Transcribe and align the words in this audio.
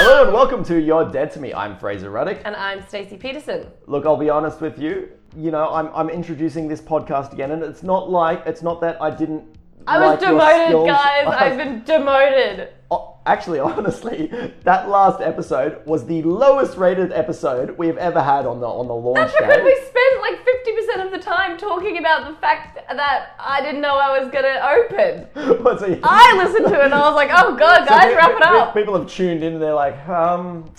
Hello 0.00 0.22
and 0.22 0.32
welcome 0.32 0.62
to 0.66 0.80
You're 0.80 1.10
Dead 1.10 1.32
to 1.32 1.40
Me. 1.40 1.52
I'm 1.52 1.76
Fraser 1.76 2.08
Ruddick. 2.08 2.42
And 2.44 2.54
I'm 2.54 2.86
Stacey 2.86 3.16
Peterson. 3.16 3.66
Look, 3.88 4.06
I'll 4.06 4.16
be 4.16 4.30
honest 4.30 4.60
with 4.60 4.78
you. 4.78 5.08
You 5.36 5.50
know, 5.50 5.68
I'm, 5.70 5.88
I'm 5.92 6.08
introducing 6.08 6.68
this 6.68 6.80
podcast 6.80 7.32
again, 7.32 7.50
and 7.50 7.64
it's 7.64 7.82
not 7.82 8.08
like 8.08 8.44
it's 8.46 8.62
not 8.62 8.80
that 8.80 9.02
I 9.02 9.10
didn't. 9.10 9.57
I 9.86 9.98
was 9.98 10.10
like 10.10 10.20
demoted, 10.20 10.86
guys. 10.86 11.26
I've 11.26 11.56
been 11.62 11.82
demoted. 11.84 12.68
Oh, 12.90 13.18
Actually, 13.28 13.60
honestly, 13.60 14.30
that 14.64 14.88
last 14.88 15.20
episode 15.20 15.84
was 15.86 16.06
the 16.06 16.22
lowest 16.22 16.78
rated 16.78 17.12
episode 17.12 17.76
we've 17.76 17.98
ever 17.98 18.22
had 18.22 18.46
on 18.46 18.58
the 18.60 18.66
on 18.66 18.88
the 18.88 18.94
launch 18.94 19.16
That's 19.18 19.36
because 19.36 19.56
day. 19.56 19.62
we 19.64 19.74
spent 19.74 20.20
like 20.22 20.38
50% 21.02 21.06
of 21.06 21.12
the 21.12 21.18
time 21.18 21.58
talking 21.58 21.98
about 21.98 22.26
the 22.26 22.34
fact 22.40 22.78
that 22.90 23.34
I 23.38 23.60
didn't 23.60 23.82
know 23.82 23.98
I 23.98 24.18
was 24.18 24.30
going 24.30 24.44
to 24.44 24.66
open. 24.66 25.58
What's 25.62 25.82
it? 25.82 26.00
I 26.02 26.36
listened 26.42 26.68
to 26.68 26.80
it 26.80 26.84
and 26.86 26.94
I 26.94 27.00
was 27.00 27.14
like, 27.16 27.28
oh 27.34 27.54
god, 27.54 27.86
guys, 27.86 28.06
pe- 28.06 28.14
wrap 28.16 28.30
it 28.30 28.42
up. 28.42 28.72
People 28.74 28.98
have 28.98 29.10
tuned 29.10 29.42
in 29.44 29.54
and 29.54 29.62
they're 29.62 29.74
like, 29.74 30.08
um, 30.08 30.70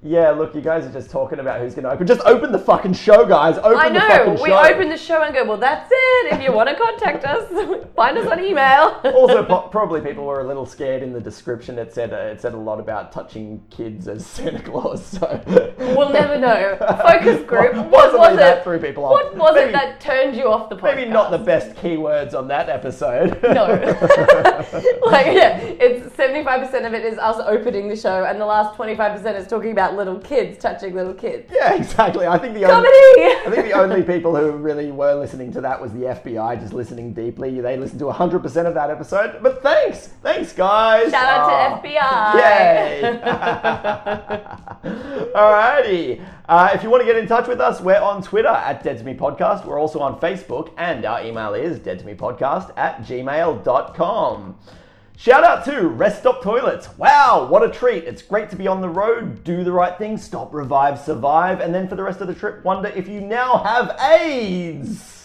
yeah, 0.00 0.30
look, 0.30 0.54
you 0.54 0.60
guys 0.60 0.86
are 0.86 0.92
just 0.92 1.10
talking 1.10 1.40
about 1.40 1.60
who's 1.60 1.74
going 1.74 1.82
to 1.82 1.90
open. 1.90 2.06
Just 2.06 2.20
open 2.20 2.52
the 2.52 2.58
fucking 2.58 2.92
show, 2.92 3.26
guys. 3.26 3.58
Open 3.58 3.76
I 3.76 3.88
the 3.90 3.98
fucking 3.98 4.34
know. 4.34 4.42
We 4.42 4.50
show. 4.50 4.62
open 4.62 4.88
the 4.90 4.96
show 4.96 5.22
and 5.22 5.34
go, 5.34 5.44
well, 5.44 5.56
that's 5.56 5.90
it. 5.92 6.32
If 6.34 6.40
you 6.40 6.52
want 6.52 6.68
to 6.68 6.76
contact 6.76 7.24
us, 7.24 7.48
find 7.96 8.16
us 8.16 8.26
on 8.30 8.38
email. 8.44 9.00
also, 9.16 9.44
po- 9.44 9.68
probably 9.68 10.00
people 10.00 10.24
were 10.24 10.40
a 10.40 10.46
little 10.46 10.66
scared 10.66 11.02
in 11.02 11.12
the 11.12 11.20
description. 11.20 11.80
It 11.80 11.92
said 11.92 12.12
uh, 12.12 12.16
it 12.16 12.40
said 12.40 12.54
a 12.54 12.58
lot 12.58 12.78
about 12.78 13.10
touching 13.10 13.60
kids 13.70 14.06
as 14.06 14.24
Santa 14.24 14.62
Claus. 14.62 15.04
So 15.04 15.42
we'll 15.78 16.10
never 16.10 16.38
know. 16.38 16.76
Focus 16.78 17.44
group. 17.48 17.74
What 17.90 18.16
was 18.16 18.38
it? 18.38 18.62
threw 18.62 18.78
people 18.78 19.04
off. 19.04 19.10
What 19.12 19.36
was 19.36 19.54
Maybe- 19.56 19.70
it 19.70 19.72
that 19.72 20.00
turned 20.00 20.36
you 20.36 20.48
off 20.48 20.68
the 20.70 20.76
podcast? 20.76 20.94
Maybe 20.94 21.10
not 21.10 21.30
the 21.32 21.38
best 21.38 21.74
keywords 21.76 22.34
on 22.34 22.46
that 22.48 22.68
episode. 22.68 23.40
No. 23.42 23.66
like, 25.06 25.26
yeah, 25.26 25.58
it's 25.58 26.14
75% 26.16 26.86
of 26.86 26.94
it 26.94 27.04
is 27.04 27.18
us 27.18 27.40
opening 27.44 27.88
the 27.88 27.96
show, 27.96 28.24
and 28.24 28.40
the 28.40 28.46
last 28.46 28.78
25% 28.78 29.36
is 29.36 29.46
talking 29.48 29.72
about 29.72 29.87
little 29.96 30.18
kids 30.18 30.58
touching 30.58 30.94
little 30.94 31.14
kids. 31.14 31.50
yeah, 31.52 31.74
exactly. 31.74 32.26
I 32.26 32.38
think 32.38 32.54
the 32.54 32.64
only, 32.64 32.88
I 32.88 33.48
think 33.50 33.64
the 33.66 33.72
only 33.72 34.02
people 34.02 34.34
who 34.36 34.52
really 34.52 34.90
were 34.90 35.14
listening 35.14 35.52
to 35.52 35.60
that 35.62 35.80
was 35.80 35.92
the 35.92 36.00
FBI, 36.00 36.60
just 36.60 36.72
listening 36.72 37.12
deeply. 37.12 37.60
They 37.60 37.76
listened 37.76 38.00
to 38.00 38.06
100% 38.06 38.66
of 38.66 38.74
that 38.74 38.90
episode. 38.90 39.42
But 39.42 39.62
thanks, 39.62 40.08
thanks, 40.22 40.52
guys. 40.52 41.10
Shout 41.10 41.26
out 41.26 41.50
Ah. 41.50 41.80
to 41.80 41.88
FBI. 41.88 42.34
Yay! 42.38 43.00
Alrighty. 45.34 46.24
Uh, 46.48 46.70
if 46.72 46.82
you 46.82 46.90
want 46.90 47.02
to 47.02 47.06
get 47.06 47.16
in 47.16 47.26
touch 47.26 47.46
with 47.46 47.60
us, 47.60 47.80
we're 47.80 48.00
on 48.00 48.22
Twitter 48.22 48.48
at 48.48 48.82
Dead 48.82 48.98
to 48.98 49.04
Me 49.04 49.14
Podcast. 49.14 49.64
We're 49.66 49.78
also 49.78 50.00
on 50.00 50.18
Facebook, 50.20 50.72
and 50.78 51.04
our 51.04 51.22
email 51.22 51.54
is 51.54 51.78
dead 51.78 51.98
to 51.98 52.06
me 52.06 52.14
podcast 52.14 52.72
at 52.76 53.00
gmail.com. 53.02 54.56
Shout 55.18 55.42
out 55.42 55.64
to 55.64 55.88
Rest 55.88 56.20
Stop 56.20 56.44
Toilets. 56.44 56.96
Wow, 56.96 57.48
what 57.50 57.64
a 57.64 57.68
treat. 57.68 58.04
It's 58.04 58.22
great 58.22 58.50
to 58.50 58.56
be 58.56 58.68
on 58.68 58.80
the 58.80 58.88
road, 58.88 59.42
do 59.42 59.64
the 59.64 59.72
right 59.72 59.98
thing, 59.98 60.16
stop, 60.16 60.54
revive, 60.54 61.00
survive, 61.00 61.58
and 61.58 61.74
then 61.74 61.88
for 61.88 61.96
the 61.96 62.04
rest 62.04 62.20
of 62.20 62.28
the 62.28 62.34
trip, 62.36 62.64
wonder 62.64 62.90
if 62.90 63.08
you 63.08 63.20
now 63.20 63.56
have 63.56 63.98
AIDS. 64.00 65.17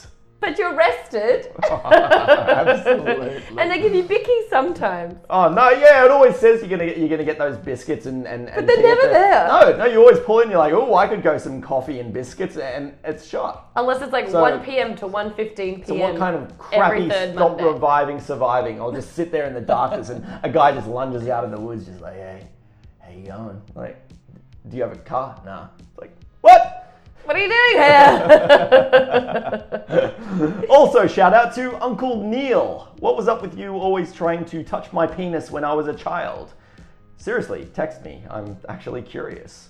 But 0.43 0.59
you're 0.59 0.75
rested. 0.75 1.53
Absolutely. 1.71 3.41
and 3.57 3.71
they 3.71 3.81
give 3.81 3.95
you 3.95 4.03
Bicky 4.03 4.41
sometimes. 4.49 5.15
Oh 5.29 5.47
no, 5.49 5.69
yeah, 5.69 6.03
it 6.03 6.11
always 6.11 6.35
says 6.35 6.59
you're 6.59 6.69
gonna 6.69 6.85
get, 6.85 6.97
you're 6.97 7.07
gonna 7.07 7.23
get 7.23 7.37
those 7.37 7.55
biscuits 7.55 8.07
and 8.07 8.27
and. 8.27 8.49
and 8.49 8.67
they're 8.67 8.81
never 8.81 9.03
the- 9.03 9.07
there. 9.13 9.47
No, 9.47 9.77
no, 9.77 9.85
you 9.85 9.99
always 9.99 10.19
pull 10.19 10.41
in. 10.41 10.49
You're 10.49 10.59
like, 10.59 10.73
oh, 10.73 10.95
I 10.95 11.07
could 11.07 11.23
go 11.23 11.37
some 11.37 11.61
coffee 11.61 11.99
and 11.99 12.13
biscuits, 12.13 12.57
and 12.57 12.93
it's 13.05 13.25
shot. 13.25 13.71
Unless 13.77 14.01
it's 14.01 14.11
like 14.11 14.29
So- 14.29 14.41
1 14.41 14.65
p.m. 14.65 14.95
to 14.97 15.07
1.15 15.07 15.55
p.m. 15.55 15.83
So 15.85 15.95
what 15.95 16.17
kind 16.17 16.35
of 16.35 16.57
crappy 16.57 17.07
third 17.07 17.33
stop 17.35 17.51
Monday. 17.51 17.63
reviving 17.63 18.19
surviving? 18.19 18.81
I'll 18.81 18.91
just 18.91 19.13
sit 19.13 19.31
there 19.31 19.45
in 19.45 19.53
the 19.53 19.61
darkness, 19.61 20.09
and 20.09 20.25
a 20.43 20.49
guy 20.49 20.73
just 20.73 20.87
lunges 20.87 21.25
out 21.29 21.45
of 21.45 21.51
the 21.51 21.59
woods, 21.59 21.85
just 21.85 22.01
like, 22.01 22.15
hey, 22.15 22.47
how 22.99 23.11
you 23.11 23.27
going? 23.27 23.61
Like, 23.75 23.97
do 24.67 24.75
you 24.75 24.83
have 24.83 24.91
a 24.91 24.97
car? 24.97 25.41
Nah. 25.45 25.67
It's 25.79 25.97
like, 25.99 26.11
what? 26.41 26.81
What 27.25 27.35
are 27.35 27.39
you 27.39 27.49
doing 27.49 27.77
here? 29.89 30.13
Also, 30.69 31.07
shout 31.07 31.33
out 31.33 31.53
to 31.55 31.81
Uncle 31.83 32.23
Neil. 32.23 32.91
What 32.99 33.15
was 33.15 33.27
up 33.27 33.41
with 33.41 33.57
you 33.57 33.75
always 33.75 34.11
trying 34.11 34.45
to 34.45 34.63
touch 34.63 34.91
my 34.91 35.05
penis 35.05 35.51
when 35.51 35.63
I 35.63 35.73
was 35.73 35.87
a 35.87 35.93
child? 35.93 36.53
Seriously, 37.17 37.67
text 37.73 38.03
me. 38.03 38.23
I'm 38.29 38.57
actually 38.67 39.03
curious. 39.03 39.69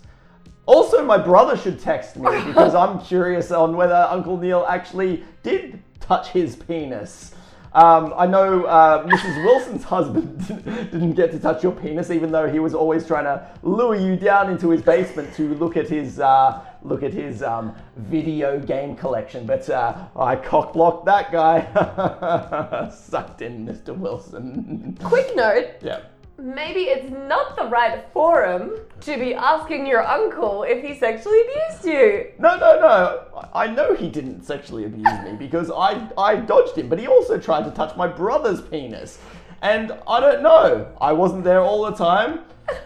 Also, 0.65 1.03
my 1.03 1.17
brother 1.17 1.57
should 1.57 1.79
text 1.79 2.15
me 2.15 2.29
because 2.45 2.73
I'm 2.75 2.99
curious 2.99 3.51
on 3.51 3.75
whether 3.75 4.07
Uncle 4.09 4.37
Neil 4.37 4.65
actually 4.67 5.23
did 5.43 5.81
touch 5.99 6.29
his 6.29 6.55
penis. 6.55 7.35
Um, 7.73 8.13
I 8.15 8.27
know 8.27 8.65
uh, 8.65 9.07
Mrs. 9.07 9.43
Wilson's 9.43 9.83
husband 9.95 10.47
didn't 10.91 11.13
get 11.13 11.31
to 11.31 11.39
touch 11.39 11.63
your 11.63 11.71
penis, 11.71 12.11
even 12.11 12.31
though 12.31 12.49
he 12.49 12.59
was 12.59 12.73
always 12.75 13.05
trying 13.07 13.25
to 13.25 13.47
lure 13.63 13.95
you 13.95 14.15
down 14.15 14.51
into 14.51 14.69
his 14.69 14.81
basement 14.81 15.33
to 15.35 15.55
look 15.55 15.75
at 15.75 15.89
his 15.89 16.19
uh, 16.19 16.63
look 16.83 17.01
at 17.01 17.13
his 17.13 17.41
um, 17.41 17.75
video 17.97 18.59
game 18.59 18.95
collection. 18.95 19.45
But 19.45 19.67
uh, 19.69 20.05
I 20.15 20.35
cockblocked 20.35 21.05
that 21.05 21.31
guy. 21.31 22.89
Sucked 22.95 23.41
in, 23.41 23.65
Mr. 23.65 23.97
Wilson. 23.97 24.97
Quick 25.01 25.35
note. 25.35 25.69
yeah. 25.81 26.01
Maybe 26.43 26.81
it's 26.81 27.09
not 27.09 27.55
the 27.55 27.67
right 27.67 28.03
forum 28.11 28.77
to 28.99 29.17
be 29.17 29.33
asking 29.33 29.87
your 29.87 30.05
uncle 30.05 30.63
if 30.63 30.83
he 30.83 30.93
sexually 30.93 31.39
abused 31.39 31.85
you. 31.85 32.31
No, 32.37 32.57
no, 32.57 32.81
no. 32.81 33.47
I 33.53 33.67
know 33.67 33.95
he 33.95 34.09
didn't 34.09 34.43
sexually 34.43 34.83
abuse 34.83 35.07
me 35.23 35.37
because 35.39 35.71
I, 35.71 36.05
I 36.17 36.35
dodged 36.35 36.77
him, 36.77 36.89
but 36.89 36.99
he 36.99 37.07
also 37.07 37.39
tried 37.39 37.63
to 37.63 37.71
touch 37.71 37.95
my 37.95 38.07
brother's 38.07 38.59
penis. 38.59 39.19
And 39.61 39.93
I 40.05 40.19
don't 40.19 40.43
know. 40.43 40.93
I 40.99 41.13
wasn't 41.13 41.45
there 41.45 41.61
all 41.61 41.83
the 41.89 41.95
time. 41.95 42.41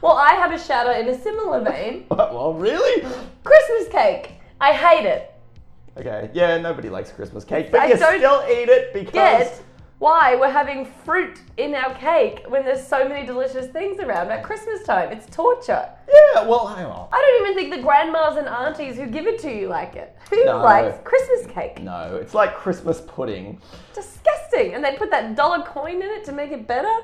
Well, 0.00 0.18
I 0.18 0.34
have 0.34 0.52
a 0.52 0.58
shadow 0.58 0.90
in 0.90 1.08
a 1.08 1.18
similar 1.18 1.64
vein. 1.64 2.04
Well, 2.10 2.52
really? 2.52 3.08
Christmas 3.42 3.88
cake. 3.90 4.32
I 4.60 4.74
hate 4.74 5.06
it. 5.06 5.32
Okay, 5.96 6.30
yeah, 6.34 6.58
nobody 6.58 6.90
likes 6.90 7.10
Christmas 7.10 7.42
cake, 7.42 7.72
but 7.72 7.80
I 7.80 7.86
you 7.86 7.96
still 7.96 8.44
eat 8.46 8.68
it 8.68 8.92
because. 8.92 9.12
Get 9.14 9.62
why 10.04 10.36
we're 10.36 10.50
having 10.50 10.84
fruit 10.84 11.40
in 11.56 11.74
our 11.74 11.94
cake 11.94 12.44
when 12.48 12.62
there's 12.62 12.86
so 12.86 13.08
many 13.08 13.24
delicious 13.24 13.68
things 13.68 13.98
around 14.00 14.30
at 14.30 14.42
Christmas 14.44 14.82
time. 14.82 15.10
It's 15.10 15.24
torture. 15.34 15.88
Yeah, 16.06 16.46
well, 16.46 16.66
hang 16.66 16.84
on. 16.84 17.08
I 17.10 17.18
don't 17.22 17.40
even 17.48 17.54
think 17.56 17.74
the 17.74 17.80
grandmas 17.82 18.36
and 18.36 18.46
aunties 18.46 18.96
who 18.96 19.06
give 19.06 19.26
it 19.26 19.38
to 19.38 19.50
you 19.50 19.68
like 19.68 19.96
it. 19.96 20.14
Who 20.28 20.44
No. 20.44 20.58
likes 20.58 20.98
Christmas 21.04 21.46
cake? 21.50 21.80
No, 21.80 22.18
it's 22.20 22.34
like 22.34 22.54
Christmas 22.54 23.00
pudding. 23.00 23.62
Disgusting. 23.94 24.74
And 24.74 24.84
they 24.84 24.94
put 24.94 25.10
that 25.10 25.36
dollar 25.36 25.62
coin 25.64 26.02
in 26.02 26.10
it 26.10 26.22
to 26.24 26.32
make 26.32 26.52
it 26.52 26.66
better. 26.68 26.94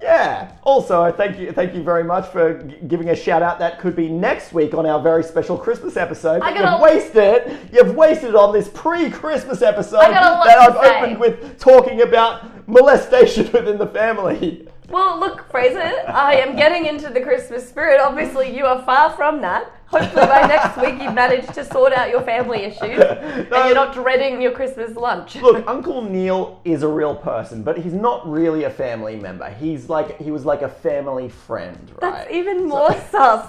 Yeah. 0.00 0.52
Also, 0.62 1.10
thank 1.12 1.38
you, 1.38 1.52
thank 1.52 1.74
you 1.74 1.82
very 1.82 2.04
much 2.04 2.28
for 2.30 2.62
g- 2.62 2.76
giving 2.86 3.10
a 3.10 3.16
shout 3.16 3.42
out. 3.42 3.58
That 3.58 3.80
could 3.80 3.96
be 3.96 4.08
next 4.08 4.52
week 4.52 4.72
on 4.74 4.86
our 4.86 5.00
very 5.00 5.24
special 5.24 5.56
Christmas 5.58 5.96
episode. 5.96 6.40
I 6.42 6.56
got 6.56 6.72
you've 6.72 6.80
wasted. 6.80 7.58
You've 7.72 7.94
wasted 7.96 8.34
on 8.36 8.52
this 8.52 8.68
pre-Christmas 8.72 9.60
episode 9.62 9.98
I 9.98 10.10
got 10.10 10.32
a 10.32 10.34
lot 10.36 10.44
that 10.46 10.58
I've 10.58 10.84
say. 10.86 11.00
opened 11.02 11.20
with 11.20 11.58
talking 11.58 12.02
about 12.02 12.68
molestation 12.68 13.44
within 13.52 13.76
the 13.78 13.88
family. 13.88 14.68
Well, 14.88 15.18
look, 15.20 15.50
Fraser, 15.50 15.82
I 16.08 16.36
am 16.36 16.56
getting 16.56 16.86
into 16.86 17.10
the 17.10 17.20
Christmas 17.20 17.68
spirit. 17.68 18.00
Obviously, 18.00 18.56
you 18.56 18.64
are 18.64 18.82
far 18.84 19.10
from 19.10 19.42
that. 19.42 19.70
Hopefully, 19.88 20.26
by 20.26 20.46
next 20.46 20.76
week, 20.80 21.02
you've 21.02 21.07
managed 21.18 21.52
to 21.52 21.64
sort 21.64 21.92
out 21.92 22.10
your 22.10 22.22
family 22.22 22.60
issues 22.60 22.80
and 23.00 23.48
you're 23.50 23.74
not 23.74 23.92
dreading 23.92 24.40
your 24.40 24.52
Christmas 24.52 24.94
lunch. 24.94 25.34
Look, 25.34 25.66
Uncle 25.66 26.00
Neil 26.00 26.60
is 26.64 26.84
a 26.84 26.88
real 26.88 27.16
person, 27.16 27.64
but 27.64 27.76
he's 27.76 27.92
not 27.92 28.28
really 28.30 28.64
a 28.64 28.70
family 28.70 29.16
member. 29.16 29.50
He's 29.50 29.88
like 29.88 30.20
he 30.20 30.30
was 30.30 30.44
like 30.44 30.62
a 30.62 30.68
family 30.68 31.28
friend, 31.28 31.90
right? 32.00 32.00
That's 32.00 32.30
even 32.30 32.68
more 32.68 32.92
so, 33.10 33.44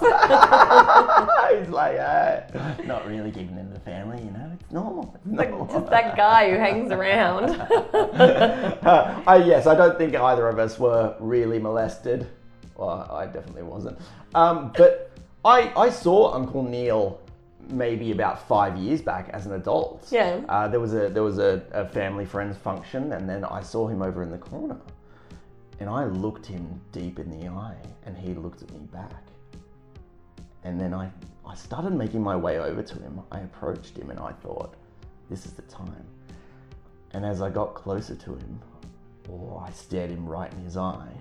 he's 1.56 1.68
like, 1.68 1.96
uh, 1.98 2.40
not 2.84 3.06
really 3.06 3.30
keeping 3.30 3.56
in 3.56 3.72
the 3.72 3.78
family, 3.80 4.20
you 4.20 4.32
know. 4.32 4.50
It's 4.60 4.72
normal. 4.72 5.14
It's 5.14 5.26
normal. 5.26 5.66
Just 5.66 5.90
that 5.90 6.16
guy 6.16 6.50
who 6.50 6.56
hangs 6.56 6.90
around. 6.90 7.50
Uh, 8.80 9.22
I, 9.26 9.36
yes, 9.36 9.66
I 9.66 9.74
don't 9.74 9.98
think 9.98 10.16
either 10.16 10.48
of 10.48 10.58
us 10.58 10.78
were 10.78 11.14
really 11.20 11.58
molested. 11.58 12.26
Well, 12.76 13.06
I 13.10 13.26
definitely 13.26 13.62
wasn't. 13.62 13.98
Um, 14.34 14.72
but 14.76 15.10
I, 15.44 15.72
I 15.76 15.90
saw 15.90 16.34
Uncle 16.34 16.62
Neil 16.62 17.19
maybe 17.70 18.12
about 18.12 18.46
five 18.46 18.76
years 18.76 19.00
back 19.00 19.28
as 19.30 19.46
an 19.46 19.52
adult. 19.52 20.08
Yeah. 20.10 20.40
Uh, 20.48 20.68
there 20.68 20.80
was 20.80 20.94
a 20.94 21.08
there 21.08 21.22
was 21.22 21.38
a, 21.38 21.62
a 21.72 21.86
family 21.86 22.24
friends 22.24 22.56
function, 22.56 23.12
and 23.12 23.28
then 23.28 23.44
I 23.44 23.62
saw 23.62 23.88
him 23.88 24.02
over 24.02 24.22
in 24.22 24.30
the 24.30 24.38
corner, 24.38 24.78
and 25.78 25.88
I 25.88 26.04
looked 26.04 26.46
him 26.46 26.80
deep 26.92 27.18
in 27.18 27.30
the 27.30 27.48
eye, 27.48 27.76
and 28.06 28.16
he 28.16 28.34
looked 28.34 28.62
at 28.62 28.70
me 28.72 28.80
back. 28.92 29.24
And 30.64 30.80
then 30.80 30.92
I 30.94 31.10
I 31.46 31.54
started 31.54 31.92
making 31.92 32.22
my 32.22 32.36
way 32.36 32.58
over 32.58 32.82
to 32.82 32.94
him. 32.98 33.20
I 33.32 33.40
approached 33.40 33.96
him, 33.96 34.10
and 34.10 34.20
I 34.20 34.32
thought, 34.32 34.74
this 35.28 35.46
is 35.46 35.52
the 35.52 35.62
time. 35.62 36.06
And 37.12 37.24
as 37.24 37.42
I 37.42 37.50
got 37.50 37.74
closer 37.74 38.14
to 38.14 38.30
him, 38.30 38.60
oh, 39.30 39.64
I 39.66 39.70
stared 39.72 40.10
him 40.10 40.28
right 40.28 40.52
in 40.52 40.60
his 40.60 40.76
eye. 40.76 41.12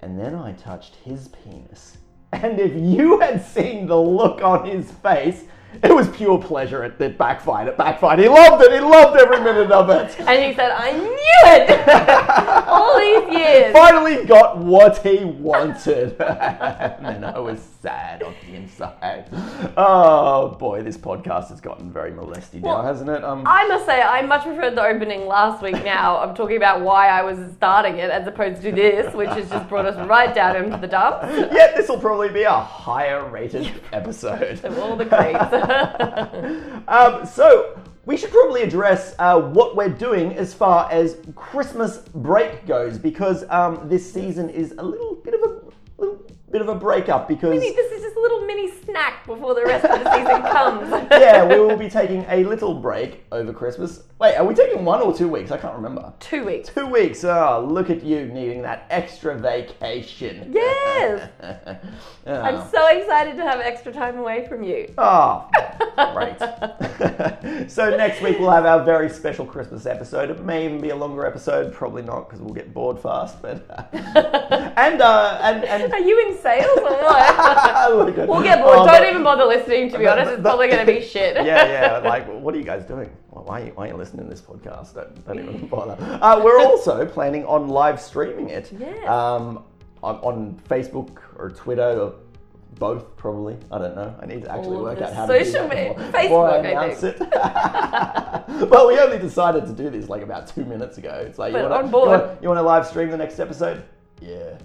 And 0.00 0.18
then 0.18 0.34
I 0.34 0.52
touched 0.52 0.96
his 0.96 1.28
penis. 1.28 1.98
And 2.32 2.58
if 2.58 2.72
you 2.74 3.20
had 3.20 3.44
seen 3.44 3.86
the 3.86 4.00
look 4.00 4.42
on 4.42 4.66
his 4.66 4.90
face, 4.90 5.44
It 5.82 5.94
was 5.94 6.08
pure 6.10 6.38
pleasure. 6.38 6.84
It, 6.84 7.00
it 7.00 7.18
backfired. 7.18 7.68
It 7.68 7.76
backfired. 7.76 8.18
He 8.20 8.28
loved 8.28 8.62
it. 8.64 8.72
He 8.72 8.80
loved 8.80 9.18
every 9.18 9.40
minute 9.40 9.70
of 9.72 9.90
it. 9.90 10.16
And 10.32 10.42
he 10.44 10.54
said, 10.54 10.70
I 10.70 10.92
knew 10.92 11.18
it! 11.44 11.88
All 12.68 12.98
these 12.98 13.38
years. 13.38 13.72
Finally 13.72 14.24
got 14.24 14.58
what 14.58 14.98
he 14.98 15.24
wanted. 15.24 16.20
and 16.20 17.04
then 17.04 17.24
I 17.24 17.38
was 17.38 17.60
sad 17.82 18.22
on 18.22 18.34
the 18.46 18.54
inside. 18.56 19.26
Oh 19.76 20.56
boy, 20.58 20.82
this 20.82 20.96
podcast 20.96 21.48
has 21.48 21.60
gotten 21.60 21.90
very 21.92 22.12
molesty 22.12 22.60
now, 22.60 22.68
Well, 22.68 22.82
hasn't 22.84 23.10
it? 23.10 23.24
Um, 23.24 23.42
I 23.46 23.66
must 23.66 23.84
say, 23.86 24.00
I 24.00 24.22
much 24.22 24.44
preferred 24.44 24.76
the 24.76 24.84
opening 24.84 25.26
last 25.26 25.62
week 25.62 25.82
now 25.84 26.18
I'm 26.18 26.34
talking 26.34 26.56
about 26.56 26.82
why 26.82 27.08
I 27.08 27.22
was 27.22 27.38
starting 27.54 27.98
it 27.98 28.10
as 28.10 28.26
opposed 28.26 28.62
to 28.62 28.70
this, 28.72 29.12
which 29.14 29.28
has 29.30 29.48
just 29.50 29.68
brought 29.68 29.86
us 29.86 29.96
right 30.08 30.32
down 30.34 30.56
into 30.56 30.76
the 30.76 30.86
dumps 30.86 31.26
yeah, 31.52 31.72
this 31.76 31.88
will 31.88 31.98
probably 31.98 32.28
be 32.28 32.42
a 32.44 32.52
higher 32.52 33.28
rated 33.28 33.70
episode. 33.92 34.62
of 34.64 34.78
all 34.78 34.96
the 34.96 35.06
creeps. 35.06 35.50
Um, 36.88 37.24
so 37.24 37.78
we 38.04 38.16
should 38.16 38.30
probably 38.30 38.62
address 38.62 39.14
uh, 39.18 39.40
what 39.40 39.76
we're 39.76 39.88
doing 39.88 40.34
as 40.34 40.52
far 40.52 40.90
as 40.90 41.18
Christmas 41.36 41.98
break 41.98 42.66
goes, 42.66 42.98
because 42.98 43.44
um, 43.48 43.88
this 43.88 44.12
season 44.12 44.50
is 44.50 44.74
a 44.78 44.82
little 44.82 45.14
bit 45.14 45.34
of 45.34 45.40
a 45.42 45.60
little 45.98 46.26
bit 46.52 46.60
of 46.60 46.68
a 46.68 46.74
breakup 46.74 47.26
because 47.28 47.58
this 47.60 47.90
is 47.92 48.02
just 48.02 48.14
a 48.16 48.20
little 48.20 48.42
mini 48.46 48.70
snack 48.84 49.24
before 49.26 49.54
the 49.54 49.62
rest 49.64 49.84
of 49.86 49.98
the 50.04 50.12
season 50.14 50.42
comes. 50.52 50.90
yeah, 51.10 51.44
we 51.44 51.58
will 51.58 51.76
be 51.76 51.88
taking 51.88 52.24
a 52.28 52.44
little 52.44 52.74
break 52.74 53.24
over 53.32 53.52
Christmas. 53.52 54.02
Wait, 54.20 54.36
are 54.36 54.44
we 54.44 54.54
taking 54.54 54.84
one 54.84 55.00
or 55.00 55.12
two 55.16 55.26
weeks? 55.28 55.50
I 55.50 55.56
can't 55.56 55.74
remember. 55.74 56.12
Two 56.20 56.44
weeks. 56.44 56.68
Two 56.68 56.86
weeks. 56.86 57.24
Oh, 57.24 57.66
look 57.68 57.90
at 57.90 58.04
you 58.04 58.26
needing 58.26 58.62
that 58.62 58.86
extra 58.90 59.36
vacation. 59.36 60.52
Yes! 60.62 61.30
Oh. 62.26 62.40
I'm 62.40 62.70
so 62.70 62.86
excited 62.88 63.36
to 63.36 63.42
have 63.42 63.60
extra 63.60 63.92
time 63.92 64.18
away 64.18 64.46
from 64.46 64.62
you. 64.62 64.92
Oh, 64.96 65.48
great. 66.14 66.38
so 67.70 67.90
next 67.96 68.22
week 68.22 68.38
we'll 68.38 68.50
have 68.50 68.64
our 68.64 68.84
very 68.84 69.08
special 69.08 69.44
Christmas 69.44 69.86
episode. 69.86 70.30
It 70.30 70.44
may 70.44 70.64
even 70.66 70.80
be 70.80 70.90
a 70.90 70.96
longer 70.96 71.26
episode, 71.26 71.72
probably 71.72 72.02
not 72.02 72.28
because 72.28 72.40
we'll 72.40 72.54
get 72.54 72.72
bored 72.72 72.98
fast. 73.00 73.42
But 73.42 73.66
and 73.92 75.00
uh, 75.02 75.38
and 75.42 75.64
and 75.64 75.92
Are 75.92 76.00
you 76.00 76.28
in 76.28 76.38
sales 76.42 76.78
or 76.78 76.82
what? 76.84 78.28
We'll 78.28 78.42
get 78.42 78.58
bored. 78.62 78.78
Oh, 78.78 78.84
Don't 78.84 78.86
but- 78.86 79.08
even 79.08 79.22
bother 79.22 79.44
listening, 79.44 79.90
to 79.92 79.98
be 79.98 80.06
honest. 80.12 80.32
It's 80.32 80.42
probably 80.42 80.68
going 80.68 80.84
to 80.86 80.92
be 80.92 81.00
shit. 81.00 81.36
yeah, 81.36 81.42
yeah. 81.66 81.98
Like, 81.98 82.26
what 82.28 82.54
are 82.54 82.58
you 82.58 82.64
guys 82.64 82.84
doing? 82.84 83.10
Why, 83.30 83.62
are 83.62 83.64
you, 83.66 83.72
why 83.74 83.84
are 83.86 83.88
you 83.92 83.96
listening 83.96 84.24
to 84.24 84.30
this 84.30 84.40
podcast? 84.42 84.94
Don't, 84.94 85.24
don't 85.26 85.38
even 85.38 85.66
bother. 85.68 85.96
Uh, 86.20 86.40
we're 86.42 86.60
also 86.66 87.06
planning 87.06 87.44
on 87.46 87.68
live 87.68 88.00
streaming 88.00 88.50
it. 88.50 88.70
Yes. 88.78 89.08
Um, 89.08 89.64
on, 90.02 90.16
on 90.16 90.60
Facebook 90.68 91.18
or 91.36 91.50
Twitter 91.50 92.00
or 92.00 92.14
both, 92.78 93.16
probably. 93.16 93.56
I 93.70 93.78
don't 93.78 93.94
know. 93.94 94.14
I 94.20 94.26
need 94.26 94.42
to 94.42 94.50
actually 94.52 94.76
All 94.76 94.82
work 94.82 95.00
out 95.00 95.12
how 95.12 95.26
to 95.26 95.38
do 95.38 95.44
social 95.44 95.68
that 95.68 95.76
media- 95.76 95.94
before, 95.94 96.12
before 96.22 96.50
I 96.50 96.58
Facebook, 96.58 96.64
I 96.64 96.84
announce 96.84 97.02
it. 98.60 98.70
well, 98.70 98.88
we 98.88 98.98
only 98.98 99.18
decided 99.18 99.66
to 99.66 99.72
do 99.72 99.88
this 99.90 100.08
like 100.08 100.22
about 100.22 100.46
two 100.48 100.64
minutes 100.64 100.98
ago. 100.98 101.22
It's 101.26 101.38
like, 101.38 101.52
you 101.52 101.58
But 101.60 101.70
want 101.92 102.42
you 102.42 102.48
want 102.48 102.58
to 102.58 102.62
live 102.62 102.86
stream 102.86 103.10
the 103.10 103.16
next 103.16 103.38
episode? 103.38 103.84
Yeah. 104.20 104.58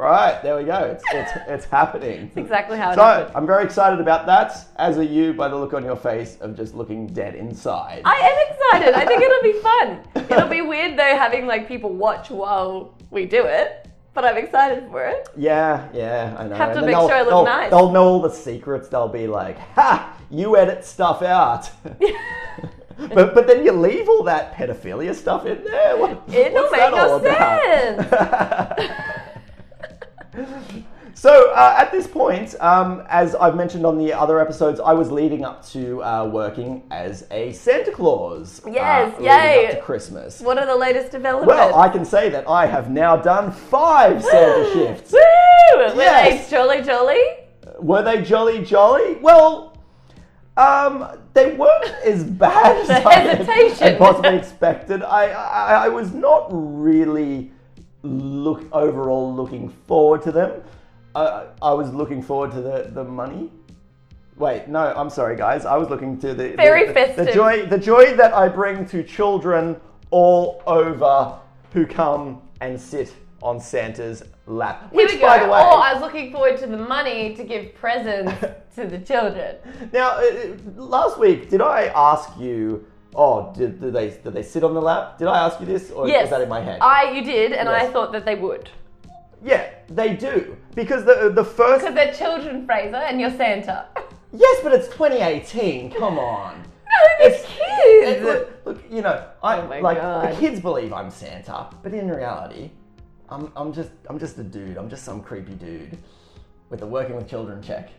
Right, 0.00 0.42
there 0.42 0.56
we 0.56 0.64
go. 0.64 0.78
It's, 0.84 1.04
it's, 1.12 1.32
it's 1.46 1.64
happening. 1.66 2.30
Exactly 2.34 2.78
how 2.78 2.92
it 2.92 2.94
So 2.94 3.02
happened. 3.02 3.36
I'm 3.36 3.46
very 3.46 3.64
excited 3.64 4.00
about 4.00 4.24
that, 4.24 4.56
as 4.76 4.96
are 4.96 5.02
you 5.02 5.34
by 5.34 5.46
the 5.48 5.56
look 5.56 5.74
on 5.74 5.84
your 5.84 5.94
face 5.94 6.38
of 6.40 6.56
just 6.56 6.74
looking 6.74 7.06
dead 7.08 7.34
inside. 7.34 8.00
I 8.06 8.14
am 8.14 8.48
excited. 8.50 8.94
I 8.94 9.04
think 9.04 9.22
it'll 9.22 9.42
be 9.42 9.60
fun. 9.60 10.00
It'll 10.30 10.48
be 10.48 10.62
weird 10.62 10.98
though 10.98 11.02
having 11.18 11.46
like 11.46 11.68
people 11.68 11.92
watch 11.92 12.30
while 12.30 12.94
we 13.10 13.26
do 13.26 13.44
it, 13.44 13.88
but 14.14 14.24
I'm 14.24 14.38
excited 14.38 14.88
for 14.90 15.04
it. 15.04 15.28
yeah, 15.36 15.86
yeah, 15.92 16.34
I 16.38 16.48
know. 16.48 16.54
Have 16.54 16.72
to 16.76 16.80
make 16.80 16.96
sure 16.96 17.12
I 17.12 17.20
look 17.20 17.44
nice. 17.44 17.68
They'll 17.68 17.92
know 17.92 18.04
all 18.04 18.22
the 18.22 18.30
secrets. 18.30 18.88
They'll 18.88 19.06
be 19.06 19.26
like, 19.26 19.58
"Ha! 19.74 20.16
You 20.30 20.56
edit 20.56 20.82
stuff 20.82 21.20
out." 21.20 21.70
but 22.96 23.34
but 23.34 23.46
then 23.46 23.66
you 23.66 23.72
leave 23.72 24.08
all 24.08 24.22
that 24.22 24.54
pedophilia 24.54 25.14
stuff 25.14 25.44
in 25.44 25.62
there. 25.62 25.98
What, 25.98 26.22
It'll 26.28 26.62
what's 26.62 26.72
make 26.72 26.80
that 26.80 26.94
no 26.94 27.22
sense. 28.80 29.26
So 31.14 31.50
uh, 31.52 31.74
at 31.76 31.90
this 31.90 32.06
point, 32.06 32.54
um, 32.60 33.02
as 33.08 33.34
I've 33.34 33.56
mentioned 33.56 33.84
on 33.84 33.98
the 33.98 34.12
other 34.12 34.40
episodes, 34.40 34.80
I 34.80 34.92
was 34.92 35.10
leading 35.10 35.44
up 35.44 35.66
to 35.68 36.02
uh, 36.02 36.24
working 36.26 36.82
as 36.90 37.26
a 37.30 37.52
Santa 37.52 37.90
Claus. 37.90 38.62
Yes, 38.66 39.14
uh, 39.18 39.22
yay. 39.22 39.66
up 39.66 39.70
to 39.72 39.80
Christmas. 39.82 40.40
What 40.40 40.56
are 40.56 40.66
the 40.66 40.76
latest 40.76 41.10
developments? 41.10 41.48
Well, 41.54 41.74
I 41.78 41.88
can 41.88 42.04
say 42.04 42.28
that 42.30 42.48
I 42.48 42.64
have 42.66 42.90
now 42.90 43.16
done 43.16 43.50
five 43.52 44.22
Santa 44.22 44.72
shifts. 44.72 45.12
Woo! 45.12 45.18
Were 45.78 45.94
Yes. 45.96 46.44
they 46.48 46.56
jolly 46.56 46.82
jolly? 46.82 47.22
Were 47.80 48.02
they 48.02 48.22
jolly 48.22 48.64
jolly? 48.64 49.16
Well, 49.20 49.76
um, 50.56 51.18
they 51.34 51.54
weren't 51.54 51.90
as 52.04 52.24
bad 52.44 52.76
as 52.88 52.90
I 52.90 53.12
had- 53.84 53.98
possibly 53.98 54.36
expected. 54.36 55.02
I, 55.02 55.26
I, 55.30 55.84
I 55.86 55.88
was 55.88 56.12
not 56.12 56.46
really 56.50 57.50
look 58.02 58.66
overall 58.72 59.34
looking 59.34 59.68
forward 59.86 60.22
to 60.22 60.32
them. 60.32 60.62
Uh, 61.14 61.46
I 61.60 61.72
was 61.72 61.92
looking 61.92 62.22
forward 62.22 62.52
to 62.52 62.60
the, 62.60 62.90
the 62.92 63.04
money. 63.04 63.50
Wait, 64.36 64.68
no, 64.68 64.94
I'm 64.96 65.10
sorry, 65.10 65.36
guys. 65.36 65.66
I 65.66 65.76
was 65.76 65.90
looking 65.90 66.18
to 66.20 66.32
the 66.32 66.52
Very 66.52 66.86
the, 66.86 67.14
the, 67.16 67.24
the 67.24 67.32
joy 67.32 67.66
the 67.66 67.78
joy 67.78 68.16
that 68.16 68.32
I 68.32 68.48
bring 68.48 68.86
to 68.86 69.02
children 69.02 69.78
all 70.10 70.62
over 70.66 71.38
who 71.72 71.86
come 71.86 72.40
and 72.60 72.80
sit 72.80 73.12
on 73.42 73.60
Santa's 73.60 74.22
lap. 74.46 74.92
Here 74.92 75.06
Which, 75.06 75.20
by 75.20 75.38
the 75.38 75.50
way, 75.50 75.60
oh, 75.62 75.80
I 75.80 75.92
was 75.92 76.02
looking 76.02 76.32
forward 76.32 76.58
to 76.58 76.66
the 76.66 76.76
money 76.76 77.34
to 77.36 77.44
give 77.44 77.74
presents 77.74 78.32
to 78.76 78.86
the 78.86 78.98
children. 78.98 79.56
Now, 79.92 80.18
uh, 80.18 80.56
last 80.76 81.18
week, 81.18 81.48
did 81.48 81.60
I 81.60 81.86
ask 81.94 82.30
you? 82.38 82.86
Oh, 83.14 83.52
did, 83.56 83.80
did 83.80 83.92
they 83.92 84.10
did 84.10 84.32
they 84.32 84.42
sit 84.42 84.62
on 84.64 84.72
the 84.74 84.80
lap? 84.80 85.18
Did 85.18 85.28
I 85.28 85.38
ask 85.46 85.58
you 85.60 85.66
this, 85.66 85.90
or 85.90 86.06
Yes, 86.08 86.22
was 86.22 86.30
that 86.30 86.40
in 86.42 86.48
my 86.48 86.60
head? 86.60 86.78
I 86.80 87.10
you 87.12 87.22
did, 87.24 87.52
and 87.52 87.68
I 87.68 87.86
thought 87.90 88.12
that 88.12 88.24
they 88.24 88.34
would 88.36 88.70
yeah, 89.42 89.70
they 89.88 90.14
do 90.16 90.56
because 90.74 91.04
the 91.04 91.32
the 91.34 91.44
first. 91.44 91.80
because 91.82 91.94
they're 91.94 92.12
children, 92.12 92.66
Fraser, 92.66 92.96
and 92.96 93.20
you're 93.20 93.30
Santa. 93.36 93.86
Yes, 94.32 94.60
but 94.62 94.72
it's 94.72 94.86
2018. 94.88 95.90
Come 95.90 96.16
on. 96.16 96.62
No, 96.62 97.26
It's 97.26 97.44
kids. 97.46 98.22
look, 98.22 98.48
look, 98.64 98.84
you 98.88 99.02
know, 99.02 99.26
I 99.42 99.60
Oh 99.60 99.80
like 99.80 99.96
God. 99.96 100.30
the 100.32 100.36
kids 100.38 100.60
believe 100.60 100.92
I'm 100.92 101.10
Santa, 101.10 101.66
but 101.82 101.92
in 101.92 102.08
reality, 102.08 102.70
I'm 103.28 103.50
I'm 103.56 103.72
just 103.72 103.90
I'm 104.08 104.20
just 104.20 104.38
a 104.38 104.44
dude. 104.44 104.76
I'm 104.76 104.88
just 104.88 105.02
some 105.04 105.20
creepy 105.20 105.54
dude 105.54 105.98
with 106.68 106.82
a 106.82 106.86
working 106.86 107.16
with 107.16 107.28
children 107.28 107.60
check. 107.60 107.90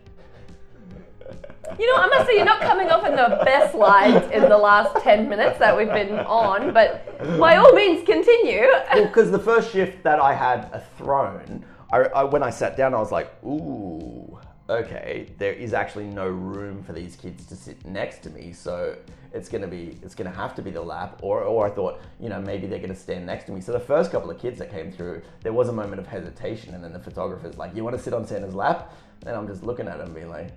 You 1.79 1.87
know, 1.87 2.01
I 2.01 2.07
must 2.07 2.27
say 2.27 2.35
you're 2.35 2.45
not 2.45 2.61
coming 2.61 2.89
off 2.89 3.05
in 3.05 3.15
the 3.15 3.41
best 3.45 3.73
light 3.75 4.31
in 4.31 4.49
the 4.49 4.57
last 4.57 5.01
ten 5.03 5.29
minutes 5.29 5.57
that 5.59 5.75
we've 5.75 5.87
been 5.87 6.19
on, 6.19 6.73
but 6.73 7.17
by 7.39 7.55
all 7.55 7.71
means 7.73 8.05
continue. 8.05 8.67
Well, 8.93 9.05
because 9.05 9.31
the 9.31 9.39
first 9.39 9.71
shift 9.71 10.03
that 10.03 10.19
I 10.19 10.33
had 10.33 10.69
a 10.73 10.83
throne, 10.97 11.65
I, 11.91 11.99
I, 11.99 12.23
when 12.23 12.43
I 12.43 12.49
sat 12.49 12.75
down, 12.75 12.93
I 12.93 12.99
was 12.99 13.11
like, 13.11 13.31
ooh, 13.43 14.37
okay, 14.69 15.27
there 15.37 15.53
is 15.53 15.73
actually 15.73 16.07
no 16.07 16.27
room 16.27 16.83
for 16.83 16.93
these 16.93 17.15
kids 17.15 17.45
to 17.47 17.55
sit 17.55 17.85
next 17.85 18.21
to 18.23 18.29
me, 18.29 18.53
so 18.53 18.95
it's 19.33 19.47
gonna 19.47 19.67
be, 19.67 19.97
it's 20.01 20.15
gonna 20.15 20.29
have 20.29 20.53
to 20.55 20.61
be 20.61 20.71
the 20.71 20.81
lap, 20.81 21.19
or, 21.21 21.41
or 21.43 21.67
I 21.67 21.69
thought, 21.69 22.01
you 22.19 22.27
know, 22.29 22.41
maybe 22.41 22.67
they're 22.67 22.79
gonna 22.79 22.95
stand 22.95 23.25
next 23.25 23.45
to 23.45 23.53
me. 23.53 23.61
So 23.61 23.71
the 23.71 23.79
first 23.79 24.11
couple 24.11 24.29
of 24.29 24.39
kids 24.39 24.59
that 24.59 24.71
came 24.71 24.91
through, 24.91 25.21
there 25.41 25.53
was 25.53 25.69
a 25.69 25.73
moment 25.73 25.99
of 25.99 26.07
hesitation, 26.07 26.73
and 26.73 26.83
then 26.83 26.91
the 26.91 26.99
photographer's 26.99 27.57
like, 27.57 27.75
you 27.75 27.83
want 27.83 27.95
to 27.95 28.01
sit 28.01 28.13
on 28.13 28.27
Santa's 28.27 28.55
lap? 28.55 28.93
And 29.25 29.35
I'm 29.35 29.47
just 29.47 29.63
looking 29.63 29.87
at 29.87 29.99
him, 29.99 30.13
being 30.13 30.29
like, 30.29 30.49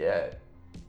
yeah. 0.00 0.26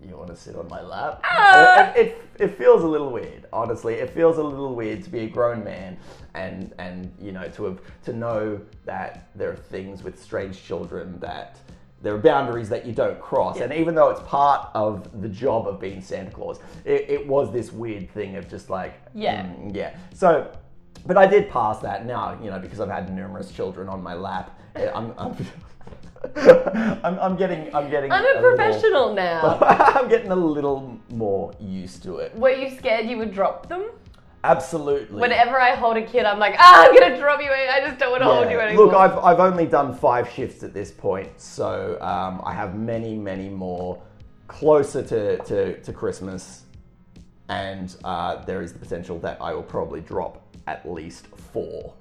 You 0.03 0.17
want 0.17 0.29
to 0.29 0.35
sit 0.35 0.55
on 0.55 0.67
my 0.67 0.81
lap? 0.81 1.21
Ah. 1.23 1.93
It, 1.93 2.07
it, 2.07 2.25
it 2.39 2.57
feels 2.57 2.83
a 2.83 2.87
little 2.87 3.11
weird, 3.11 3.45
honestly. 3.53 3.95
It 3.95 4.09
feels 4.09 4.39
a 4.39 4.43
little 4.43 4.73
weird 4.73 5.03
to 5.03 5.09
be 5.11 5.19
a 5.19 5.27
grown 5.27 5.63
man 5.63 5.97
and 6.33 6.73
and 6.79 7.13
you 7.19 7.31
know 7.33 7.47
to 7.49 7.65
have 7.65 7.81
to 8.05 8.13
know 8.13 8.59
that 8.85 9.27
there 9.35 9.51
are 9.51 9.55
things 9.55 10.01
with 10.01 10.19
strange 10.21 10.63
children 10.63 11.19
that 11.19 11.59
there 12.01 12.15
are 12.15 12.17
boundaries 12.17 12.67
that 12.69 12.83
you 12.85 12.93
don't 12.93 13.19
cross. 13.21 13.59
And 13.59 13.71
even 13.71 13.93
though 13.93 14.09
it's 14.09 14.21
part 14.21 14.69
of 14.73 15.21
the 15.21 15.29
job 15.29 15.67
of 15.67 15.79
being 15.79 16.01
Santa 16.01 16.31
Claus, 16.31 16.59
it, 16.83 17.05
it 17.07 17.27
was 17.27 17.53
this 17.53 17.71
weird 17.71 18.09
thing 18.11 18.37
of 18.37 18.49
just 18.49 18.71
like 18.71 18.99
Yeah. 19.13 19.43
mm, 19.43 19.75
yeah. 19.75 19.95
So, 20.13 20.51
but 21.05 21.15
I 21.15 21.27
did 21.27 21.47
pass 21.49 21.77
that 21.79 22.07
now, 22.07 22.39
you 22.41 22.49
know, 22.49 22.57
because 22.57 22.79
I've 22.79 22.89
had 22.89 23.13
numerous 23.13 23.51
children 23.51 23.87
on 23.87 24.01
my 24.01 24.15
lap. 24.15 24.59
I'm. 24.75 25.13
I'm 25.17 25.35
I'm, 27.03 27.17
I'm 27.19 27.35
getting, 27.35 27.73
I'm 27.75 27.89
getting. 27.89 28.11
I'm 28.11 28.23
a 28.23 28.27
little- 28.27 28.55
professional 28.55 29.13
now. 29.13 29.57
I'm 29.61 30.07
getting 30.09 30.31
a 30.31 30.35
little 30.35 30.99
more 31.09 31.53
used 31.59 32.03
to 32.03 32.17
it. 32.17 32.35
Were 32.35 32.51
you 32.51 32.75
scared 32.77 33.07
you 33.07 33.17
would 33.17 33.33
drop 33.33 33.67
them? 33.67 33.85
Absolutely. 34.43 35.19
Whenever 35.21 35.59
I 35.59 35.75
hold 35.75 35.97
a 35.97 36.01
kid, 36.01 36.25
I'm 36.25 36.39
like, 36.39 36.55
ah, 36.57 36.85
I'm 36.87 36.97
gonna 36.97 37.17
drop 37.17 37.41
you. 37.41 37.49
I 37.51 37.79
just 37.85 37.99
don't 37.99 38.11
want 38.11 38.23
to 38.23 38.29
hold 38.29 38.49
you 38.49 38.59
anymore. 38.59 38.85
Look, 38.87 38.95
I've, 38.95 39.17
I've 39.19 39.39
only 39.39 39.67
done 39.67 39.93
five 39.93 40.29
shifts 40.31 40.63
at 40.63 40.73
this 40.73 40.91
point, 40.91 41.39
so 41.39 41.97
um, 42.01 42.41
I 42.43 42.53
have 42.53 42.75
many, 42.75 43.15
many 43.17 43.49
more 43.49 44.01
closer 44.47 45.03
to, 45.03 45.37
to, 45.43 45.79
to 45.81 45.93
Christmas, 45.93 46.63
and 47.49 47.95
uh, 48.03 48.43
there 48.45 48.61
is 48.63 48.73
the 48.73 48.79
potential 48.79 49.19
that 49.19 49.37
I 49.41 49.53
will 49.53 49.61
probably 49.63 50.01
drop 50.01 50.41
at 50.65 50.91
least 50.91 51.27
four. 51.27 51.93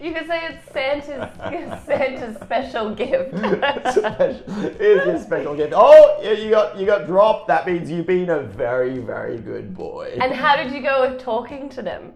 You 0.00 0.12
could 0.12 0.26
say 0.26 0.40
it's 0.48 0.72
Santa's 0.72 1.84
Santa's 1.86 2.36
special 2.42 2.94
gift. 2.94 3.36
special, 3.92 4.72
here's 4.78 5.06
your 5.06 5.18
special 5.18 5.56
gift. 5.56 5.72
Oh, 5.74 6.20
yeah, 6.22 6.32
you 6.32 6.50
got 6.50 6.76
you 6.76 6.86
got 6.86 7.06
dropped. 7.06 7.48
That 7.48 7.66
means 7.66 7.90
you've 7.90 8.06
been 8.06 8.30
a 8.30 8.40
very 8.40 8.98
very 8.98 9.38
good 9.38 9.74
boy. 9.74 10.18
and 10.20 10.32
how 10.32 10.56
did 10.56 10.72
you 10.72 10.82
go 10.82 11.08
with 11.08 11.20
talking 11.20 11.68
to 11.70 11.82
them? 11.82 12.12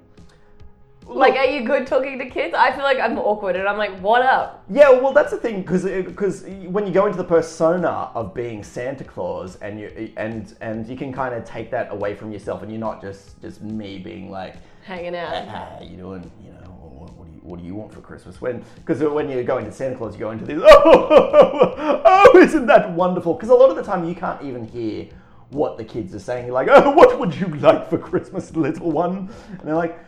Like, 1.07 1.37
are 1.37 1.47
you 1.47 1.65
good 1.65 1.87
talking 1.87 2.19
to 2.19 2.27
kids? 2.29 2.55
I 2.55 2.71
feel 2.73 2.85
like 2.85 2.99
I'm 2.99 3.19
awkward, 3.19 3.57
and 3.57 3.67
I'm 3.67 3.79
like, 3.79 3.99
"What 4.01 4.21
up?" 4.21 4.63
Yeah, 4.69 4.91
well, 4.91 5.15
that's 5.15 5.31
the 5.31 5.39
thing 5.39 5.63
because 5.63 5.85
because 5.85 6.45
uh, 6.45 6.49
when 6.69 6.87
you 6.87 6.93
go 6.93 7.07
into 7.07 7.17
the 7.17 7.25
persona 7.25 8.11
of 8.15 8.35
being 8.35 8.63
Santa 8.63 9.05
Claus 9.05 9.57
and 9.57 9.81
you 9.81 10.13
and 10.19 10.55
and 10.61 10.87
you 10.87 10.97
can 10.99 11.11
kind 11.11 11.35
of 11.35 11.47
take 11.47 11.71
that 11.71 11.91
away 11.91 12.15
from 12.15 12.31
yourself, 12.31 12.63
and 12.63 12.71
you're 12.71 12.81
not 12.81 13.01
just 13.01 13.41
just 13.41 13.63
me 13.63 13.99
being 13.99 14.31
like, 14.31 14.57
Hanging 14.89 15.15
out. 15.17 15.47
how 15.49 15.79
you 15.83 15.99
doing? 15.99 16.31
You 16.43 16.51
know, 16.53 16.71
what, 16.71 17.13
what 17.13 17.27
do 17.27 17.35
you 17.35 17.41
what 17.43 17.61
do 17.61 17.67
you 17.67 17.75
want 17.75 17.93
for 17.93 18.01
Christmas? 18.01 18.41
When 18.41 18.65
because 18.77 19.01
when 19.01 19.29
you 19.29 19.43
go 19.43 19.59
into 19.59 19.71
Santa 19.71 19.95
Claus, 19.95 20.15
you 20.15 20.21
go 20.21 20.31
into 20.31 20.47
this. 20.47 20.63
Oh, 20.65 21.75
oh, 22.07 22.39
isn't 22.39 22.65
that 22.65 22.93
wonderful? 22.93 23.35
Because 23.35 23.51
a 23.51 23.55
lot 23.55 23.69
of 23.69 23.77
the 23.77 23.83
time 23.83 24.09
you 24.09 24.15
can't 24.15 24.43
even 24.43 24.67
hear 24.67 25.09
what 25.51 25.77
the 25.77 25.85
kids 25.85 26.15
are 26.15 26.19
saying. 26.19 26.47
You're 26.47 26.55
like, 26.55 26.69
oh, 26.71 26.91
what 26.97 27.19
would 27.21 27.35
you 27.35 27.49
like 27.49 27.91
for 27.91 27.99
Christmas, 27.99 28.57
little 28.57 28.91
one? 28.91 29.29
And 29.51 29.61
they're 29.61 29.75
like. 29.75 30.03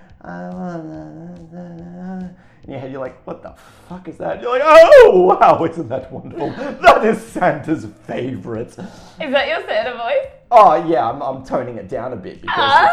In 2.70 2.74
your 2.74 2.80
head, 2.82 2.92
you're 2.92 3.00
like, 3.00 3.26
what 3.26 3.42
the 3.42 3.52
fuck 3.88 4.06
is 4.06 4.16
that? 4.18 4.40
You're 4.40 4.52
like, 4.52 4.62
oh, 4.64 5.36
wow, 5.40 5.64
isn't 5.64 5.88
that 5.88 6.12
wonderful? 6.12 6.50
That 6.80 7.04
is 7.04 7.20
Santa's 7.20 7.84
favorite. 8.06 8.68
Is 8.68 8.76
that 9.32 9.48
your 9.48 9.60
Santa 9.66 9.96
voice? 9.96 10.30
Oh, 10.52 10.88
yeah, 10.88 11.10
I'm, 11.10 11.20
I'm 11.20 11.44
toning 11.44 11.78
it 11.78 11.88
down 11.88 12.12
a 12.12 12.16
bit 12.16 12.40
because, 12.40 12.90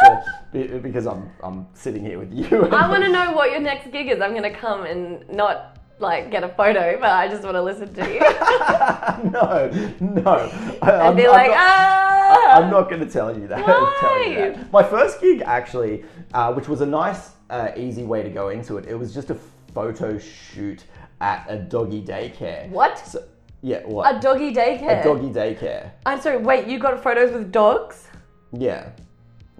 it's 0.51 0.73
a, 0.73 0.79
because 0.79 1.05
I'm, 1.05 1.29
I'm 1.43 1.67
sitting 1.75 2.03
here 2.03 2.17
with 2.17 2.33
you. 2.33 2.63
I 2.69 2.89
want 2.89 3.03
to 3.03 3.09
know 3.11 3.33
what 3.33 3.51
your 3.51 3.59
next 3.59 3.91
gig 3.91 4.07
is. 4.07 4.19
I'm 4.19 4.33
gonna 4.33 4.49
come 4.51 4.85
and 4.87 5.29
not 5.29 5.77
like 5.99 6.31
get 6.31 6.43
a 6.43 6.49
photo, 6.49 6.97
but 6.99 7.11
I 7.11 7.27
just 7.27 7.43
want 7.43 7.53
to 7.53 7.61
listen 7.61 7.93
to 7.93 8.11
you. 8.11 8.19
no, 9.31 9.69
no. 9.99 10.77
I, 10.81 10.89
I'm- 10.89 11.15
be 11.15 11.25
I'm 11.27 11.31
like, 11.31 11.49
not- 11.51 11.57
ah. 11.59 12.61
I'm 12.63 12.71
not 12.71 12.89
going 12.89 13.05
to 13.05 13.11
tell 13.11 13.37
you 13.37 13.47
that. 13.47 13.59
Why? 13.63 13.97
tell 14.01 14.27
you 14.27 14.53
that. 14.55 14.71
My 14.71 14.81
first 14.81 15.21
gig, 15.21 15.43
actually, 15.45 16.03
uh, 16.33 16.51
which 16.53 16.67
was 16.67 16.81
a 16.81 16.85
nice, 16.85 17.31
uh, 17.51 17.69
easy 17.77 18.03
way 18.03 18.23
to 18.23 18.29
go 18.29 18.49
into 18.49 18.77
it, 18.77 18.85
it 18.87 18.95
was 18.95 19.13
just 19.13 19.29
a 19.29 19.37
photo 19.73 20.17
shoot 20.17 20.83
at 21.21 21.45
a 21.49 21.57
doggy 21.57 22.01
daycare. 22.01 22.69
What? 22.69 22.97
So, 22.97 23.23
yeah, 23.61 23.79
what? 23.85 24.15
A 24.15 24.19
doggy 24.19 24.53
daycare. 24.53 25.01
A 25.01 25.03
doggy 25.03 25.29
daycare. 25.29 25.91
I'm 26.05 26.21
sorry. 26.21 26.37
Wait, 26.37 26.67
you 26.67 26.79
got 26.79 27.01
photos 27.01 27.33
with 27.33 27.51
dogs? 27.51 28.07
Yeah. 28.53 28.89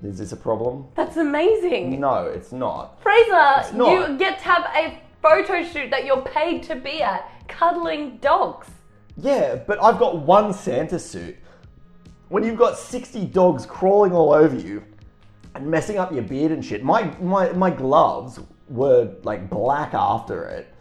Is 0.03 0.19
this 0.19 0.31
a 0.31 0.37
problem? 0.37 0.87
That's 0.95 1.17
amazing. 1.17 1.99
No, 1.99 2.25
it's 2.25 2.51
not. 2.51 3.01
Fraser, 3.01 3.75
not. 3.75 3.91
you 3.91 4.17
get 4.17 4.37
to 4.39 4.45
have 4.45 4.65
a 4.75 5.01
photo 5.21 5.63
shoot 5.63 5.89
that 5.89 6.05
you're 6.05 6.21
paid 6.21 6.61
to 6.63 6.75
be 6.75 7.01
at, 7.01 7.29
cuddling 7.47 8.17
dogs. 8.17 8.67
Yeah, 9.17 9.55
but 9.55 9.81
I've 9.83 9.97
got 9.97 10.19
one 10.19 10.53
Santa 10.53 10.99
suit. 10.99 11.35
When 12.29 12.43
you've 12.43 12.57
got 12.57 12.77
60 12.77 13.25
dogs 13.27 13.65
crawling 13.65 14.11
all 14.11 14.33
over 14.33 14.55
you 14.55 14.83
and 15.55 15.65
messing 15.65 15.97
up 15.97 16.11
your 16.11 16.21
beard 16.21 16.51
and 16.51 16.63
shit, 16.63 16.83
my, 16.83 17.05
my, 17.19 17.51
my 17.53 17.71
gloves 17.71 18.39
were 18.69 19.13
like 19.24 19.50
black 19.50 19.93
after 19.93 20.45
it. 20.45 20.74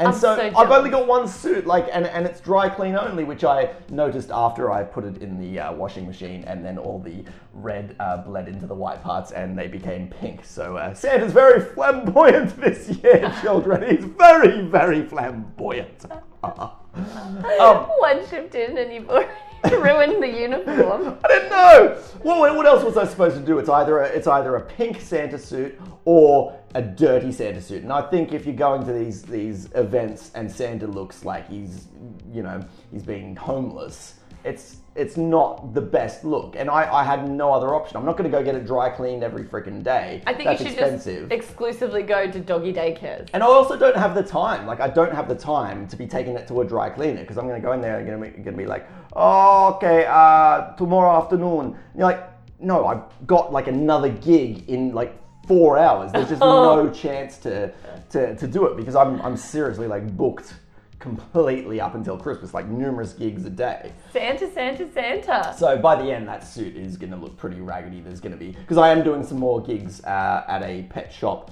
And 0.00 0.08
I'm 0.08 0.14
so, 0.14 0.36
so 0.36 0.56
I've 0.56 0.70
only 0.70 0.90
got 0.90 1.08
one 1.08 1.26
suit, 1.26 1.66
like, 1.66 1.88
and, 1.92 2.06
and 2.06 2.24
it's 2.24 2.38
dry 2.40 2.68
clean 2.68 2.94
only, 2.94 3.24
which 3.24 3.42
I 3.42 3.74
noticed 3.90 4.30
after 4.30 4.70
I 4.70 4.84
put 4.84 5.04
it 5.04 5.20
in 5.20 5.40
the 5.40 5.58
uh, 5.58 5.72
washing 5.72 6.06
machine, 6.06 6.44
and 6.44 6.64
then 6.64 6.78
all 6.78 7.00
the 7.00 7.24
red 7.52 7.96
uh, 7.98 8.18
bled 8.18 8.46
into 8.46 8.66
the 8.66 8.74
white 8.76 9.02
parts, 9.02 9.32
and 9.32 9.58
they 9.58 9.66
became 9.66 10.06
pink. 10.08 10.44
So 10.44 10.76
uh, 10.76 10.94
Santa's 10.94 11.32
very 11.32 11.60
flamboyant 11.60 12.56
this 12.60 12.90
year, 12.90 13.34
children. 13.42 13.96
He's 13.96 14.04
very, 14.04 14.62
very 14.62 15.04
flamboyant. 15.04 16.04
um, 16.44 17.82
One 17.98 18.28
shift 18.28 18.54
in 18.54 18.78
and 18.78 18.92
you've 18.92 19.08
already 19.10 19.28
ruined 19.64 20.22
the 20.22 20.28
uniform. 20.28 21.18
I 21.24 21.28
didn't 21.28 21.50
know. 21.50 22.00
Well, 22.22 22.54
what 22.56 22.66
else 22.66 22.84
was 22.84 22.96
I 22.96 23.04
supposed 23.04 23.36
to 23.36 23.42
do? 23.42 23.58
It's 23.58 23.68
either 23.68 23.98
a, 24.00 24.06
it's 24.06 24.26
either 24.26 24.56
a 24.56 24.60
pink 24.60 25.00
Santa 25.00 25.38
suit 25.38 25.80
or 26.04 26.57
a 26.74 26.82
dirty 26.82 27.32
Santa 27.32 27.60
suit. 27.60 27.82
And 27.82 27.92
I 27.92 28.02
think 28.02 28.32
if 28.32 28.44
you're 28.44 28.54
going 28.54 28.84
to 28.86 28.92
these 28.92 29.22
these 29.22 29.68
events 29.74 30.30
and 30.34 30.50
Santa 30.50 30.86
looks 30.86 31.24
like 31.24 31.48
he's 31.48 31.88
you 32.32 32.42
know 32.42 32.64
he's 32.92 33.02
being 33.02 33.34
homeless, 33.36 34.14
it's 34.44 34.78
it's 34.94 35.16
not 35.16 35.74
the 35.74 35.80
best 35.80 36.24
look. 36.24 36.56
And 36.56 36.68
I, 36.68 36.92
I 36.92 37.04
had 37.04 37.30
no 37.30 37.52
other 37.52 37.74
option. 37.74 37.96
I'm 37.96 38.04
not 38.04 38.16
going 38.16 38.28
to 38.28 38.36
go 38.36 38.42
get 38.42 38.56
it 38.56 38.66
dry 38.66 38.90
cleaned 38.90 39.22
every 39.22 39.44
freaking 39.44 39.82
day. 39.82 40.22
I 40.26 40.34
think 40.34 40.46
That's 40.46 40.60
you 40.60 40.66
should 40.66 40.78
expensive. 40.78 41.28
just 41.28 41.32
exclusively 41.32 42.02
go 42.02 42.28
to 42.28 42.40
doggy 42.40 42.72
daycares. 42.72 43.28
And 43.32 43.42
I 43.42 43.46
also 43.46 43.78
don't 43.78 43.96
have 43.96 44.16
the 44.16 44.24
time. 44.24 44.66
Like 44.66 44.80
I 44.80 44.88
don't 44.88 45.14
have 45.14 45.28
the 45.28 45.36
time 45.36 45.86
to 45.88 45.96
be 45.96 46.06
taking 46.06 46.36
it 46.36 46.48
to 46.48 46.60
a 46.62 46.64
dry 46.64 46.90
cleaner 46.90 47.20
because 47.20 47.38
I'm 47.38 47.46
going 47.46 47.60
to 47.60 47.64
go 47.64 47.72
in 47.72 47.80
there 47.80 47.98
and 47.98 48.06
going 48.06 48.20
to 48.20 48.26
be, 48.26 48.42
going 48.42 48.56
to 48.56 48.62
be 48.62 48.66
like, 48.66 48.88
oh, 49.14 49.74
okay, 49.74 50.04
uh, 50.08 50.72
tomorrow 50.72 51.16
afternoon. 51.22 51.66
And 51.66 51.76
you're 51.96 52.08
like, 52.08 52.28
no, 52.60 52.86
I've 52.86 53.26
got 53.26 53.52
like 53.52 53.68
another 53.68 54.08
gig 54.08 54.68
in 54.68 54.92
like 54.92 55.16
four 55.48 55.78
hours. 55.78 56.12
There's 56.12 56.28
just 56.28 56.40
no 56.40 56.90
chance 56.90 57.38
to, 57.38 57.72
to 58.10 58.36
to 58.36 58.46
do 58.46 58.66
it 58.66 58.76
because 58.76 58.94
I'm 58.94 59.20
I'm 59.22 59.36
seriously 59.36 59.88
like 59.88 60.16
booked 60.16 60.54
completely 60.98 61.80
up 61.80 61.94
until 61.94 62.18
Christmas, 62.18 62.52
like 62.54 62.66
numerous 62.66 63.12
gigs 63.12 63.44
a 63.44 63.50
day. 63.50 63.92
Santa, 64.12 64.50
Santa, 64.52 64.92
Santa. 64.92 65.54
So 65.56 65.78
by 65.78 66.00
the 66.00 66.10
end, 66.10 66.28
that 66.28 66.44
suit 66.46 66.76
is 66.76 66.96
going 66.96 67.12
to 67.12 67.16
look 67.16 67.36
pretty 67.36 67.60
raggedy. 67.60 68.00
There's 68.00 68.20
going 68.20 68.32
to 68.32 68.38
be 68.38 68.50
because 68.52 68.78
I 68.78 68.90
am 68.90 69.02
doing 69.02 69.24
some 69.24 69.38
more 69.38 69.60
gigs 69.62 70.04
uh, 70.04 70.44
at 70.48 70.62
a 70.62 70.82
pet 70.90 71.12
shop, 71.12 71.50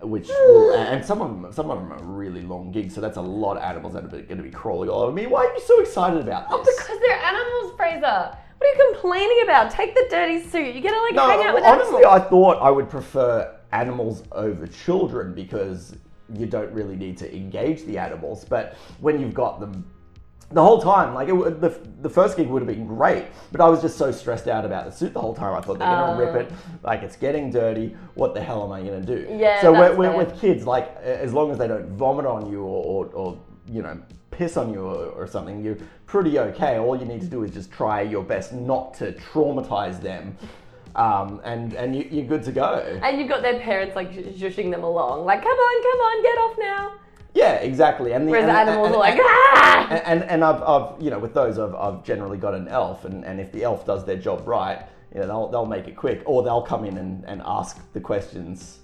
which 0.00 0.28
will, 0.28 0.74
and 0.74 1.04
some 1.04 1.22
of 1.22 1.28
them 1.28 1.52
some 1.52 1.70
of 1.70 1.78
them 1.78 1.92
are 1.92 2.02
really 2.02 2.42
long 2.42 2.72
gigs. 2.72 2.94
So 2.94 3.00
that's 3.00 3.18
a 3.18 3.22
lot 3.22 3.56
of 3.56 3.62
animals 3.62 3.94
that 3.94 4.04
are 4.04 4.08
going 4.08 4.38
to 4.38 4.42
be 4.42 4.50
crawling 4.50 4.88
all 4.88 5.02
over 5.02 5.12
me. 5.12 5.26
Why 5.26 5.44
are 5.44 5.54
you 5.54 5.60
so 5.60 5.80
excited 5.80 6.20
about 6.20 6.48
this? 6.48 6.58
Oh, 6.58 6.64
because 6.64 7.00
they're 7.00 7.22
animals, 7.22 7.72
Fraser. 7.76 8.36
What 8.58 8.66
are 8.66 8.74
you 8.74 8.92
complaining 8.92 9.40
about? 9.44 9.70
Take 9.70 9.94
the 9.94 10.06
dirty 10.10 10.42
suit. 10.42 10.74
You 10.74 10.80
get 10.80 10.92
to 10.92 11.00
like 11.02 11.14
no, 11.14 11.28
hang 11.28 11.46
out 11.46 11.54
with 11.54 11.64
honestly, 11.64 11.96
animals. 11.96 12.04
Honestly, 12.06 12.26
I 12.26 12.30
thought 12.30 12.62
I 12.62 12.70
would 12.70 12.88
prefer 12.88 13.54
animals 13.72 14.22
over 14.32 14.66
children 14.66 15.34
because 15.34 15.96
you 16.34 16.46
don't 16.46 16.72
really 16.72 16.96
need 16.96 17.18
to 17.18 17.34
engage 17.34 17.84
the 17.84 17.98
animals. 17.98 18.44
But 18.44 18.76
when 19.00 19.20
you've 19.20 19.34
got 19.34 19.60
them 19.60 19.88
the 20.50 20.62
whole 20.62 20.80
time, 20.80 21.12
like 21.12 21.28
it, 21.28 21.60
the, 21.60 21.78
the 22.00 22.08
first 22.08 22.36
gig 22.36 22.48
would 22.48 22.62
have 22.62 22.68
been 22.68 22.86
great, 22.86 23.26
but 23.50 23.60
I 23.60 23.68
was 23.68 23.82
just 23.82 23.98
so 23.98 24.12
stressed 24.12 24.46
out 24.46 24.64
about 24.64 24.84
the 24.86 24.92
suit 24.92 25.12
the 25.12 25.20
whole 25.20 25.34
time. 25.34 25.54
I 25.54 25.60
thought 25.60 25.78
they're 25.78 25.88
gonna 25.88 26.24
rip 26.24 26.46
it, 26.46 26.52
oh. 26.52 26.78
like 26.84 27.02
it's 27.02 27.16
getting 27.16 27.50
dirty. 27.50 27.96
What 28.14 28.32
the 28.32 28.40
hell 28.40 28.62
am 28.62 28.72
I 28.72 28.80
gonna 28.80 29.00
do? 29.00 29.26
Yeah, 29.28 29.60
So 29.60 29.72
that's 29.72 29.96
with, 29.96 30.08
fair. 30.08 30.16
with 30.16 30.40
kids, 30.40 30.64
like 30.64 30.96
as 30.98 31.32
long 31.32 31.50
as 31.50 31.58
they 31.58 31.66
don't 31.66 31.88
vomit 31.96 32.26
on 32.26 32.50
you 32.50 32.62
or, 32.62 33.06
or, 33.06 33.06
or 33.12 33.38
you 33.68 33.82
know 33.82 34.00
piss 34.36 34.56
on 34.56 34.72
you 34.72 34.80
or, 34.80 35.06
or 35.06 35.26
something, 35.26 35.64
you're 35.64 35.78
pretty 36.06 36.38
okay. 36.38 36.78
All 36.78 36.96
you 36.96 37.06
need 37.06 37.20
to 37.22 37.26
do 37.26 37.42
is 37.42 37.50
just 37.50 37.72
try 37.72 38.02
your 38.02 38.22
best 38.22 38.52
not 38.52 38.94
to 38.94 39.12
traumatize 39.12 40.00
them, 40.00 40.36
um, 40.94 41.40
and 41.44 41.72
and 41.74 41.96
you, 41.96 42.06
you're 42.10 42.26
good 42.26 42.42
to 42.44 42.52
go. 42.52 42.98
and 43.02 43.18
you've 43.18 43.28
got 43.28 43.42
their 43.42 43.58
parents 43.60 43.96
like 43.96 44.12
sh- 44.12 44.40
shushing 44.40 44.70
them 44.70 44.84
along, 44.84 45.24
like, 45.24 45.42
come 45.42 45.50
on, 45.50 45.82
come 45.82 46.00
on, 46.00 46.22
get 46.22 46.38
off 46.38 46.56
now. 46.58 46.92
Yeah, 47.34 47.54
exactly. 47.56 48.12
And 48.12 48.26
the 48.26 48.32
Whereas 48.32 48.48
and, 48.48 48.56
animals 48.68 48.86
and- 48.86 48.96
are 48.96 48.98
like, 48.98 49.12
and- 49.14 49.22
ah! 49.24 49.88
and, 49.90 50.02
and, 50.22 50.30
and 50.30 50.44
I've, 50.44 50.62
I've, 50.62 51.02
you 51.02 51.10
know, 51.10 51.18
with 51.18 51.34
those, 51.34 51.58
I've, 51.58 51.74
I've 51.74 52.02
generally 52.04 52.38
got 52.38 52.54
an 52.54 52.68
elf, 52.68 53.04
and, 53.04 53.24
and 53.24 53.40
if 53.40 53.52
the 53.52 53.62
elf 53.62 53.84
does 53.84 54.04
their 54.06 54.16
job 54.16 54.46
right, 54.48 54.86
you 55.14 55.20
know, 55.20 55.26
they'll, 55.26 55.48
they'll 55.48 55.66
make 55.66 55.86
it 55.86 55.96
quick, 55.96 56.22
or 56.24 56.42
they'll 56.42 56.62
come 56.62 56.84
in 56.84 56.96
and, 56.98 57.24
and 57.26 57.42
ask 57.44 57.78
the 57.92 58.00
questions 58.00 58.78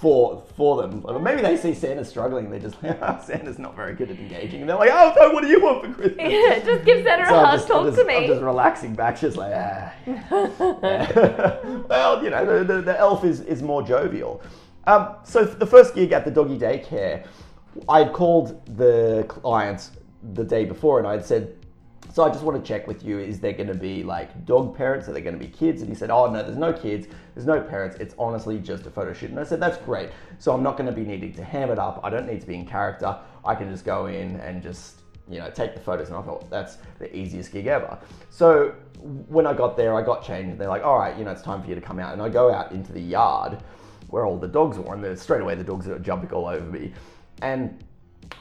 for 0.00 0.42
for 0.56 0.82
them. 0.82 1.04
Maybe 1.22 1.42
they 1.42 1.56
see 1.56 1.74
Santa 1.74 2.04
struggling, 2.04 2.50
they're 2.50 2.60
just 2.60 2.82
like, 2.82 2.98
oh, 3.02 3.20
Santa's 3.24 3.58
not 3.58 3.74
very 3.74 3.94
good 3.94 4.10
at 4.10 4.18
engaging, 4.18 4.60
and 4.60 4.70
they're 4.70 4.76
like, 4.76 4.90
oh, 4.92 5.12
so 5.16 5.32
what 5.32 5.42
do 5.42 5.48
you 5.48 5.60
want 5.60 5.84
for 5.84 5.92
Christmas? 5.92 6.26
Yeah, 6.30 6.58
just 6.60 6.84
give 6.84 7.04
Santa 7.04 7.26
So 7.26 7.38
a 7.38 7.52
just, 7.52 7.68
talk 7.68 7.86
just, 7.86 7.98
to 7.98 8.04
me. 8.04 8.16
I'm 8.16 8.26
just 8.26 8.42
relaxing 8.42 8.94
back, 8.94 9.20
just 9.20 9.36
like, 9.36 9.52
ah. 9.54 9.92
well, 11.88 12.22
you 12.22 12.30
know, 12.30 12.44
the, 12.44 12.64
the, 12.64 12.82
the 12.82 12.98
elf 12.98 13.24
is, 13.24 13.40
is 13.40 13.62
more 13.62 13.82
jovial. 13.82 14.42
Um, 14.86 15.16
so 15.24 15.44
the 15.44 15.66
first 15.66 15.94
gig 15.94 16.12
at 16.12 16.24
the 16.24 16.30
doggy 16.30 16.58
daycare, 16.58 17.26
I 17.88 18.04
had 18.04 18.12
called 18.12 18.64
the 18.78 19.26
client 19.28 19.90
the 20.32 20.44
day 20.44 20.64
before 20.64 20.98
and 20.98 21.06
I'd 21.06 21.24
said, 21.24 21.57
so 22.18 22.24
I 22.24 22.30
just 22.30 22.42
want 22.42 22.60
to 22.60 22.66
check 22.66 22.88
with 22.88 23.04
you, 23.04 23.20
is 23.20 23.38
there 23.38 23.52
going 23.52 23.68
to 23.68 23.74
be 23.74 24.02
like 24.02 24.44
dog 24.44 24.76
parents? 24.76 25.08
Are 25.08 25.12
there 25.12 25.22
going 25.22 25.38
to 25.38 25.40
be 25.40 25.46
kids? 25.46 25.82
And 25.82 25.88
he 25.88 25.94
said, 25.94 26.10
oh 26.10 26.28
no, 26.28 26.42
there's 26.42 26.58
no 26.58 26.72
kids, 26.72 27.06
there's 27.36 27.46
no 27.46 27.60
parents. 27.60 27.96
It's 28.00 28.12
honestly 28.18 28.58
just 28.58 28.84
a 28.86 28.90
photo 28.90 29.12
shoot. 29.12 29.30
And 29.30 29.38
I 29.38 29.44
said, 29.44 29.60
that's 29.60 29.78
great. 29.78 30.10
So 30.40 30.52
I'm 30.52 30.64
not 30.64 30.76
going 30.76 30.92
to 30.92 30.92
be 30.92 31.04
needing 31.04 31.32
to 31.34 31.44
ham 31.44 31.70
it 31.70 31.78
up. 31.78 32.00
I 32.02 32.10
don't 32.10 32.26
need 32.26 32.40
to 32.40 32.46
be 32.48 32.56
in 32.56 32.66
character. 32.66 33.16
I 33.44 33.54
can 33.54 33.70
just 33.70 33.84
go 33.84 34.06
in 34.06 34.34
and 34.40 34.64
just 34.64 35.02
you 35.30 35.38
know, 35.38 35.48
take 35.50 35.74
the 35.74 35.80
photos. 35.80 36.08
And 36.08 36.16
I 36.16 36.22
thought 36.22 36.50
that's 36.50 36.78
the 36.98 37.16
easiest 37.16 37.52
gig 37.52 37.68
ever. 37.68 37.96
So 38.30 38.74
when 39.28 39.46
I 39.46 39.52
got 39.52 39.76
there, 39.76 39.94
I 39.94 40.02
got 40.02 40.24
changed. 40.26 40.50
And 40.50 40.60
they're 40.60 40.68
like, 40.68 40.82
all 40.82 40.98
right, 40.98 41.16
you 41.16 41.24
know, 41.24 41.30
it's 41.30 41.42
time 41.42 41.62
for 41.62 41.68
you 41.68 41.76
to 41.76 41.80
come 41.80 42.00
out. 42.00 42.14
And 42.14 42.20
I 42.20 42.30
go 42.30 42.52
out 42.52 42.72
into 42.72 42.92
the 42.92 43.00
yard 43.00 43.62
where 44.08 44.26
all 44.26 44.38
the 44.38 44.48
dogs 44.48 44.76
were, 44.76 44.92
and 44.92 45.16
straight 45.16 45.40
away 45.40 45.54
the 45.54 45.62
dogs 45.62 45.86
are 45.86 46.00
jumping 46.00 46.32
all 46.32 46.48
over 46.48 46.66
me. 46.66 46.92
And 47.42 47.84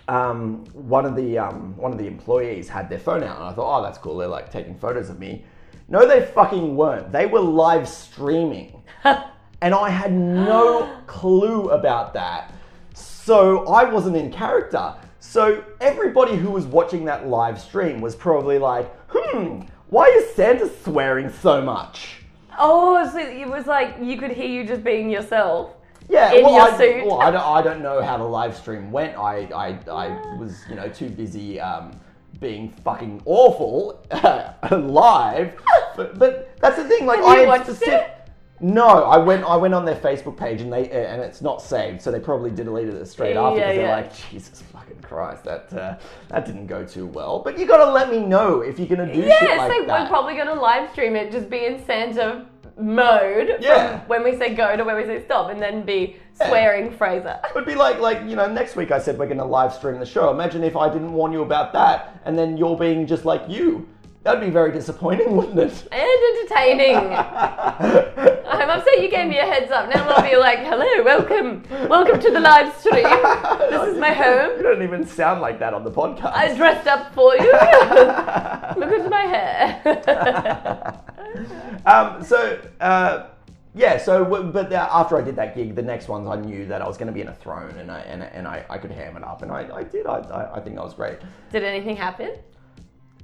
um, 0.08 0.66
one 0.74 1.06
of 1.06 1.16
the 1.16 1.38
um, 1.38 1.76
one 1.78 1.92
of 1.92 1.98
the 1.98 2.08
employees 2.08 2.70
had 2.70 2.90
their 2.90 3.00
phone 3.00 3.24
out, 3.24 3.38
and 3.38 3.46
I 3.46 3.54
thought, 3.54 3.80
oh, 3.80 3.84
that's 3.84 3.98
cool. 3.98 4.18
They're 4.18 4.28
like 4.28 4.52
taking 4.52 4.76
photos 4.76 5.10
of 5.10 5.20
me. 5.20 5.44
No, 5.90 6.08
they 6.08 6.26
fucking 6.26 6.76
weren't. 6.76 7.12
They 7.12 7.26
were 7.26 7.40
live 7.40 7.88
streaming, 7.88 8.84
and 9.04 9.74
I 9.74 9.90
had 9.90 10.12
no 10.12 11.02
clue 11.08 11.70
about 11.70 12.14
that. 12.14 12.54
So 12.94 13.68
I 13.68 13.84
wasn't 13.84 14.16
in 14.16 14.32
character. 14.32 14.96
So 15.20 15.64
everybody 15.82 16.36
who 16.36 16.52
was 16.52 16.66
watching 16.66 17.06
that 17.06 17.28
live 17.28 17.60
stream 17.60 18.00
was 18.00 18.16
probably 18.16 18.60
like, 18.60 18.90
hmm, 19.10 19.62
why 19.90 20.06
is 20.06 20.34
Santa 20.34 20.70
swearing 20.84 21.30
so 21.30 21.62
much? 21.62 22.22
Oh, 22.58 23.08
so 23.12 23.20
it 23.20 23.48
was 23.48 23.68
like 23.68 23.96
you 24.02 24.18
could 24.18 24.32
hear 24.32 24.48
you 24.48 24.66
just 24.66 24.84
being 24.84 25.10
yourself. 25.10 25.77
Yeah, 26.10 26.34
In 26.34 26.44
well, 26.44 26.54
your 26.54 26.74
I, 26.74 26.78
suit. 26.78 27.06
well, 27.06 27.20
I 27.22 27.32
don't, 27.32 27.42
I 27.42 27.62
don't 27.62 27.82
know 27.82 28.02
how 28.02 28.18
the 28.18 28.24
live 28.24 28.56
stream 28.56 28.92
went. 28.92 29.18
I, 29.18 29.50
I, 29.54 29.92
I 29.92 30.36
was, 30.38 30.64
you 30.70 30.76
know, 30.76 30.88
too 30.88 31.10
busy 31.10 31.60
um, 31.60 31.92
being 32.40 32.72
fucking 32.72 33.22
awful 33.26 34.02
live. 34.72 35.56
But, 35.96 36.18
but 36.18 36.58
that's 36.62 36.78
the 36.78 36.88
thing. 36.88 37.06
Like, 37.06 37.20
Have 37.20 37.28
I 37.28 37.34
you 37.34 37.40
had 37.42 37.48
watched 37.48 37.66
to 37.66 37.76
sit. 37.76 37.90
it? 37.90 38.14
No, 38.60 38.88
I 39.04 39.18
went. 39.18 39.44
I 39.44 39.56
went 39.56 39.76
on 39.76 39.86
their 39.86 39.96
Facebook 39.98 40.36
page 40.36 40.62
and 40.62 40.74
they 40.74 40.90
and 40.90 41.22
it's 41.22 41.44
not 41.44 41.62
saved, 41.62 42.02
so 42.02 42.10
they 42.12 42.20
probably 42.20 42.50
deleted 42.50 42.96
it 42.96 43.06
straight 43.06 43.36
after 43.38 43.60
Yeah, 43.60 43.66
because 43.68 43.76
they're 43.78 43.86
yeah. 43.86 43.96
like, 43.98 44.32
Jesus 44.32 44.64
fucking 44.74 45.00
Christ, 45.04 45.44
that 45.44 45.72
uh, 45.74 45.98
that 46.30 46.48
didn't 46.48 46.66
go 46.66 46.84
too 46.84 47.06
well. 47.06 47.38
But 47.38 47.60
you 47.60 47.68
got 47.68 47.86
to 47.86 47.92
let 47.92 48.10
me 48.10 48.18
know 48.18 48.62
if 48.62 48.80
you're 48.80 48.88
gonna 48.88 49.14
do 49.14 49.20
Yeah, 49.20 49.38
shit 49.40 49.50
so 49.52 49.56
like 49.58 49.70
we're 49.82 49.86
that. 49.86 50.10
probably 50.10 50.34
going 50.34 50.48
to 50.48 50.56
live 50.56 50.90
stream 50.92 51.16
it, 51.16 51.32
just 51.32 51.52
be 51.52 51.66
in 51.66 51.86
Santa 51.86 52.48
mode 52.80 53.58
Yeah. 53.60 54.00
from 54.00 54.08
when 54.08 54.24
we 54.24 54.38
say 54.38 54.54
go 54.54 54.76
to 54.76 54.84
when 54.84 54.96
we 54.96 55.06
say 55.06 55.24
stop, 55.24 55.50
and 55.50 55.62
then 55.62 55.82
be 55.84 56.18
Yeah. 56.40 56.48
swearing 56.50 56.92
Fraser. 56.92 57.40
It 57.44 57.56
would 57.56 57.66
be 57.66 57.76
like, 57.76 58.00
like 58.00 58.22
you 58.26 58.36
know, 58.36 58.48
next 58.48 58.76
week 58.76 58.92
I 58.92 59.00
said 59.00 59.18
we're 59.18 59.26
going 59.26 59.38
to 59.40 59.44
live 59.46 59.74
stream 59.74 60.00
the 60.00 60.06
show. 60.06 60.30
Imagine 60.32 60.64
if 60.64 60.76
I 60.76 60.88
didn't 60.90 61.14
warn 61.14 61.32
you 61.34 61.42
about 61.42 61.74
that, 61.74 62.16
and 62.26 62.38
then 62.38 62.58
you're 62.58 62.78
being 62.78 63.08
just 63.08 63.26
like 63.26 63.42
you. 63.48 63.88
That'd 64.28 64.42
be 64.42 64.50
very 64.50 64.74
disappointing, 64.74 65.38
wouldn't 65.38 65.58
it? 65.58 65.88
And 65.94 66.38
entertaining. 66.38 66.96
I'm 68.46 68.70
upset 68.70 69.02
you 69.02 69.10
gave 69.10 69.30
me 69.30 69.38
a 69.38 69.46
heads 69.46 69.72
up. 69.72 69.88
Now 69.88 70.06
I'll 70.06 70.30
be 70.30 70.36
like, 70.36 70.60
hello, 70.60 71.02
welcome, 71.02 71.64
welcome 71.88 72.20
to 72.20 72.32
the 72.32 72.42
live 72.42 72.76
stream. 72.78 73.04
This 73.04 73.94
is 73.94 73.98
my 73.98 74.12
home. 74.12 74.58
You 74.58 74.64
don't 74.64 74.84
even 74.84 75.08
sound 75.08 75.40
like 75.40 75.60
that 75.60 75.74
on 75.74 75.86
the 75.86 75.92
podcast. 75.92 76.34
I 76.34 76.54
dressed 76.54 76.88
up 76.88 77.16
for 77.16 77.38
you. 77.38 77.46
Look 77.54 78.92
at 78.92 79.10
my 79.10 79.22
hair. 79.22 79.82
um, 81.86 82.22
so 82.22 82.60
uh, 82.82 83.28
yeah, 83.76 83.98
so 83.98 84.26
but 84.52 84.74
after 84.74 85.18
I 85.18 85.22
did 85.22 85.38
that 85.38 85.56
gig, 85.56 85.74
the 85.74 85.82
next 85.82 86.10
ones 86.10 86.28
I 86.28 86.36
knew 86.36 86.66
that 86.66 86.82
I 86.82 86.88
was 86.88 86.98
going 86.98 87.08
to 87.08 87.14
be 87.14 87.22
in 87.22 87.30
a 87.30 87.36
throne, 87.36 87.78
and 87.78 87.90
I 87.90 88.00
and, 88.00 88.24
and 88.24 88.46
I, 88.46 88.66
I 88.70 88.78
could 88.78 88.92
ham 88.92 89.16
it 89.16 89.24
up, 89.24 89.42
and 89.42 89.54
I, 89.54 89.70
I 89.74 89.84
did. 89.84 90.06
I, 90.06 90.18
I 90.18 90.56
I 90.58 90.60
think 90.60 90.76
that 90.76 90.84
was 90.84 90.96
great. 90.96 91.20
Did 91.54 91.64
anything 91.64 91.96
happen? 91.96 92.34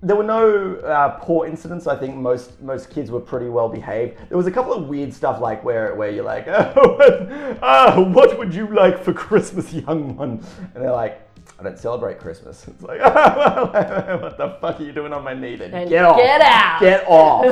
There 0.04 0.18
were 0.18 0.24
no 0.24 0.76
uh, 0.76 1.18
poor 1.22 1.48
incidents. 1.48 1.88
I 1.88 1.96
think 1.96 2.16
most 2.16 2.62
most 2.62 2.90
kids 2.90 3.10
were 3.10 3.22
pretty 3.22 3.48
well 3.48 3.70
behaved. 3.70 4.18
There 4.28 4.38
was 4.38 4.48
a 4.48 4.52
couple 4.52 4.74
of 4.74 4.88
weird 4.90 5.14
stuff 5.14 5.40
like 5.40 5.64
where 5.64 5.96
where 5.96 6.12
you're 6.12 6.26
like, 6.26 6.46
oh, 6.48 7.58
uh, 7.62 8.04
what 8.04 8.38
would 8.38 8.54
you 8.54 8.68
like 8.68 9.02
for 9.02 9.14
Christmas, 9.14 9.72
young 9.74 10.18
one? 10.18 10.44
And 10.76 10.84
they're 10.84 10.92
like, 10.92 11.22
I 11.60 11.64
don't 11.64 11.80
celebrate 11.80 12.20
Christmas. 12.20 12.66
It's 12.74 12.84
like, 12.84 13.00
what 14.22 14.38
the 14.38 14.58
fuck 14.60 14.80
are 14.80 14.84
you 14.84 14.92
doing 14.92 15.14
on 15.14 15.24
my 15.24 15.34
knee? 15.34 15.56
Then 15.56 15.72
Then 15.72 15.88
get 15.88 16.04
off. 16.04 16.18
get 16.18 16.42
out. 16.42 16.80
Get 16.82 17.06
off. 17.08 17.46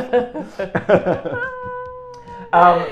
um, 2.54 2.86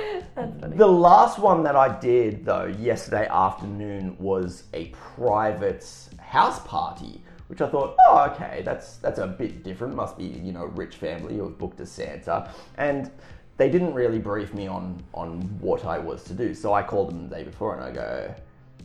the 0.78 0.88
last 0.88 1.38
one 1.39 1.63
that 1.63 1.75
I 1.75 2.00
did 2.00 2.46
though 2.46 2.66
yesterday 2.66 3.28
afternoon 3.30 4.16
was 4.20 4.63
a 4.74 4.86
private 5.16 5.86
house 6.20 6.60
party, 6.66 7.22
which 7.50 7.62
I 7.62 7.68
thought, 7.68 7.98
oh, 8.06 8.29
okay, 8.32 8.62
that's 8.63 8.98
that's 8.98 9.18
a 9.20 9.27
bit 9.27 9.63
different. 9.63 9.96
Must 9.96 10.18
be 10.18 10.25
you 10.25 10.51
know 10.51 10.63
a 10.63 10.68
rich 10.68 10.96
family 10.98 11.38
who 11.38 11.44
have 11.44 11.58
booked 11.58 11.79
a 11.79 11.86
Santa, 11.86 12.51
and 12.77 13.10
they 13.58 13.70
didn't 13.70 13.94
really 13.94 14.20
brief 14.20 14.53
me 14.53 14.68
on 14.68 15.03
on 15.13 15.41
what 15.60 15.84
I 15.84 15.98
was 15.98 16.24
to 16.25 16.34
do. 16.34 16.53
So 16.53 16.74
I 16.74 16.84
called 16.84 17.10
them 17.10 17.27
the 17.27 17.36
day 17.36 17.44
before 17.44 17.75
and 17.75 17.84
I 17.84 17.91
go, 17.91 18.34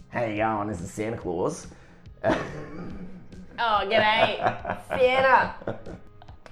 "How 0.09 0.25
you 0.25 0.37
going? 0.37 0.69
This 0.69 0.81
is 0.81 0.91
Santa 0.91 1.19
Claus." 1.19 1.67
Oh, 3.57 3.83
g'day, 3.85 4.79
Santa. 4.89 5.79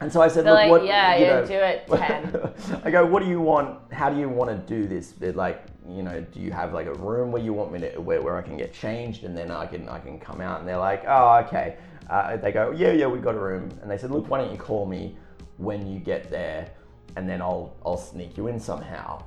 And 0.00 0.12
so 0.12 0.20
I 0.20 0.28
said, 0.28 0.44
They're 0.44 0.52
"Look, 0.52 0.62
like, 0.62 0.70
what? 0.70 0.84
yeah, 0.84 1.16
you 1.16 1.24
yeah, 1.24 1.40
know, 1.40 1.46
do 1.46 1.54
it, 1.54 1.86
10. 1.88 2.80
I 2.84 2.90
go, 2.90 3.06
what 3.06 3.22
do 3.22 3.28
you 3.28 3.40
want? 3.40 3.92
How 3.92 4.10
do 4.10 4.18
you 4.18 4.28
want 4.28 4.50
to 4.50 4.56
do 4.56 4.88
this? 4.88 5.12
Bit 5.12 5.36
like, 5.36 5.64
you 5.88 6.02
know, 6.02 6.20
do 6.20 6.40
you 6.40 6.50
have 6.50 6.72
like 6.72 6.86
a 6.86 6.94
room 6.94 7.30
where 7.32 7.42
you 7.42 7.52
want 7.52 7.72
me 7.72 7.80
to 7.80 7.98
where, 7.98 8.20
where 8.20 8.36
I 8.36 8.42
can 8.42 8.56
get 8.56 8.72
changed 8.72 9.24
and 9.24 9.36
then 9.36 9.50
I 9.50 9.66
can 9.66 9.88
I 9.88 10.00
can 10.00 10.18
come 10.18 10.40
out? 10.40 10.60
And 10.60 10.68
they're 10.68 10.76
like, 10.76 11.04
oh, 11.06 11.44
okay. 11.46 11.76
Uh, 12.10 12.36
they 12.36 12.52
go, 12.52 12.72
yeah, 12.72 12.92
yeah, 12.92 13.06
we've 13.06 13.22
got 13.22 13.34
a 13.34 13.38
room. 13.38 13.70
And 13.82 13.90
they 13.90 13.98
said, 13.98 14.10
look, 14.10 14.28
why 14.28 14.38
don't 14.38 14.52
you 14.52 14.58
call 14.58 14.86
me 14.86 15.16
when 15.56 15.86
you 15.86 15.98
get 16.00 16.30
there, 16.30 16.70
and 17.16 17.28
then 17.28 17.40
I'll 17.40 17.74
I'll 17.84 17.96
sneak 17.96 18.36
you 18.36 18.48
in 18.48 18.58
somehow. 18.58 19.22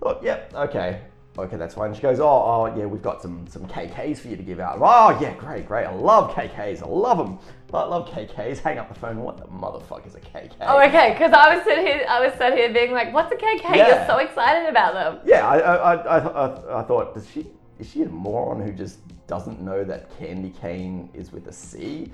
Thought, 0.00 0.22
yep, 0.22 0.52
okay. 0.54 1.00
Okay, 1.38 1.56
that's 1.58 1.74
fine. 1.74 1.92
She 1.92 2.00
goes, 2.00 2.18
oh, 2.18 2.26
oh, 2.26 2.74
yeah, 2.74 2.86
we've 2.86 3.02
got 3.02 3.20
some 3.20 3.46
some 3.46 3.66
KKs 3.66 4.18
for 4.18 4.28
you 4.28 4.36
to 4.36 4.42
give 4.42 4.58
out. 4.58 4.78
Oh, 4.80 5.18
yeah, 5.20 5.34
great, 5.34 5.66
great. 5.66 5.84
I 5.84 5.92
love 5.92 6.30
KKs. 6.34 6.82
I 6.82 6.86
love 6.86 7.18
them. 7.18 7.38
I 7.74 7.84
love 7.84 8.08
KKs. 8.08 8.58
Hang 8.58 8.78
up 8.78 8.88
the 8.88 8.98
phone. 8.98 9.20
What 9.20 9.36
the 9.36 9.44
motherfuck 9.44 10.06
is 10.06 10.14
a 10.14 10.20
KK? 10.20 10.52
Oh, 10.62 10.80
okay. 10.86 11.12
Because 11.12 11.32
I 11.32 11.54
was 11.54 11.64
sitting 11.64 11.84
here, 11.84 12.06
I 12.08 12.26
was 12.26 12.32
sat 12.38 12.56
here 12.56 12.72
being 12.72 12.92
like, 12.92 13.12
"What's 13.12 13.30
a 13.32 13.36
KK?" 13.36 13.76
Yeah. 13.76 13.88
You're 13.88 14.06
so 14.06 14.16
excited 14.16 14.66
about 14.70 14.94
them. 14.94 15.20
Yeah, 15.26 15.46
I, 15.46 15.58
I, 15.58 15.94
I, 15.94 16.18
I, 16.18 16.80
I 16.80 16.82
thought, 16.84 17.12
does 17.12 17.28
she 17.28 17.46
is 17.78 17.90
she 17.90 18.02
a 18.02 18.08
moron 18.08 18.62
who 18.62 18.72
just 18.72 19.00
doesn't 19.26 19.60
know 19.60 19.84
that 19.84 20.16
candy 20.18 20.50
cane 20.50 21.10
is 21.14 21.32
with 21.32 21.46
a 21.48 21.52
C? 21.52 22.12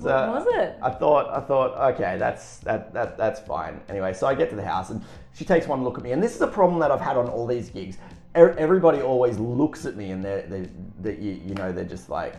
So 0.00 0.08
What 0.08 0.44
was 0.44 0.46
it? 0.54 0.76
I 0.82 0.90
thought, 0.90 1.30
I 1.30 1.40
thought, 1.40 1.94
okay, 1.94 2.16
that's 2.18 2.58
that, 2.58 2.92
that 2.94 3.16
that's 3.16 3.40
fine. 3.40 3.80
Anyway, 3.88 4.12
so 4.12 4.26
I 4.26 4.34
get 4.34 4.50
to 4.50 4.56
the 4.56 4.64
house 4.64 4.90
and 4.90 5.00
she 5.34 5.44
takes 5.44 5.66
one 5.66 5.84
look 5.84 5.98
at 5.98 6.04
me, 6.04 6.12
and 6.12 6.22
this 6.22 6.34
is 6.34 6.40
a 6.40 6.46
problem 6.46 6.80
that 6.80 6.90
I've 6.90 7.00
had 7.00 7.16
on 7.16 7.28
all 7.28 7.46
these 7.46 7.70
gigs. 7.70 7.98
Everybody 8.34 9.00
always 9.00 9.38
looks 9.38 9.86
at 9.86 9.96
me, 9.96 10.10
and 10.10 10.24
they're, 10.24 10.42
they 10.42 10.68
they 11.00 11.16
you, 11.16 11.40
you 11.46 11.54
know, 11.54 11.70
they're 11.70 11.84
just 11.84 12.08
like, 12.08 12.34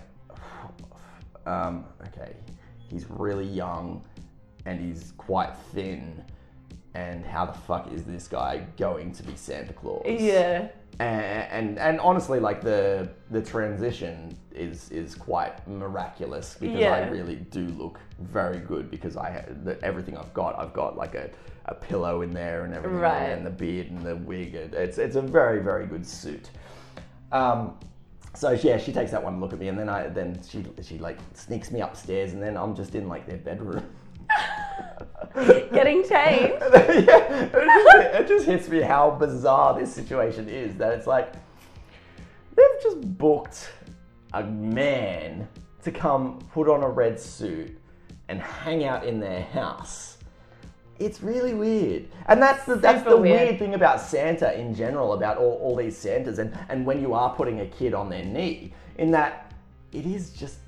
um, 1.45 1.85
okay, 2.07 2.35
he's 2.89 3.05
really 3.09 3.45
young, 3.45 4.03
and 4.65 4.79
he's 4.79 5.13
quite 5.17 5.55
thin. 5.73 6.21
And 6.95 7.25
how 7.25 7.45
the 7.45 7.51
fuck 7.53 7.91
is 7.91 8.03
this 8.05 8.25
guy 8.29 8.65
going 8.77 9.11
to 9.11 9.23
be 9.23 9.35
Santa 9.35 9.73
Claus? 9.73 10.03
Yeah. 10.07 10.69
and, 11.01 11.51
and 11.51 11.79
and 11.79 11.99
honestly, 11.99 12.39
like 12.39 12.61
the 12.61 13.09
the 13.29 13.41
transition 13.41 14.37
is 14.53 14.89
is 14.91 15.13
quite 15.13 15.67
miraculous 15.67 16.55
because 16.57 16.81
I 16.81 17.09
really 17.09 17.35
do 17.51 17.67
look 17.67 17.99
very 18.21 18.59
good 18.59 18.89
because 18.89 19.17
I 19.17 19.43
the, 19.65 19.77
everything 19.83 20.15
I've 20.17 20.33
got. 20.33 20.57
I've 20.57 20.71
got 20.71 20.95
like 20.95 21.15
a, 21.15 21.29
a 21.65 21.75
pillow 21.75 22.21
in 22.21 22.33
there 22.33 22.63
and 22.63 22.73
everything, 22.73 22.99
Right. 22.99 23.23
and 23.31 23.45
the 23.45 23.49
beard 23.49 23.91
and 23.91 24.01
the 24.01 24.15
wig. 24.15 24.55
It- 24.55 24.73
It's 24.73 24.97
it's 24.97 25.17
a 25.17 25.21
very 25.21 25.61
very 25.61 25.85
good 25.87 26.07
suit. 26.07 26.49
Um, 27.33 27.77
so 28.35 28.51
yeah, 28.51 28.77
she 28.77 28.93
takes 28.93 29.11
that 29.11 29.21
one 29.21 29.41
look 29.41 29.51
at 29.51 29.59
me, 29.59 29.67
and 29.67 29.77
then 29.77 29.89
I 29.89 30.07
then 30.07 30.39
she 30.49 30.63
she 30.81 30.97
like 30.97 31.17
sneaks 31.33 31.71
me 31.71 31.81
upstairs, 31.81 32.31
and 32.31 32.41
then 32.41 32.55
I'm 32.55 32.73
just 32.73 32.95
in 32.95 33.09
like 33.09 33.27
their 33.27 33.37
bedroom. 33.39 33.83
Getting 35.73 36.07
changed. 36.07 36.55
yeah, 36.61 37.49
it 37.51 37.51
just, 37.51 37.97
it 37.97 38.27
just 38.27 38.45
hits 38.45 38.69
me 38.69 38.81
how 38.81 39.11
bizarre 39.11 39.77
this 39.77 39.93
situation 39.93 40.47
is. 40.47 40.75
That 40.75 40.93
it's 40.93 41.07
like 41.07 41.33
they've 42.55 42.81
just 42.81 43.01
booked 43.17 43.69
a 44.33 44.43
man 44.43 45.47
to 45.83 45.91
come 45.91 46.39
put 46.53 46.69
on 46.69 46.83
a 46.83 46.89
red 46.89 47.19
suit 47.19 47.77
and 48.29 48.39
hang 48.41 48.85
out 48.85 49.05
in 49.05 49.19
their 49.19 49.43
house. 49.43 50.17
It's 50.99 51.21
really 51.21 51.53
weird, 51.53 52.07
and 52.27 52.41
that's 52.41 52.65
the 52.65 52.75
that's 52.75 52.99
Super 52.99 53.09
the 53.11 53.17
weird. 53.17 53.41
weird 53.41 53.59
thing 53.59 53.73
about 53.73 53.99
Santa 53.99 54.57
in 54.57 54.73
general, 54.73 55.11
about 55.13 55.37
all, 55.37 55.59
all 55.61 55.75
these 55.75 55.97
Santas, 55.97 56.37
and 56.37 56.57
and 56.69 56.85
when 56.85 57.01
you 57.01 57.13
are 57.13 57.35
putting 57.35 57.59
a 57.59 57.65
kid 57.65 57.93
on 57.93 58.09
their 58.09 58.23
knee, 58.23 58.73
in 58.97 59.11
that 59.11 59.51
it 59.91 60.05
is 60.05 60.29
just 60.29 60.59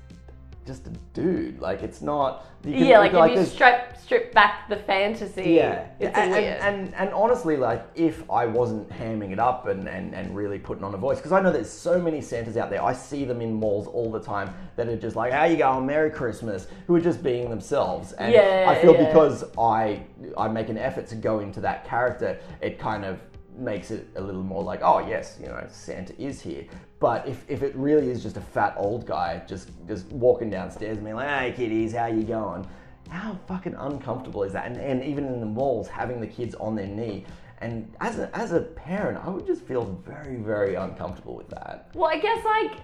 just 0.68 0.86
a 0.86 0.90
dude. 1.14 1.60
Like 1.60 1.82
it's 1.82 2.00
not. 2.00 2.44
You 2.64 2.74
can- 2.74 2.84
Yeah, 2.86 2.98
like, 2.98 3.32
if 3.32 3.38
you 3.38 3.44
strip 3.44 3.96
strip 3.96 4.32
back 4.32 4.68
the 4.68 4.76
fantasy, 4.76 5.50
yeah, 5.52 5.86
it's 5.98 6.16
and, 6.16 6.30
weird. 6.30 6.44
And, 6.44 6.76
and 6.86 6.94
and 6.94 7.10
honestly, 7.12 7.56
like 7.56 7.84
if 7.94 8.30
I 8.30 8.46
wasn't 8.46 8.88
hamming 8.90 9.32
it 9.32 9.38
up 9.38 9.66
and, 9.66 9.88
and, 9.88 10.14
and 10.14 10.36
really 10.36 10.58
putting 10.58 10.84
on 10.84 10.94
a 10.94 10.96
voice, 10.98 11.16
because 11.18 11.32
I 11.32 11.40
know 11.40 11.50
there's 11.50 11.70
so 11.70 12.00
many 12.00 12.20
Santas 12.20 12.56
out 12.56 12.70
there. 12.70 12.82
I 12.82 12.92
see 12.92 13.24
them 13.24 13.40
in 13.40 13.52
malls 13.54 13.86
all 13.88 14.12
the 14.12 14.20
time 14.20 14.54
that 14.76 14.88
are 14.88 14.96
just 14.96 15.16
like, 15.16 15.32
"How 15.32 15.44
you 15.44 15.56
going? 15.56 15.86
Merry 15.86 16.10
Christmas," 16.10 16.68
who 16.86 16.94
are 16.94 17.00
just 17.00 17.22
being 17.22 17.50
themselves. 17.50 18.12
And 18.12 18.32
Yeah, 18.32 18.66
I 18.68 18.80
feel 18.80 18.94
yeah. 18.94 19.06
because 19.06 19.44
I 19.58 20.02
I 20.36 20.46
make 20.48 20.68
an 20.68 20.78
effort 20.78 21.06
to 21.08 21.16
go 21.16 21.40
into 21.40 21.60
that 21.62 21.84
character, 21.86 22.38
it 22.60 22.78
kind 22.78 23.04
of 23.04 23.18
makes 23.56 23.90
it 23.90 24.06
a 24.14 24.20
little 24.20 24.42
more 24.44 24.62
like, 24.62 24.80
oh 24.82 25.00
yes, 25.08 25.36
you 25.40 25.46
know, 25.48 25.64
Santa 25.70 26.14
is 26.20 26.40
here. 26.40 26.64
But 27.00 27.28
if, 27.28 27.44
if 27.48 27.62
it 27.62 27.74
really 27.76 28.10
is 28.10 28.22
just 28.22 28.36
a 28.36 28.40
fat 28.40 28.74
old 28.76 29.06
guy 29.06 29.42
just 29.46 29.70
just 29.86 30.06
walking 30.06 30.50
downstairs 30.50 30.96
and 30.96 31.04
being 31.04 31.16
like, 31.16 31.28
hey 31.28 31.52
kiddies, 31.56 31.94
how 31.94 32.06
you 32.06 32.22
going? 32.22 32.66
How 33.08 33.38
fucking 33.46 33.74
uncomfortable 33.74 34.42
is 34.42 34.52
that? 34.52 34.66
And, 34.66 34.76
and 34.76 35.02
even 35.02 35.24
in 35.26 35.40
the 35.40 35.46
malls, 35.46 35.88
having 35.88 36.20
the 36.20 36.26
kids 36.26 36.54
on 36.56 36.74
their 36.74 36.86
knee. 36.86 37.24
And 37.60 37.92
as 38.00 38.18
a, 38.18 38.36
as 38.36 38.52
a 38.52 38.60
parent, 38.60 39.18
I 39.24 39.30
would 39.30 39.46
just 39.46 39.62
feel 39.62 39.84
very, 40.06 40.36
very 40.36 40.74
uncomfortable 40.74 41.34
with 41.34 41.48
that. 41.48 41.90
well, 41.94 42.10
I 42.10 42.18
guess 42.18 42.44
like 42.44 42.80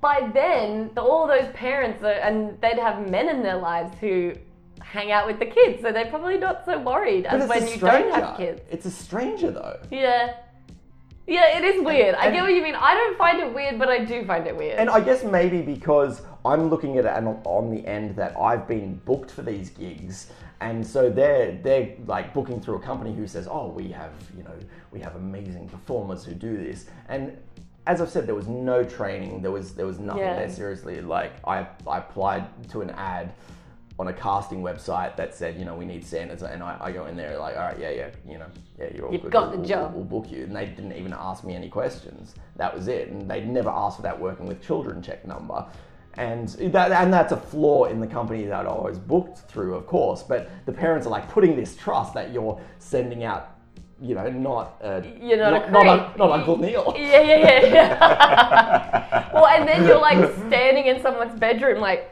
by 0.00 0.30
then, 0.32 0.90
the, 0.94 1.00
all 1.02 1.26
those 1.26 1.50
parents 1.54 2.02
are, 2.02 2.12
and 2.12 2.60
they'd 2.60 2.78
have 2.78 3.08
men 3.10 3.28
in 3.28 3.42
their 3.42 3.56
lives 3.56 3.96
who 3.98 4.34
hang 4.80 5.10
out 5.12 5.26
with 5.26 5.38
the 5.38 5.46
kids, 5.46 5.82
so 5.82 5.92
they're 5.92 6.06
probably 6.06 6.38
not 6.38 6.64
so 6.64 6.78
worried 6.78 7.26
But 7.30 7.40
as 7.40 7.48
when 7.48 7.66
you 7.66 7.78
don't 7.78 8.12
have 8.14 8.36
kids. 8.36 8.62
It's 8.70 8.86
a 8.86 8.90
stranger 8.90 9.50
though. 9.50 9.78
Yeah. 9.90 10.34
Yeah, 11.28 11.58
it 11.58 11.62
is 11.62 11.84
weird. 11.84 12.14
I 12.14 12.30
get 12.30 12.42
what 12.42 12.54
you 12.54 12.62
mean. 12.62 12.74
I 12.74 12.94
don't 12.94 13.18
find 13.18 13.38
it 13.38 13.52
weird, 13.54 13.78
but 13.78 13.88
I 13.90 14.02
do 14.02 14.24
find 14.24 14.46
it 14.46 14.56
weird. 14.56 14.78
And 14.78 14.88
I 14.88 15.00
guess 15.00 15.22
maybe 15.22 15.60
because 15.60 16.22
I'm 16.44 16.70
looking 16.70 16.96
at 16.96 17.04
it 17.04 17.12
and 17.14 17.28
on- 17.28 17.42
on 17.44 17.70
the 17.70 17.86
end 17.86 18.16
that 18.16 18.34
I've 18.40 18.66
been 18.66 18.94
booked 19.04 19.30
for 19.30 19.42
these 19.42 19.68
gigs, 19.68 20.32
and 20.62 20.84
so 20.86 21.10
they're 21.10 21.52
they're 21.62 21.90
like 22.06 22.32
booking 22.32 22.60
through 22.62 22.76
a 22.76 22.80
company 22.80 23.14
who 23.14 23.26
says, 23.26 23.46
"Oh, 23.46 23.68
we 23.68 23.88
have 23.88 24.12
you 24.36 24.42
know 24.42 24.54
we 24.90 25.00
have 25.00 25.16
amazing 25.16 25.68
performers 25.68 26.24
who 26.24 26.32
do 26.32 26.56
this," 26.56 26.86
and 27.10 27.36
as 27.86 28.00
I've 28.00 28.10
said, 28.10 28.26
there 28.26 28.34
was 28.34 28.48
no 28.48 28.82
training. 28.82 29.42
There 29.42 29.50
was 29.50 29.74
there 29.74 29.86
was 29.86 29.98
nothing 29.98 30.22
Yeah. 30.22 30.36
there. 30.36 30.48
Seriously, 30.50 31.02
like 31.02 31.32
I 31.44 31.66
I 31.86 31.98
applied 31.98 32.44
to 32.70 32.80
an 32.80 32.90
ad 32.90 33.32
on 33.98 34.08
a 34.08 34.12
casting 34.12 34.62
website 34.62 35.16
that 35.16 35.34
said, 35.34 35.58
you 35.58 35.64
know, 35.64 35.74
we 35.74 35.84
need 35.84 36.04
Santas, 36.06 36.42
and 36.42 36.62
I, 36.62 36.76
I 36.80 36.92
go 36.92 37.06
in 37.06 37.16
there 37.16 37.36
like, 37.38 37.56
all 37.56 37.62
right, 37.62 37.78
yeah, 37.80 37.90
yeah, 37.90 38.10
you 38.28 38.38
know, 38.38 38.46
yeah, 38.78 38.86
you're 38.94 39.06
all 39.06 39.12
You've 39.12 39.22
good. 39.22 39.32
got 39.32 39.50
We'll- 39.50 39.60
the 39.60 39.66
job. 39.66 39.92
We'll, 39.92 40.04
we'll 40.04 40.20
book 40.22 40.30
you, 40.30 40.44
and 40.44 40.54
they 40.54 40.66
didn't 40.66 40.92
even 40.92 41.12
ask 41.12 41.42
me 41.42 41.54
any 41.56 41.68
questions. 41.68 42.34
That 42.56 42.74
was 42.74 42.86
it, 42.86 43.08
and 43.08 43.28
they'd 43.28 43.48
never 43.48 43.70
asked 43.70 43.96
for 43.96 44.02
that 44.02 44.18
working 44.18 44.46
with 44.46 44.62
children 44.62 45.02
check 45.02 45.26
number. 45.26 45.66
And 46.14 46.48
that, 46.48 46.90
and 46.92 47.12
that's 47.12 47.32
a 47.32 47.36
flaw 47.36 47.84
in 47.84 48.00
the 48.00 48.06
company 48.06 48.44
that 48.46 48.66
I 48.66 48.72
was 48.72 48.98
booked 48.98 49.38
through, 49.50 49.74
of 49.74 49.86
course. 49.86 50.22
But 50.24 50.50
the 50.66 50.72
parents 50.72 51.06
are 51.06 51.10
like 51.10 51.28
putting 51.30 51.54
this 51.56 51.76
trust 51.76 52.14
that 52.14 52.32
you're 52.32 52.60
sending 52.80 53.22
out, 53.22 53.56
you 54.00 54.14
know, 54.16 54.28
not 54.28 54.76
uh, 54.82 55.00
You're 55.20 55.38
not 55.38 55.68
a 55.68 55.70
not, 55.70 55.84
not, 55.84 56.18
not 56.18 56.30
Uncle 56.32 56.56
Neil. 56.56 56.92
Yeah, 56.96 57.20
yeah, 57.22 57.36
yeah, 57.36 57.64
yeah. 57.66 59.30
well, 59.34 59.46
and 59.46 59.68
then 59.68 59.84
you're 59.86 60.00
like 60.00 60.18
standing 60.48 60.86
in 60.86 61.00
someone's 61.02 61.38
bedroom, 61.38 61.80
like, 61.80 62.10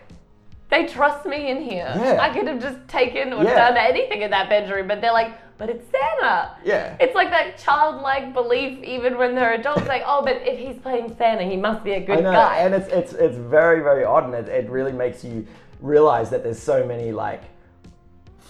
they 0.68 0.86
trust 0.86 1.26
me 1.26 1.50
in 1.50 1.62
here. 1.62 1.92
Yeah. 1.96 2.18
I 2.20 2.30
could 2.30 2.46
have 2.48 2.60
just 2.60 2.78
taken 2.88 3.32
or 3.32 3.44
Yeah. 3.44 3.54
done 3.68 3.76
anything 3.76 4.22
in 4.22 4.30
that 4.30 4.48
bedroom, 4.48 4.88
but 4.88 5.00
they're 5.00 5.12
like, 5.12 5.32
but 5.58 5.70
it's 5.70 5.84
Santa. 5.90 6.50
Yeah. 6.64 6.96
It's 7.00 7.14
like 7.14 7.30
that 7.30 7.56
childlike 7.58 8.34
belief, 8.34 8.82
even 8.82 9.16
when 9.16 9.34
they're 9.34 9.54
adults, 9.54 9.86
like, 9.86 10.02
oh, 10.04 10.22
but 10.22 10.42
if 10.44 10.58
he's 10.58 10.76
playing 10.82 11.14
Santa, 11.16 11.44
he 11.44 11.56
must 11.56 11.82
be 11.84 11.92
a 11.92 12.00
good 12.00 12.18
I 12.18 12.20
know, 12.20 12.32
guy. 12.32 12.58
and 12.58 12.74
it's 12.74 12.88
it's 12.88 13.12
it's 13.12 13.36
very 13.36 13.80
very 13.80 14.04
odd, 14.04 14.24
and 14.24 14.34
it, 14.34 14.48
it 14.48 14.68
really 14.68 14.92
makes 14.92 15.24
you 15.24 15.46
realize 15.80 16.28
that 16.30 16.42
there's 16.42 16.58
so 16.62 16.84
many 16.86 17.10
like 17.12 17.42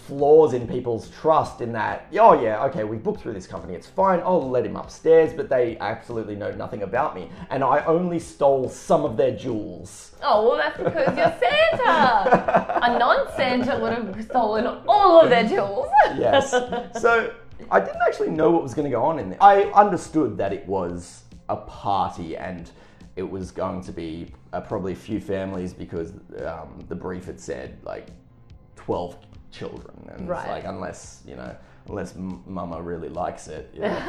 flaws 0.07 0.55
in 0.55 0.67
people's 0.67 1.11
trust 1.11 1.61
in 1.61 1.73
that. 1.73 2.07
Oh 2.19 2.41
yeah, 2.41 2.65
okay, 2.65 2.85
we've 2.85 3.03
booked 3.03 3.21
through 3.21 3.33
this 3.33 3.47
company, 3.47 3.75
it's 3.75 3.87
fine. 3.87 4.21
I'll 4.21 4.49
let 4.49 4.65
him 4.65 4.77
upstairs, 4.77 5.33
but 5.33 5.49
they 5.49 5.77
absolutely 5.79 6.37
know 6.37 6.51
nothing 6.53 6.83
about 6.83 7.15
me, 7.15 7.31
and 7.51 7.65
I 7.65 7.85
only 7.85 8.19
stole 8.19 8.69
some 8.69 9.05
of 9.05 9.17
their 9.17 9.37
jewels. 9.37 10.13
Oh, 10.23 10.49
well, 10.49 10.57
that's 10.57 10.79
because 10.79 11.17
you're 11.17 11.35
Santa. 11.39 12.81
a 12.83 12.99
non 12.99 13.27
Santa 13.37 13.79
would 13.79 13.93
have 13.93 14.25
stolen 14.25 14.67
all 14.89 15.21
of 15.21 15.31
their 15.31 15.47
jewels. 15.47 15.89
Yes. 16.17 16.51
so 17.01 17.35
I 17.71 17.81
didn't 17.81 18.01
actually 18.07 18.31
know 18.31 18.51
what 18.51 18.63
was 18.63 18.75
going 18.75 18.85
to 18.85 18.91
go 18.91 19.03
on 19.03 19.19
in 19.19 19.31
there. 19.31 19.43
I 19.43 19.63
understood 19.73 20.37
that 20.39 20.53
it 20.53 20.67
was 20.67 21.25
a 21.49 21.57
party 21.57 22.37
and 22.37 22.71
it 23.17 23.29
was 23.29 23.51
going 23.51 23.83
to 23.83 23.93
be 23.93 24.33
uh, 24.53 24.61
probably 24.61 24.93
a 24.93 24.97
few 24.97 25.21
families 25.21 25.73
because 25.73 26.13
um, 26.45 26.85
the 26.89 26.95
brief 26.95 27.25
had 27.25 27.41
said 27.41 27.79
like 27.83 28.09
12 28.77 29.17
children. 29.51 30.09
And 30.13 30.29
Right. 30.29 30.41
it's 30.41 30.49
like, 30.49 30.65
unless, 30.65 31.23
you 31.27 31.37
know, 31.37 31.55
unless 31.89 32.15
mama 32.17 32.83
really 32.83 33.09
likes 33.09 33.47
it, 33.49 33.71
you 33.75 33.81
know. 33.83 33.89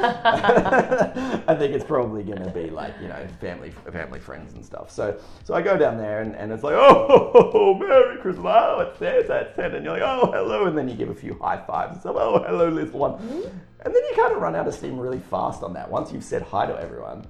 I 1.46 1.54
think 1.54 1.74
it's 1.74 1.84
probably 1.84 2.22
going 2.24 2.42
to 2.42 2.50
be 2.50 2.70
like, 2.70 2.94
you 3.00 3.08
know, 3.08 3.26
family 3.40 3.70
family 3.92 4.20
friends 4.20 4.54
and 4.54 4.64
stuff. 4.64 4.90
So 4.90 5.18
so 5.44 5.54
I 5.54 5.62
go 5.62 5.76
down 5.76 5.96
there 5.96 6.22
and, 6.22 6.34
and 6.34 6.50
it's 6.52 6.62
like, 6.64 6.74
oh, 6.78 7.74
Merry 7.78 8.18
Christmas. 8.18 8.46
Oh, 8.46 8.80
it's 8.80 8.98
Santa, 8.98 9.18
it's 9.18 9.56
Santa. 9.56 9.76
And 9.76 9.84
you're 9.84 9.94
like, 9.98 10.02
oh, 10.02 10.30
hello. 10.32 10.66
And 10.66 10.76
then 10.76 10.88
you 10.88 10.94
give 10.94 11.10
a 11.10 11.14
few 11.14 11.34
high 11.40 11.62
fives 11.66 11.92
and 11.92 12.00
stuff. 12.00 12.16
Oh, 12.18 12.42
hello, 12.46 12.68
little 12.68 12.98
one. 12.98 13.12
Mm-hmm. 13.12 13.48
And 13.84 13.94
then 13.94 14.02
you 14.10 14.12
kind 14.16 14.34
of 14.34 14.42
run 14.42 14.56
out 14.56 14.66
of 14.66 14.74
steam 14.74 14.98
really 14.98 15.20
fast 15.20 15.62
on 15.62 15.72
that. 15.74 15.88
Once 15.90 16.12
you've 16.12 16.24
said 16.24 16.42
hi 16.42 16.66
to 16.66 16.76
everyone, 16.80 17.24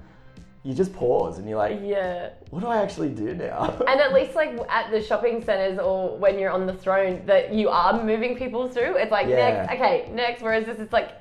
you 0.63 0.73
just 0.73 0.93
pause 0.93 1.37
and 1.37 1.47
you're 1.47 1.57
like, 1.57 1.79
yeah. 1.81 2.31
what 2.49 2.59
do 2.59 2.67
I 2.67 2.81
actually 2.81 3.09
do 3.09 3.33
now? 3.33 3.77
And 3.87 3.99
at 4.01 4.13
least 4.13 4.35
like 4.35 4.59
at 4.69 4.91
the 4.91 5.01
shopping 5.01 5.43
centers 5.43 5.79
or 5.79 6.17
when 6.17 6.37
you're 6.37 6.51
on 6.51 6.65
the 6.65 6.73
throne 6.73 7.23
that 7.25 7.53
you 7.53 7.69
are 7.69 8.03
moving 8.03 8.35
people 8.35 8.67
through, 8.67 8.97
it's 8.97 9.11
like 9.11 9.27
Yeah. 9.27 9.35
next, 9.35 9.73
okay, 9.73 10.09
next. 10.11 10.41
Whereas 10.41 10.65
this 10.65 10.79
is 10.79 10.91
like, 10.91 11.11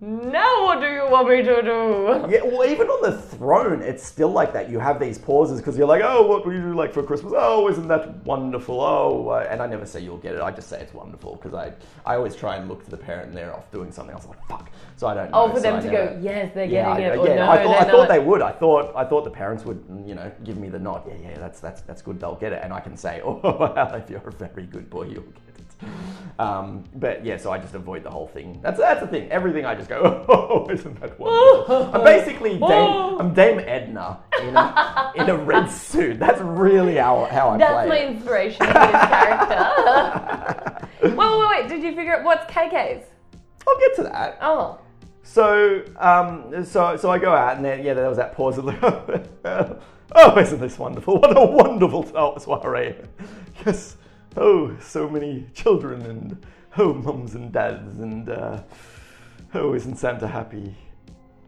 now 0.00 0.43
what 0.74 0.80
do 0.80 0.92
you 0.92 1.08
want 1.10 1.28
me 1.28 1.42
to 1.42 1.62
do? 1.62 2.04
Yeah, 2.34 2.42
well, 2.42 2.64
even 2.68 2.88
on 2.88 3.02
the 3.10 3.18
throne, 3.20 3.80
it's 3.82 4.04
still 4.04 4.30
like 4.30 4.52
that. 4.54 4.70
You 4.70 4.78
have 4.78 4.98
these 4.98 5.18
pauses 5.18 5.60
because 5.60 5.76
you're 5.76 5.86
like, 5.86 6.02
oh, 6.04 6.26
what 6.26 6.44
will 6.44 6.52
you 6.54 6.60
do 6.62 6.74
like 6.74 6.92
for 6.92 7.02
Christmas? 7.02 7.32
Oh, 7.36 7.68
isn't 7.68 7.86
that 7.88 8.16
wonderful? 8.24 8.80
Oh, 8.80 9.28
uh, 9.28 9.46
and 9.50 9.60
I 9.62 9.66
never 9.66 9.86
say 9.86 10.00
you'll 10.00 10.18
get 10.18 10.34
it. 10.34 10.40
I 10.40 10.50
just 10.50 10.68
say 10.68 10.80
it's 10.80 10.94
wonderful 10.94 11.36
because 11.36 11.54
I, 11.54 11.72
I 12.04 12.16
always 12.16 12.34
try 12.34 12.56
and 12.56 12.68
look 12.68 12.84
to 12.84 12.90
the 12.90 12.96
parent 12.96 13.28
and 13.28 13.36
they're 13.36 13.54
off 13.54 13.70
doing 13.70 13.92
something 13.92 14.14
else. 14.14 14.24
I'm 14.24 14.30
like, 14.30 14.48
fuck. 14.48 14.70
So 14.96 15.06
I 15.06 15.14
don't 15.14 15.30
know. 15.30 15.42
Oh, 15.44 15.48
for 15.50 15.56
so 15.56 15.62
them 15.62 15.76
I 15.76 15.80
to 15.80 15.90
never- 15.90 16.14
go, 16.14 16.20
yes, 16.22 16.54
they're 16.54 16.64
Yeah, 16.64 16.96
getting 16.96 17.04
I, 17.04 17.14
it, 17.14 17.18
or 17.18 17.28
yeah, 17.28 17.34
no, 17.36 17.50
I 17.50 17.62
thought, 17.62 17.76
I 17.86 17.90
thought 17.90 18.08
they 18.08 18.18
would. 18.18 18.42
I 18.42 18.52
thought 18.52 18.92
I 18.96 19.04
thought 19.04 19.24
the 19.24 19.30
parents 19.30 19.64
would, 19.64 19.84
you 20.06 20.14
know, 20.14 20.30
give 20.44 20.56
me 20.56 20.68
the 20.68 20.78
nod. 20.78 21.02
Yeah, 21.06 21.14
yeah, 21.30 21.38
that's 21.38 21.60
that's 21.60 21.82
that's 21.82 22.02
good. 22.02 22.18
They'll 22.20 22.36
get 22.36 22.52
it, 22.52 22.60
and 22.62 22.72
I 22.72 22.80
can 22.80 22.96
say, 22.96 23.20
oh, 23.24 23.40
well, 23.42 23.94
if 23.94 24.10
you're 24.10 24.26
a 24.26 24.32
very 24.32 24.66
good 24.66 24.90
boy, 24.90 25.04
you'll 25.04 25.22
get 25.22 25.42
it. 25.58 25.88
Um, 26.38 26.82
but 26.96 27.24
yeah, 27.24 27.36
so 27.36 27.52
I 27.52 27.58
just 27.58 27.74
avoid 27.74 28.02
the 28.02 28.10
whole 28.10 28.26
thing. 28.26 28.58
That's 28.62 28.78
that's 28.78 29.00
the 29.00 29.06
thing. 29.06 29.30
Everything 29.30 29.64
I 29.64 29.74
just 29.74 29.88
go, 29.88 30.24
oh, 30.28 30.68
isn't 30.68 31.00
that 31.00 31.18
wonderful? 31.18 31.94
I'm 31.94 32.02
basically 32.04 32.58
Dame, 32.58 33.20
I'm 33.20 33.32
Dame 33.34 33.60
Edna 33.60 34.18
in 34.42 34.56
a, 34.56 35.12
in 35.14 35.30
a 35.30 35.36
red 35.36 35.68
suit. 35.70 36.18
That's 36.18 36.40
really 36.40 36.96
how 36.96 37.26
how 37.26 37.50
I 37.50 37.58
That's 37.58 37.72
my 37.72 37.86
play. 37.86 38.06
it. 38.06 38.10
inspiration 38.16 38.66
for 38.66 38.72
this 38.72 39.04
character. 39.06 40.88
wait, 41.02 41.16
wait, 41.16 41.48
wait. 41.50 41.68
Did 41.68 41.82
you 41.84 41.94
figure 41.94 42.16
out 42.16 42.24
what's 42.24 42.52
KK's? 42.52 43.04
I'll 43.66 43.78
get 43.78 43.94
to 43.96 44.02
that. 44.04 44.38
Oh. 44.40 44.80
So, 45.22 45.84
um, 45.98 46.64
so, 46.66 46.96
so 46.96 47.10
I 47.10 47.18
go 47.18 47.32
out, 47.32 47.56
and 47.56 47.64
then 47.64 47.82
yeah, 47.82 47.94
there 47.94 48.08
was 48.08 48.18
that 48.18 48.34
pause 48.34 48.58
of 48.58 48.66
like, 48.66 48.78
oh, 50.14 50.38
isn't 50.38 50.60
this 50.60 50.78
wonderful? 50.78 51.18
What 51.18 51.36
a 51.36 51.44
wonderful 51.44 52.04
so- 52.06 52.36
soiree! 52.38 52.94
Yes, 53.64 53.96
oh, 54.36 54.76
so 54.80 55.08
many 55.08 55.46
children, 55.54 56.02
and 56.02 56.46
oh, 56.78 56.94
mums 56.94 57.34
and 57.34 57.52
dads, 57.52 57.98
and 58.00 58.28
uh, 58.28 58.62
oh, 59.54 59.74
isn't 59.74 59.96
Santa 59.96 60.26
happy? 60.26 60.74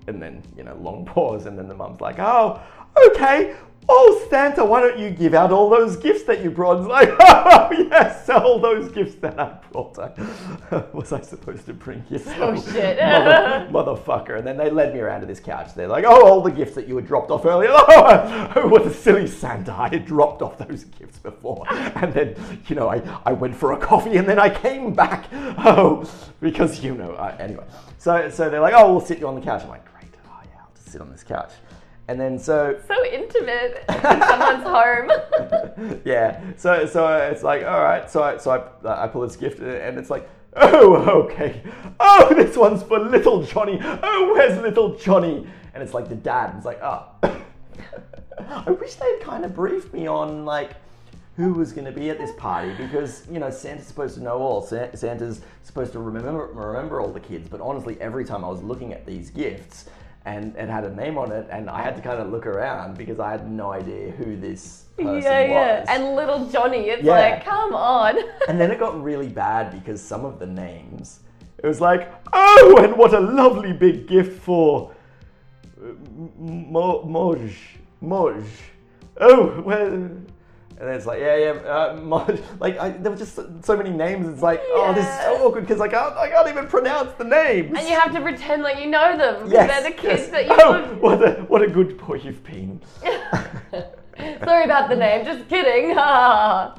And 0.06 0.22
then 0.22 0.42
you 0.56 0.64
know, 0.64 0.76
long 0.76 1.04
pause, 1.04 1.46
and 1.46 1.58
then 1.58 1.68
the 1.68 1.74
mum's 1.74 2.00
like, 2.00 2.18
oh, 2.18 2.60
okay. 3.08 3.54
Oh, 3.88 4.26
Santa, 4.28 4.64
why 4.64 4.80
don't 4.80 4.98
you 4.98 5.10
give 5.10 5.32
out 5.32 5.52
all 5.52 5.70
those 5.70 5.96
gifts 5.96 6.24
that 6.24 6.42
you 6.42 6.50
brought? 6.50 6.78
It's 6.78 6.88
like, 6.88 7.08
oh, 7.20 7.68
yes, 7.70 8.28
all 8.28 8.58
those 8.58 8.90
gifts 8.90 9.14
that 9.16 9.38
I 9.38 9.58
brought. 9.70 9.96
Was 10.94 11.12
I 11.12 11.20
supposed 11.20 11.66
to 11.66 11.74
bring 11.74 12.04
gifts? 12.10 12.28
Oh, 12.36 12.60
shit. 12.60 12.98
Mother- 12.98 13.68
motherfucker. 13.70 14.38
And 14.38 14.46
then 14.46 14.56
they 14.56 14.70
led 14.70 14.92
me 14.92 15.00
around 15.00 15.20
to 15.20 15.26
this 15.26 15.38
couch. 15.38 15.74
They're 15.74 15.86
like, 15.86 16.04
oh, 16.04 16.26
all 16.26 16.40
the 16.40 16.50
gifts 16.50 16.74
that 16.74 16.88
you 16.88 16.96
had 16.96 17.06
dropped 17.06 17.30
off 17.30 17.44
earlier. 17.44 17.70
Oh, 17.70 18.52
oh, 18.56 18.68
what 18.68 18.84
a 18.86 18.92
silly 18.92 19.26
Santa. 19.28 19.72
I 19.72 19.88
had 19.88 20.04
dropped 20.04 20.42
off 20.42 20.58
those 20.58 20.84
gifts 20.84 21.18
before. 21.18 21.64
And 21.70 22.12
then, 22.12 22.34
you 22.66 22.74
know, 22.74 22.88
I, 22.88 23.02
I 23.24 23.32
went 23.32 23.54
for 23.54 23.72
a 23.72 23.78
coffee 23.78 24.16
and 24.16 24.28
then 24.28 24.38
I 24.38 24.48
came 24.50 24.92
back. 24.94 25.26
Oh, 25.32 26.08
because, 26.40 26.82
you 26.82 26.94
know, 26.94 27.12
I, 27.14 27.36
anyway. 27.36 27.64
So, 27.98 28.28
so 28.30 28.50
they're 28.50 28.60
like, 28.60 28.74
oh, 28.76 28.90
we'll 28.92 29.00
sit 29.00 29.18
you 29.20 29.28
on 29.28 29.34
the 29.36 29.40
couch. 29.40 29.62
I'm 29.62 29.68
like, 29.68 29.84
great. 29.92 30.10
Oh, 30.26 30.40
yeah, 30.44 30.60
I'll 30.60 30.72
just 30.74 30.90
sit 30.90 31.00
on 31.00 31.10
this 31.10 31.22
couch. 31.22 31.52
And 32.08 32.20
then 32.20 32.38
so 32.38 32.78
So 32.86 33.04
intimate 33.04 33.84
in 33.88 34.02
someone's 34.02 34.62
home. 35.82 36.00
yeah. 36.04 36.40
So 36.56 36.86
so 36.86 37.08
it's 37.18 37.42
like 37.42 37.64
all 37.64 37.82
right. 37.82 38.10
So 38.10 38.22
I 38.22 38.36
so 38.36 38.50
I, 38.84 39.04
I 39.04 39.08
pull 39.08 39.22
this 39.22 39.36
gift 39.36 39.58
and 39.60 39.98
it's 39.98 40.10
like 40.10 40.28
oh 40.56 41.24
okay. 41.24 41.62
Oh 41.98 42.32
this 42.34 42.56
one's 42.56 42.82
for 42.82 42.98
little 42.98 43.42
Johnny. 43.42 43.80
Oh 43.82 44.32
where's 44.34 44.58
little 44.60 44.96
Johnny? 44.96 45.46
And 45.74 45.82
it's 45.82 45.94
like 45.94 46.08
the 46.08 46.14
dad. 46.14 46.54
It's 46.56 46.66
like 46.66 46.80
oh. 46.82 47.08
I 48.48 48.70
wish 48.70 48.94
they'd 48.94 49.20
kind 49.20 49.44
of 49.44 49.54
briefed 49.54 49.92
me 49.92 50.06
on 50.06 50.44
like 50.44 50.72
who 51.36 51.52
was 51.52 51.72
going 51.72 51.84
to 51.84 51.92
be 51.92 52.08
at 52.08 52.18
this 52.18 52.32
party 52.36 52.72
because 52.74 53.24
you 53.30 53.38
know 53.38 53.50
Santa's 53.50 53.86
supposed 53.86 54.14
to 54.14 54.22
know 54.22 54.38
all. 54.38 54.62
Sa- 54.62 54.94
Santa's 54.94 55.42
supposed 55.64 55.92
to 55.92 55.98
remember 55.98 56.46
remember 56.52 57.00
all 57.00 57.10
the 57.12 57.20
kids. 57.20 57.48
But 57.48 57.60
honestly, 57.60 58.00
every 58.00 58.24
time 58.24 58.44
I 58.44 58.48
was 58.48 58.62
looking 58.62 58.92
at 58.92 59.04
these 59.04 59.30
gifts 59.30 59.86
and 60.26 60.56
it 60.56 60.68
had 60.68 60.84
a 60.84 60.94
name 60.94 61.16
on 61.16 61.30
it, 61.30 61.46
and 61.50 61.70
I 61.70 61.82
had 61.82 61.94
to 61.96 62.02
kind 62.02 62.20
of 62.20 62.30
look 62.30 62.46
around 62.46 62.98
because 62.98 63.20
I 63.20 63.30
had 63.30 63.48
no 63.48 63.70
idea 63.70 64.10
who 64.10 64.36
this 64.36 64.84
person 64.98 65.22
yeah, 65.22 65.40
yeah. 65.40 65.80
was. 65.80 65.88
And 65.88 66.16
little 66.16 66.46
Johnny, 66.48 66.88
it's 66.88 67.04
Yeah. 67.04 67.12
like, 67.12 67.44
come 67.44 67.72
on. 67.74 68.16
And 68.48 68.60
then 68.60 68.72
it 68.72 68.80
got 68.80 69.00
really 69.00 69.28
bad 69.28 69.70
because 69.70 70.02
some 70.02 70.24
of 70.24 70.40
the 70.40 70.46
names, 70.46 71.20
it 71.62 71.66
was 71.66 71.80
like, 71.80 72.12
oh, 72.32 72.76
and 72.82 72.96
what 72.96 73.14
a 73.14 73.20
lovely 73.20 73.72
big 73.72 74.08
gift 74.08 74.42
for 74.42 74.92
uh, 75.80 75.92
Mo- 76.36 77.04
Moj, 77.06 77.54
Moj. 78.02 78.44
Oh, 79.20 79.62
well. 79.64 80.10
And 80.78 80.88
then 80.88 80.94
it's 80.94 81.06
like, 81.06 81.20
yeah, 81.20 81.36
yeah, 81.36 81.50
uh, 81.50 81.96
Moj. 82.00 82.42
Like, 82.60 82.78
I, 82.78 82.90
there 82.90 83.10
were 83.10 83.16
just 83.16 83.34
so, 83.34 83.50
so 83.62 83.76
many 83.76 83.90
names. 83.90 84.28
It's 84.28 84.42
like, 84.42 84.60
oh, 84.66 84.92
this 84.92 85.06
is 85.06 85.20
so 85.20 85.46
awkward 85.46 85.62
because 85.62 85.80
I 85.80 85.88
can't, 85.88 86.14
I 86.16 86.28
can't 86.28 86.48
even 86.48 86.66
pronounce 86.66 87.14
the 87.14 87.24
names. 87.24 87.78
And 87.78 87.88
you 87.88 87.98
have 87.98 88.12
to 88.12 88.20
pretend 88.20 88.62
like 88.62 88.78
you 88.78 88.90
know 88.90 89.16
them 89.16 89.36
because 89.36 89.52
yes, 89.52 89.70
they're 89.70 89.90
the 89.90 89.96
kids 89.96 90.22
yes. 90.22 90.30
that 90.30 90.46
you 90.46 90.52
Oh, 90.60 90.70
love. 90.72 91.00
what 91.00 91.22
a, 91.22 91.32
what 91.44 91.62
a 91.62 91.68
good 91.68 91.96
boy 91.96 92.14
you've 92.16 92.44
been. 92.44 92.80
Sorry 94.44 94.64
about 94.64 94.88
the 94.88 94.96
name, 94.96 95.24
just 95.24 95.48
kidding. 95.48 95.94
Now, 95.94 96.74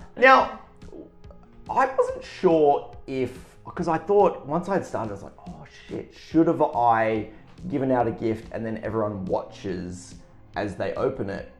I 1.70 1.86
wasn't 1.86 2.24
sure 2.24 2.96
if 3.08 3.46
because 3.66 3.88
I 3.88 3.98
thought 3.98 4.46
once 4.46 4.70
I 4.70 4.76
had 4.76 4.86
started, 4.86 5.10
I 5.10 5.14
was 5.14 5.24
like, 5.24 5.34
oh 5.48 5.66
shit, 5.88 6.14
should 6.16 6.48
have 6.48 6.62
I 6.62 7.30
given 7.68 7.92
out 7.92 8.08
a 8.08 8.12
gift 8.12 8.48
and 8.52 8.66
then 8.66 8.80
everyone 8.84 9.26
watches 9.26 10.16
as 10.56 10.76
they 10.76 10.94
open 10.94 11.30
it. 11.30 11.52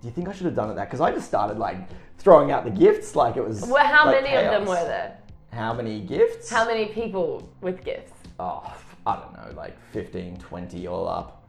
Do 0.00 0.08
you 0.08 0.12
think 0.12 0.28
I 0.28 0.32
should 0.32 0.46
have 0.46 0.54
done 0.54 0.70
it 0.70 0.74
that? 0.74 0.86
Because 0.86 1.00
I 1.00 1.10
just 1.10 1.26
started 1.26 1.58
like 1.58 1.78
throwing 2.18 2.50
out 2.50 2.64
the 2.64 2.70
gifts 2.70 3.16
like 3.16 3.36
it 3.36 3.44
was. 3.46 3.62
Well, 3.62 3.86
how 3.86 4.06
like, 4.06 4.22
many 4.22 4.36
of 4.36 4.50
them 4.50 4.66
were 4.66 4.74
there? 4.74 5.18
How 5.52 5.72
many 5.72 6.00
gifts? 6.00 6.50
How 6.50 6.66
many 6.66 6.86
people 6.86 7.48
with 7.60 7.82
gifts? 7.84 8.12
Oh, 8.38 8.76
I 9.06 9.16
don't 9.16 9.32
know, 9.32 9.56
like 9.56 9.76
15, 9.92 10.36
20 10.38 10.86
all 10.86 11.08
up. 11.08 11.42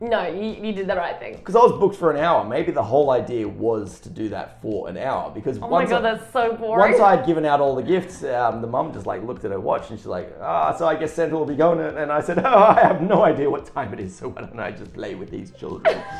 No, 0.00 0.28
you, 0.28 0.64
you 0.64 0.72
did 0.72 0.86
the 0.86 0.94
right 0.94 1.18
thing. 1.18 1.34
Because 1.34 1.56
I 1.56 1.58
was 1.58 1.72
booked 1.72 1.96
for 1.96 2.12
an 2.12 2.18
hour. 2.18 2.44
Maybe 2.44 2.70
the 2.70 2.84
whole 2.84 3.10
idea 3.10 3.48
was 3.48 3.98
to 4.00 4.08
do 4.08 4.28
that 4.28 4.62
for 4.62 4.88
an 4.88 4.96
hour. 4.96 5.32
Because 5.34 5.56
Oh 5.56 5.62
my 5.62 5.66
once 5.66 5.90
god, 5.90 6.04
I, 6.04 6.14
that's 6.14 6.32
so 6.32 6.54
boring. 6.54 6.92
once 6.92 7.00
I 7.00 7.16
had 7.16 7.26
given 7.26 7.44
out 7.44 7.58
all 7.60 7.74
the 7.74 7.82
gifts, 7.82 8.22
um, 8.22 8.60
the 8.60 8.68
mum 8.68 8.92
just 8.92 9.06
like 9.06 9.24
looked 9.24 9.44
at 9.44 9.50
her 9.50 9.58
watch 9.58 9.90
and 9.90 9.98
she's 9.98 10.06
like, 10.06 10.32
"Ah, 10.40 10.72
so 10.76 10.86
I 10.86 10.94
guess 10.94 11.12
Santa 11.14 11.36
will 11.36 11.44
be 11.44 11.56
going." 11.56 11.80
And 11.80 12.12
I 12.12 12.20
said, 12.20 12.38
"Oh, 12.44 12.62
I 12.62 12.80
have 12.80 13.02
no 13.02 13.24
idea 13.24 13.50
what 13.50 13.66
time 13.74 13.92
it 13.92 13.98
is, 13.98 14.14
so 14.14 14.28
why 14.28 14.42
don't 14.42 14.60
I 14.60 14.70
just 14.70 14.92
play 14.92 15.16
with 15.16 15.30
these 15.30 15.50
children?" 15.50 16.00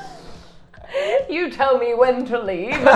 You 1.28 1.50
tell 1.50 1.78
me 1.78 1.94
when 1.94 2.24
to 2.26 2.38
leave. 2.38 2.74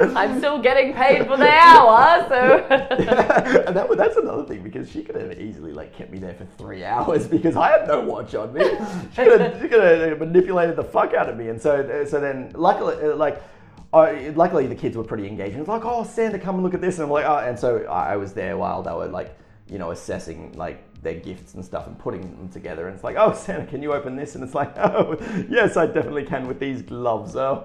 I'm 0.00 0.38
still 0.38 0.60
getting 0.60 0.92
paid 0.92 1.26
for 1.26 1.36
the 1.36 1.48
hour, 1.48 2.26
so. 2.28 2.66
and 3.66 3.76
that, 3.76 3.96
that's 3.96 4.16
another 4.16 4.44
thing 4.44 4.62
because 4.62 4.90
she 4.90 5.02
could 5.02 5.14
have 5.14 5.40
easily 5.40 5.72
like 5.72 5.94
kept 5.94 6.10
me 6.10 6.18
there 6.18 6.34
for 6.34 6.44
three 6.58 6.84
hours 6.84 7.26
because 7.28 7.56
I 7.56 7.70
had 7.70 7.86
no 7.86 8.00
watch 8.00 8.34
on 8.34 8.52
me. 8.52 8.64
She 9.14 9.24
could 9.24 9.40
have, 9.40 9.60
she 9.62 9.68
could 9.68 9.82
have 9.82 10.18
manipulated 10.18 10.76
the 10.76 10.84
fuck 10.84 11.14
out 11.14 11.28
of 11.28 11.36
me, 11.36 11.48
and 11.48 11.60
so 11.60 12.04
so 12.08 12.20
then 12.20 12.52
luckily 12.54 12.96
uh, 13.02 13.16
like. 13.16 13.42
I, 13.90 14.34
luckily, 14.36 14.66
the 14.66 14.74
kids 14.74 14.98
were 14.98 15.02
pretty 15.02 15.26
engaging. 15.26 15.60
It's 15.60 15.68
like, 15.68 15.86
oh, 15.86 16.04
Santa, 16.04 16.38
come 16.38 16.56
and 16.56 16.62
look 16.62 16.74
at 16.74 16.82
this, 16.82 16.96
and 16.96 17.04
I'm 17.04 17.10
like, 17.10 17.24
oh, 17.24 17.38
and 17.38 17.58
so 17.58 17.86
I 17.86 18.18
was 18.18 18.34
there 18.34 18.54
while 18.58 18.82
they 18.82 18.92
were 18.92 19.06
like, 19.06 19.34
you 19.66 19.78
know, 19.78 19.92
assessing 19.92 20.52
like 20.52 20.87
their 21.08 21.20
gifts 21.20 21.54
and 21.54 21.64
stuff 21.64 21.86
and 21.86 21.98
putting 21.98 22.20
them 22.20 22.48
together. 22.50 22.86
And 22.86 22.94
it's 22.94 23.04
like, 23.04 23.16
oh, 23.18 23.32
Santa, 23.32 23.66
can 23.66 23.82
you 23.82 23.92
open 23.94 24.14
this? 24.14 24.34
And 24.34 24.44
it's 24.44 24.54
like, 24.54 24.72
oh, 24.76 25.16
yes, 25.48 25.76
I 25.76 25.86
definitely 25.86 26.24
can 26.24 26.46
with 26.46 26.60
these 26.60 26.82
gloves. 26.82 27.36
Oh, 27.48 27.62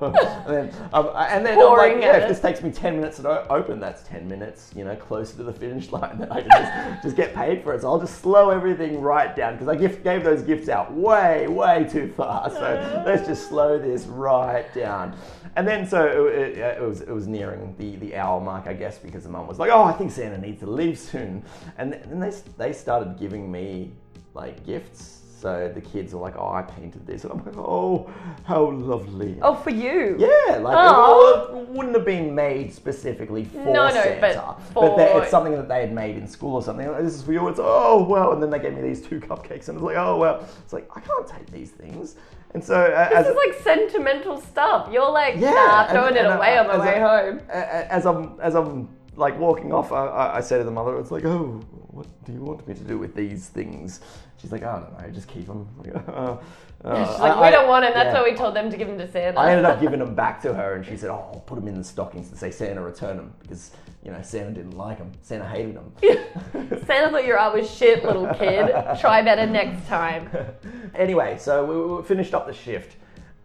and 0.47 0.71
then, 0.71 0.89
um, 0.93 1.10
and 1.15 1.45
then 1.45 1.60
I'm 1.60 1.73
like, 1.73 1.97
yeah, 1.99 2.17
if 2.17 2.29
this 2.29 2.39
takes 2.39 2.62
me 2.62 2.71
10 2.71 2.95
minutes 2.97 3.17
to 3.17 3.51
open, 3.51 3.79
that's 3.79 4.03
10 4.03 4.27
minutes, 4.27 4.71
you 4.75 4.86
know, 4.86 4.95
closer 4.95 5.36
to 5.38 5.43
the 5.43 5.51
finish 5.51 5.91
line 5.91 6.17
that 6.19 6.32
I 6.32 6.41
can 6.41 6.51
just, 6.51 7.03
just 7.03 7.15
get 7.15 7.34
paid 7.34 7.63
for 7.63 7.73
it. 7.73 7.82
So 7.82 7.89
I'll 7.89 7.99
just 7.99 8.21
slow 8.21 8.49
everything 8.49 9.01
right 9.01 9.36
down 9.36 9.53
because 9.53 9.67
I 9.67 9.75
gift, 9.75 10.03
gave 10.03 10.23
those 10.23 10.41
gifts 10.41 10.69
out 10.69 10.93
way, 10.93 11.47
way 11.47 11.88
too 11.89 12.13
fast. 12.15 12.56
So 12.56 13.03
let's 13.06 13.27
just 13.27 13.49
slow 13.49 13.77
this 13.77 14.06
right 14.06 14.71
down. 14.73 15.17
And 15.55 15.67
then 15.67 15.87
so 15.87 16.05
it, 16.27 16.57
it, 16.57 16.57
it 16.57 16.81
was 16.81 17.01
it 17.01 17.11
was 17.11 17.27
nearing 17.27 17.75
the, 17.77 17.95
the 17.97 18.15
hour 18.15 18.41
mark, 18.41 18.67
I 18.67 18.73
guess, 18.73 18.97
because 18.97 19.23
the 19.23 19.29
mum 19.29 19.47
was 19.47 19.59
like, 19.59 19.69
"Oh, 19.71 19.83
I 19.83 19.93
think 19.93 20.11
Santa 20.11 20.37
needs 20.39 20.59
to 20.61 20.67
leave 20.67 20.97
soon," 20.97 21.43
and 21.77 21.93
then 21.93 22.19
they 22.19 22.31
they 22.57 22.73
started 22.73 23.17
giving 23.19 23.51
me 23.51 23.91
like 24.33 24.65
gifts. 24.65 25.19
So 25.39 25.69
the 25.75 25.81
kids 25.81 26.13
are 26.13 26.21
like, 26.21 26.35
"Oh, 26.37 26.53
I 26.53 26.61
painted 26.61 27.05
this," 27.05 27.23
and 27.25 27.33
I'm 27.33 27.45
like, 27.45 27.57
"Oh, 27.57 28.09
how 28.45 28.71
lovely!" 28.71 29.37
Oh, 29.41 29.53
for 29.53 29.71
you? 29.71 30.15
Yeah, 30.17 30.55
like 30.57 30.77
Aw. 30.77 31.49
it, 31.51 31.57
it 31.57 31.67
wouldn't 31.67 31.95
have 31.97 32.05
been 32.05 32.33
made 32.33 32.73
specifically 32.73 33.43
for 33.43 33.57
No, 33.57 33.89
no, 33.89 33.91
Santa, 33.91 34.55
but 34.73 34.73
but 34.73 34.95
they- 34.95 35.11
it's 35.21 35.29
something 35.29 35.51
that 35.53 35.67
they 35.67 35.81
had 35.81 35.93
made 35.93 36.15
in 36.15 36.27
school 36.29 36.55
or 36.55 36.63
something. 36.63 36.87
Like, 36.89 37.03
this 37.03 37.13
is 37.15 37.21
for 37.23 37.33
you. 37.33 37.45
It's 37.49 37.59
oh 37.61 38.05
well, 38.09 38.31
and 38.31 38.41
then 38.41 38.49
they 38.49 38.59
gave 38.59 38.73
me 38.73 38.81
these 38.81 39.01
two 39.05 39.19
cupcakes, 39.19 39.67
and 39.67 39.75
it's 39.77 39.83
like 39.83 39.97
oh 39.97 40.17
well. 40.17 40.47
It's 40.63 40.71
like 40.73 40.89
I 40.95 41.01
can't 41.01 41.27
take 41.27 41.51
these 41.51 41.71
things, 41.71 42.15
and 42.53 42.63
so 42.63 42.75
uh, 42.75 43.09
This 43.09 43.27
is 43.27 43.35
like 43.35 43.61
sentimental 43.61 44.39
stuff. 44.39 44.89
You're 44.91 45.09
like, 45.09 45.35
Yeah, 45.37 45.51
nah, 45.51 45.87
throwing 45.87 46.15
it 46.15 46.19
and, 46.19 46.27
uh, 46.27 46.37
away 46.37 46.57
on 46.57 46.67
my 46.67 46.77
way 46.77 47.01
I- 47.01 47.31
home. 47.31 47.41
as 47.49 48.05
I'm 48.05 48.39
as 48.39 48.55
I'm 48.55 48.89
like 49.15 49.37
walking 49.37 49.71
off, 49.71 49.91
I, 49.91 50.35
I, 50.37 50.41
say 50.41 50.57
to 50.57 50.63
the 50.63 50.71
mother, 50.71 50.97
"It's 50.99 51.11
like, 51.11 51.23
oh, 51.25 51.61
what 51.91 52.07
do 52.25 52.33
you 52.33 52.41
want 52.41 52.67
me 52.67 52.73
to 52.73 52.83
do 52.83 52.97
with 52.97 53.13
these 53.15 53.47
things?" 53.47 54.01
She's 54.37 54.51
like, 54.51 54.63
"I 54.63 54.79
don't 54.79 54.99
know, 54.99 55.09
just 55.11 55.27
keep 55.27 55.47
them." 55.47 55.67
Uh, 56.83 56.89
uh, 56.89 57.09
She's 57.09 57.19
like, 57.21 57.41
we 57.41 57.49
don't 57.49 57.69
want 57.69 57.85
it. 57.85 57.93
That's 57.93 58.07
yeah. 58.13 58.21
why 58.21 58.29
we 58.29 58.35
told 58.35 58.53
them 58.53 58.69
to 58.69 58.75
give 58.75 58.89
them 58.89 58.97
to 58.97 59.09
Santa. 59.09 59.39
I 59.39 59.51
ended 59.51 59.63
up 59.63 59.79
giving 59.85 59.99
them 59.99 60.15
back 60.15 60.41
to 60.41 60.53
her, 60.53 60.73
and 60.73 60.85
she 60.85 60.97
said, 60.97 61.11
"Oh, 61.11 61.29
I'll 61.33 61.39
put 61.45 61.55
them 61.55 61.67
in 61.69 61.75
the 61.75 61.83
stockings 61.83 62.29
and 62.29 62.37
say 62.37 62.51
Santa 62.51 62.81
return 62.81 63.15
them 63.15 63.33
because 63.41 63.71
you 64.03 64.11
know 64.11 64.21
Santa 64.21 64.51
didn't 64.51 64.77
like 64.77 64.97
them. 64.97 65.11
Santa 65.21 65.47
hated 65.47 65.75
them." 65.75 65.93
Santa 66.85 67.09
thought 67.11 67.25
your 67.25 67.37
art 67.37 67.55
was 67.55 67.69
shit, 67.69 68.03
little 68.03 68.27
kid. 68.33 68.73
Try 68.99 69.21
better 69.21 69.45
next 69.45 69.87
time. 69.87 70.29
anyway, 70.95 71.37
so 71.39 71.65
we, 71.65 71.95
we 71.95 72.03
finished 72.03 72.33
up 72.33 72.47
the 72.47 72.53
shift, 72.53 72.97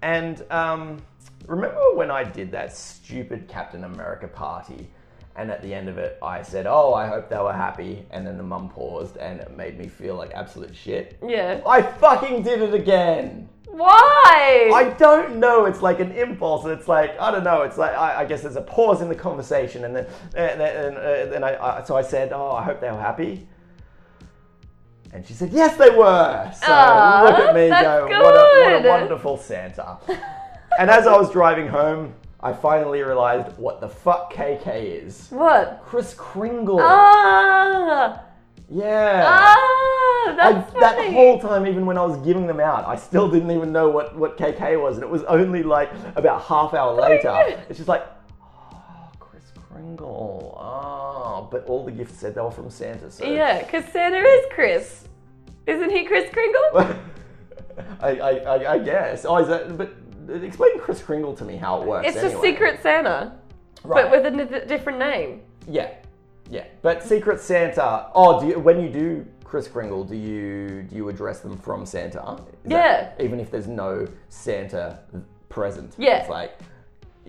and 0.02 0.44
um, 0.50 1.00
remember 1.46 1.80
when 1.94 2.10
I 2.10 2.24
did 2.24 2.50
that 2.52 2.76
stupid 2.76 3.48
Captain 3.48 3.84
America 3.84 4.28
party, 4.28 4.88
and 5.38 5.53
at 5.53 5.62
the 5.62 5.72
end 5.72 5.88
of 5.88 5.98
it, 5.98 6.18
I 6.20 6.42
said, 6.42 6.66
"Oh, 6.66 6.92
I 6.92 7.07
hope 7.07 7.31
they 7.31 7.38
were 7.38 7.53
happy," 7.53 8.05
and 8.11 8.27
then 8.27 8.37
the 8.37 8.42
mum 8.42 8.68
paused, 8.68 9.16
and 9.16 9.40
it 9.40 9.57
made 9.57 9.79
me 9.79 9.87
feel 9.87 10.16
like 10.16 10.33
absolute 10.35 10.74
shit. 10.74 11.16
Yeah. 11.27 11.61
I 11.64 11.81
fucking 11.81 12.42
did 12.42 12.61
it 12.61 12.74
again. 12.74 13.48
Why? 13.66 14.70
I 14.74 14.94
don't 14.98 15.37
know. 15.37 15.66
It's 15.66 15.81
like 15.81 16.01
an 16.01 16.11
impulse. 16.12 16.66
It's 16.66 16.88
like 16.88 17.18
I 17.20 17.31
don't 17.31 17.44
know. 17.44 17.62
It's 17.62 17.79
like 17.79 17.92
I, 17.92 18.22
I 18.22 18.24
guess 18.24 18.42
there's 18.42 18.57
a 18.57 18.62
pause 18.62 19.01
in 19.01 19.09
the 19.09 19.14
conversation, 19.14 19.85
and 19.85 19.94
then 19.94 20.07
and 20.35 20.61
then, 20.61 20.87
and, 20.87 20.96
uh, 20.96 21.27
then 21.27 21.44
I, 21.44 21.79
I 21.79 21.83
so 21.85 21.96
I 21.96 22.03
said, 22.03 22.33
"Oh, 22.33 22.51
I 22.51 22.64
hope 22.64 22.81
they 22.81 22.90
were 22.90 23.01
happy." 23.01 23.46
And 25.12 25.24
she 25.24 25.35
said, 25.35 25.53
"Yes, 25.53 25.77
they 25.77 25.90
were." 25.90 26.53
So 26.55 26.72
Aw, 26.72 27.22
look 27.24 27.38
at 27.38 27.55
me 27.55 27.68
go, 27.68 28.09
"What 28.09 28.35
a, 28.35 28.83
what 28.83 28.85
a 28.85 28.88
wonderful 28.88 29.37
Santa!" 29.37 29.98
and 30.81 30.90
as 30.90 31.07
I 31.07 31.16
was 31.16 31.31
driving 31.31 31.68
home, 31.68 32.14
I 32.40 32.53
finally 32.53 33.03
realized 33.03 33.57
what 33.59 33.81
the 33.81 33.88
fuck 33.88 34.33
KK 34.33 35.05
is. 35.05 35.27
what? 35.31 35.83
Kris 35.85 36.14
Kringle. 36.14 36.79
Ah, 36.81 38.22
yeah. 38.70 39.24
ah, 39.27 39.57
I, 40.31 40.33
that's 40.37 40.72
that 40.74 41.12
whole 41.12 41.40
time, 41.40 41.66
even 41.66 41.85
when 41.85 41.98
I 41.98 42.05
was 42.05 42.16
giving 42.24 42.46
them 42.46 42.61
out, 42.61 42.87
I 42.87 42.94
still 42.94 43.29
didn't 43.29 43.51
even 43.51 43.72
know 43.72 43.88
what, 43.88 44.16
what 44.16 44.37
KK 44.38 44.81
was, 44.81 44.96
and 44.96 45.03
it 45.03 45.11
was 45.11 45.24
only 45.24 45.64
like 45.64 45.90
about 46.14 46.42
half 46.42 46.74
hour 46.74 46.94
later. 47.01 47.35
It's 47.68 47.79
just 47.79 47.88
like, 47.88 48.07
oh, 48.40 49.11
Kris 49.18 49.51
Kringle. 49.72 50.57
Oh, 50.61 51.48
but 51.51 51.66
all 51.66 51.85
the 51.85 51.90
gifts 51.90 52.18
said 52.18 52.37
they 52.37 52.40
were 52.40 52.53
from 52.53 52.70
Santa. 52.70 53.11
So 53.11 53.24
Yeah, 53.24 53.62
because 53.64 53.85
Santa 53.87 54.18
is 54.18 54.46
Chris. 54.53 55.09
Isn't 55.66 55.90
he 55.90 56.05
Kris 56.05 56.31
Kringle? 56.33 56.96
I, 58.01 58.09
I, 58.11 58.31
I, 58.31 58.72
I 58.74 58.79
guess. 58.79 59.24
Oh, 59.24 59.37
is 59.38 59.48
that? 59.48 59.77
But 59.77 59.92
explain 60.28 60.78
Kris 60.78 61.02
Kringle 61.02 61.34
to 61.34 61.44
me 61.44 61.56
how 61.56 61.80
it 61.82 61.86
works. 61.86 62.08
It's 62.08 62.16
anyway. 62.16 62.32
just 62.32 62.42
Secret 62.42 62.82
Santa, 62.82 63.32
right. 63.84 64.04
but 64.04 64.10
with 64.10 64.26
a 64.26 64.60
n- 64.62 64.68
different 64.68 64.98
name. 64.98 65.42
yeah, 65.68 65.90
yeah. 66.50 66.64
But 66.82 67.02
Secret 67.02 67.40
Santa. 67.40 68.06
Oh, 68.14 68.40
do 68.40 68.48
you, 68.48 68.58
when 68.58 68.80
you 68.80 68.88
do 68.88 69.26
Kris 69.44 69.68
Kringle, 69.68 70.04
do 70.04 70.16
you 70.16 70.82
do 70.82 70.96
you 70.96 71.08
address 71.08 71.40
them 71.40 71.56
from 71.58 71.84
Santa? 71.86 72.38
Is 72.64 72.70
that- 72.70 73.16
even 73.20 73.40
if 73.40 73.50
there's 73.50 73.68
no 73.68 74.06
Santa 74.28 75.00
present. 75.48 75.94
Yeah. 75.98 76.18
It's 76.20 76.28
like. 76.30 76.58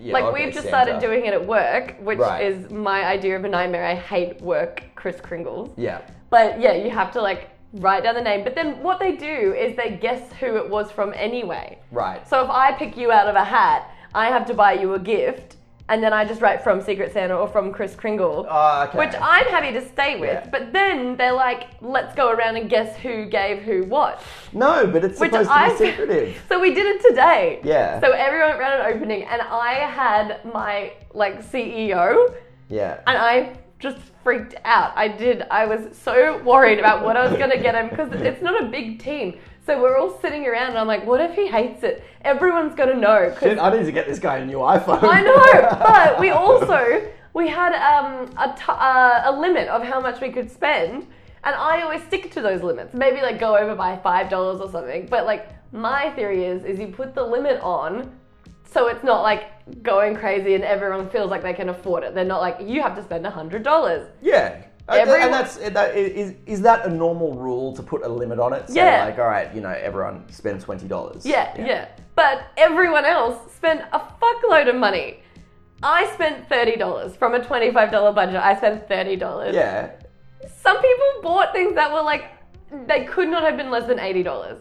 Yeah, 0.02 0.14
Like 0.14 0.24
okay, 0.24 0.44
we've 0.46 0.54
just 0.54 0.66
Santa. 0.70 0.84
started 0.86 1.00
doing 1.06 1.26
it 1.26 1.34
at 1.34 1.46
work, 1.46 1.96
which 2.00 2.18
Right. 2.18 2.42
is 2.42 2.70
my 2.70 3.04
idea 3.04 3.36
of 3.36 3.44
a 3.44 3.48
nightmare. 3.48 3.84
I 3.84 3.94
hate 3.94 4.40
work 4.40 4.82
Kris 4.94 5.16
Kringles. 5.20 5.74
Yeah. 5.76 6.00
But 6.30 6.58
yeah, 6.58 6.72
you 6.72 6.88
have 6.88 7.12
to 7.12 7.20
like 7.20 7.50
write 7.74 8.02
down 8.02 8.14
the 8.14 8.20
name. 8.20 8.44
But 8.44 8.54
then 8.54 8.82
what 8.82 8.98
they 8.98 9.16
do 9.16 9.54
is 9.54 9.76
they 9.76 9.98
guess 10.00 10.32
who 10.34 10.56
it 10.56 10.68
was 10.68 10.90
from 10.90 11.12
anyway. 11.14 11.78
Right. 11.90 12.26
So 12.28 12.42
if 12.44 12.50
I 12.50 12.72
pick 12.72 12.96
you 12.96 13.12
out 13.12 13.28
of 13.28 13.36
a 13.36 13.44
hat, 13.44 13.90
I 14.14 14.26
have 14.26 14.46
to 14.46 14.54
buy 14.54 14.72
you 14.72 14.94
a 14.94 14.98
gift, 14.98 15.56
and 15.88 16.02
then 16.02 16.12
I 16.12 16.24
just 16.24 16.40
write 16.40 16.62
from 16.62 16.80
Secret 16.80 17.12
Santa 17.12 17.34
or 17.36 17.46
from 17.48 17.72
Kris 17.72 17.94
Kringle. 17.94 18.46
Ah, 18.48 18.88
okay. 18.88 18.98
Which 18.98 19.14
I'm 19.20 19.46
happy 19.46 19.72
to 19.72 19.86
stay 19.88 20.18
with, 20.18 20.30
Yeah. 20.44 20.48
but 20.50 20.72
then 20.72 21.16
they're 21.16 21.32
like, 21.32 21.68
let's 21.80 22.14
go 22.14 22.30
around 22.30 22.56
and 22.56 22.68
guess 22.70 22.96
who 22.96 23.26
gave 23.26 23.62
who 23.62 23.84
what. 23.84 24.20
No, 24.52 24.86
but 24.86 25.04
it's 25.04 25.18
Which 25.20 25.30
supposed 25.32 25.50
to 25.78 25.84
be 25.84 25.90
secretive. 25.90 26.42
So 26.48 26.60
we 26.60 26.74
did 26.74 26.86
it 26.86 27.02
today. 27.08 27.60
Yeah. 27.64 28.00
So 28.00 28.10
everyone 28.12 28.50
went 28.50 28.60
around 28.60 28.80
an 28.80 28.94
opening, 28.96 29.24
and 29.24 29.42
I 29.42 29.74
had 29.74 30.44
my 30.52 30.92
like 31.14 31.42
CEO, 31.44 32.34
Yeah. 32.68 33.00
and 33.06 33.16
I 33.18 33.56
just 33.80 33.96
freaked 34.22 34.54
out. 34.64 34.92
I 34.94 35.08
did. 35.08 35.42
I 35.50 35.64
was 35.66 35.96
so 35.96 36.40
worried 36.42 36.78
about 36.78 37.02
what 37.02 37.16
I 37.16 37.26
was 37.26 37.36
gonna 37.38 37.60
get 37.60 37.74
him 37.74 37.88
because 37.88 38.12
it's 38.12 38.42
not 38.42 38.62
a 38.62 38.66
big 38.66 39.02
team. 39.02 39.38
So 39.66 39.80
we're 39.80 39.96
all 39.96 40.18
sitting 40.20 40.46
around, 40.46 40.70
and 40.70 40.78
I'm 40.78 40.86
like, 40.86 41.04
what 41.06 41.20
if 41.20 41.34
he 41.34 41.46
hates 41.46 41.82
it? 41.82 42.04
Everyone's 42.22 42.74
gonna 42.74 42.94
know. 42.94 43.34
Shit, 43.40 43.58
I 43.58 43.76
need 43.76 43.86
to 43.86 43.92
get 43.92 44.06
this 44.06 44.18
guy 44.18 44.38
a 44.38 44.46
new 44.46 44.58
iPhone. 44.58 45.02
I 45.02 45.22
know, 45.22 45.78
but 45.80 46.20
we 46.20 46.30
also 46.30 47.10
we 47.32 47.48
had 47.48 47.74
um, 47.74 48.30
a, 48.36 48.54
t- 48.56 48.64
uh, 48.68 49.22
a 49.24 49.32
limit 49.32 49.68
of 49.68 49.82
how 49.82 50.00
much 50.00 50.20
we 50.20 50.30
could 50.30 50.50
spend, 50.50 51.06
and 51.44 51.54
I 51.54 51.82
always 51.82 52.02
stick 52.04 52.30
to 52.32 52.42
those 52.42 52.62
limits. 52.62 52.94
Maybe 52.94 53.22
like 53.22 53.38
go 53.38 53.56
over 53.56 53.74
by 53.74 53.96
five 53.98 54.28
dollars 54.28 54.60
or 54.60 54.70
something. 54.70 55.06
But 55.06 55.24
like 55.24 55.48
my 55.72 56.10
theory 56.10 56.44
is, 56.44 56.64
is 56.64 56.78
you 56.78 56.88
put 56.88 57.14
the 57.14 57.22
limit 57.22 57.60
on, 57.62 58.12
so 58.72 58.88
it's 58.88 59.02
not 59.04 59.22
like 59.22 59.44
going 59.82 60.14
crazy 60.16 60.54
and 60.54 60.64
everyone 60.64 61.08
feels 61.10 61.30
like 61.30 61.42
they 61.42 61.52
can 61.54 61.68
afford 61.68 62.04
it. 62.04 62.14
They're 62.14 62.24
not 62.24 62.40
like 62.40 62.58
you 62.60 62.82
have 62.82 62.94
to 62.96 63.02
spend 63.02 63.26
a 63.26 63.30
hundred 63.30 63.62
dollars. 63.62 64.08
Yeah. 64.22 64.62
Everyone- 64.88 65.22
and 65.22 65.32
that's 65.32 65.56
that, 65.56 65.96
is 65.96 66.34
is 66.46 66.62
that 66.62 66.84
a 66.84 66.88
normal 66.88 67.34
rule 67.34 67.72
to 67.76 67.82
put 67.82 68.02
a 68.04 68.08
limit 68.08 68.40
on 68.40 68.52
it? 68.52 68.68
So 68.68 68.74
Yeah. 68.74 69.04
like, 69.04 69.18
all 69.18 69.28
right, 69.28 69.52
you 69.54 69.60
know, 69.60 69.70
everyone 69.70 70.24
spend 70.32 70.60
twenty 70.60 70.88
dollars. 70.88 71.24
Yeah, 71.24 71.54
yeah, 71.56 71.88
But 72.16 72.42
everyone 72.56 73.04
else 73.04 73.52
spent 73.54 73.82
a 73.92 74.00
fuckload 74.20 74.68
of 74.68 74.74
money. 74.74 75.22
I 75.82 76.06
spent 76.14 76.48
thirty 76.48 76.76
dollars 76.76 77.14
from 77.16 77.34
a 77.34 77.44
twenty-five 77.44 77.90
dollar 77.92 78.12
budget. 78.12 78.36
I 78.36 78.56
spent 78.56 78.88
thirty 78.88 79.14
dollars. 79.16 79.54
Yeah. 79.54 79.90
Some 80.62 80.76
people 80.80 81.06
bought 81.22 81.52
things 81.52 81.74
that 81.76 81.92
were 81.92 82.02
like 82.02 82.24
they 82.86 83.04
could 83.04 83.28
not 83.28 83.42
have 83.44 83.56
been 83.56 83.70
less 83.70 83.86
than 83.86 83.98
eighty 84.00 84.22
dollars. 84.24 84.58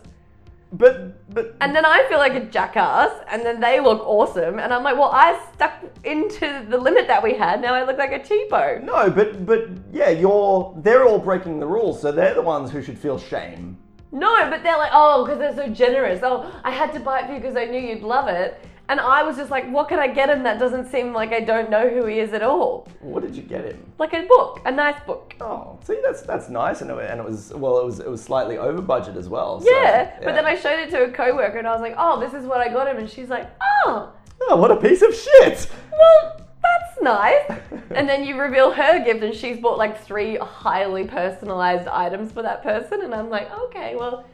But 0.71 1.33
but 1.33 1.55
And 1.61 1.75
then 1.75 1.83
I 1.83 2.05
feel 2.09 2.19
like 2.19 2.35
a 2.35 2.45
jackass, 2.45 3.11
and 3.31 3.43
then 3.43 3.59
they 3.59 3.79
look 3.79 4.01
awesome, 4.05 4.59
and 4.59 4.71
I'm 4.71 4.83
like, 4.83 4.95
well, 4.97 5.11
I 5.11 5.39
stuck 5.53 5.73
into 6.03 6.65
the 6.69 6.77
limit 6.77 7.07
that 7.07 7.23
we 7.23 7.33
had. 7.33 7.59
Now 7.59 7.73
I 7.73 7.83
look 7.83 7.97
like 7.97 8.11
a 8.11 8.19
cheapo. 8.19 8.83
no, 8.83 9.09
but 9.09 9.45
but 9.45 9.67
yeah, 9.91 10.09
you're 10.09 10.75
they're 10.77 11.05
all 11.05 11.19
breaking 11.19 11.59
the 11.59 11.65
rules, 11.65 12.01
so 12.01 12.11
they're 12.11 12.35
the 12.35 12.41
ones 12.41 12.69
who 12.69 12.83
should 12.83 12.99
feel 12.99 13.17
shame. 13.17 13.77
No, 14.11 14.49
but 14.49 14.63
they're 14.63 14.77
like, 14.77 14.91
oh, 14.93 15.25
because 15.25 15.39
they're 15.39 15.67
so 15.67 15.71
generous. 15.73 16.21
Oh, 16.23 16.51
I 16.63 16.71
had 16.71 16.93
to 16.93 16.99
buy 16.99 17.21
it 17.21 17.27
for 17.27 17.33
you 17.33 17.39
because 17.39 17.55
I 17.55 17.65
knew 17.65 17.79
you'd 17.79 18.01
love 18.01 18.27
it. 18.27 18.63
And 18.89 18.99
I 18.99 19.21
was 19.21 19.37
just 19.37 19.51
like, 19.51 19.69
what 19.69 19.87
can 19.87 19.99
I 19.99 20.07
get 20.07 20.31
him 20.31 20.41
that 20.43 20.57
doesn't 20.57 20.89
seem 20.89 21.13
like 21.13 21.31
I 21.31 21.41
don't 21.41 21.69
know 21.69 21.87
who 21.87 22.07
he 22.07 22.19
is 22.19 22.33
at 22.33 22.41
all? 22.41 22.87
What 23.01 23.21
did 23.21 23.35
you 23.35 23.43
get 23.43 23.63
him? 23.63 23.85
Like 23.99 24.13
a 24.13 24.25
book, 24.25 24.61
a 24.65 24.71
nice 24.71 24.99
book. 25.05 25.35
Oh, 25.39 25.77
see, 25.83 25.99
that's 26.03 26.23
that's 26.23 26.49
nice, 26.49 26.81
and 26.81 26.89
it, 26.89 26.97
and 26.97 27.19
it 27.19 27.25
was 27.25 27.53
well, 27.53 27.77
it 27.79 27.85
was 27.85 27.99
it 27.99 28.09
was 28.09 28.21
slightly 28.21 28.57
over 28.57 28.81
budget 28.81 29.15
as 29.15 29.29
well. 29.29 29.61
so, 29.61 29.69
Yeah, 29.69 30.17
but 30.23 30.33
then 30.33 30.45
I 30.45 30.55
showed 30.55 30.79
it 30.79 30.89
to 30.89 31.03
a 31.03 31.11
coworker 31.11 31.59
and 31.59 31.67
I 31.67 31.71
was 31.71 31.81
like, 31.81 31.93
oh, 31.99 32.19
this 32.19 32.33
is 32.33 32.47
what 32.47 32.61
I 32.61 32.69
got 32.73 32.87
him. 32.87 32.97
And 32.97 33.07
she's 33.07 33.29
like, 33.29 33.47
oh, 33.85 34.11
oh, 34.41 34.55
what 34.55 34.71
a 34.71 34.75
piece 34.77 35.03
of 35.03 35.13
shit! 35.13 35.69
well, 35.91 36.41
that's 36.63 37.01
nice. 37.03 37.59
and 37.91 38.09
then 38.09 38.23
you 38.23 38.39
reveal 38.39 38.71
her 38.71 39.03
gift 39.03 39.23
and 39.23 39.35
she's 39.35 39.59
bought 39.59 39.77
like 39.77 40.03
three 40.03 40.37
highly 40.37 41.05
personalized 41.05 41.87
items 41.87 42.31
for 42.31 42.41
that 42.41 42.63
person. 42.63 43.01
And 43.03 43.13
I'm 43.13 43.29
like, 43.29 43.51
okay, 43.65 43.95
well, 43.95 44.25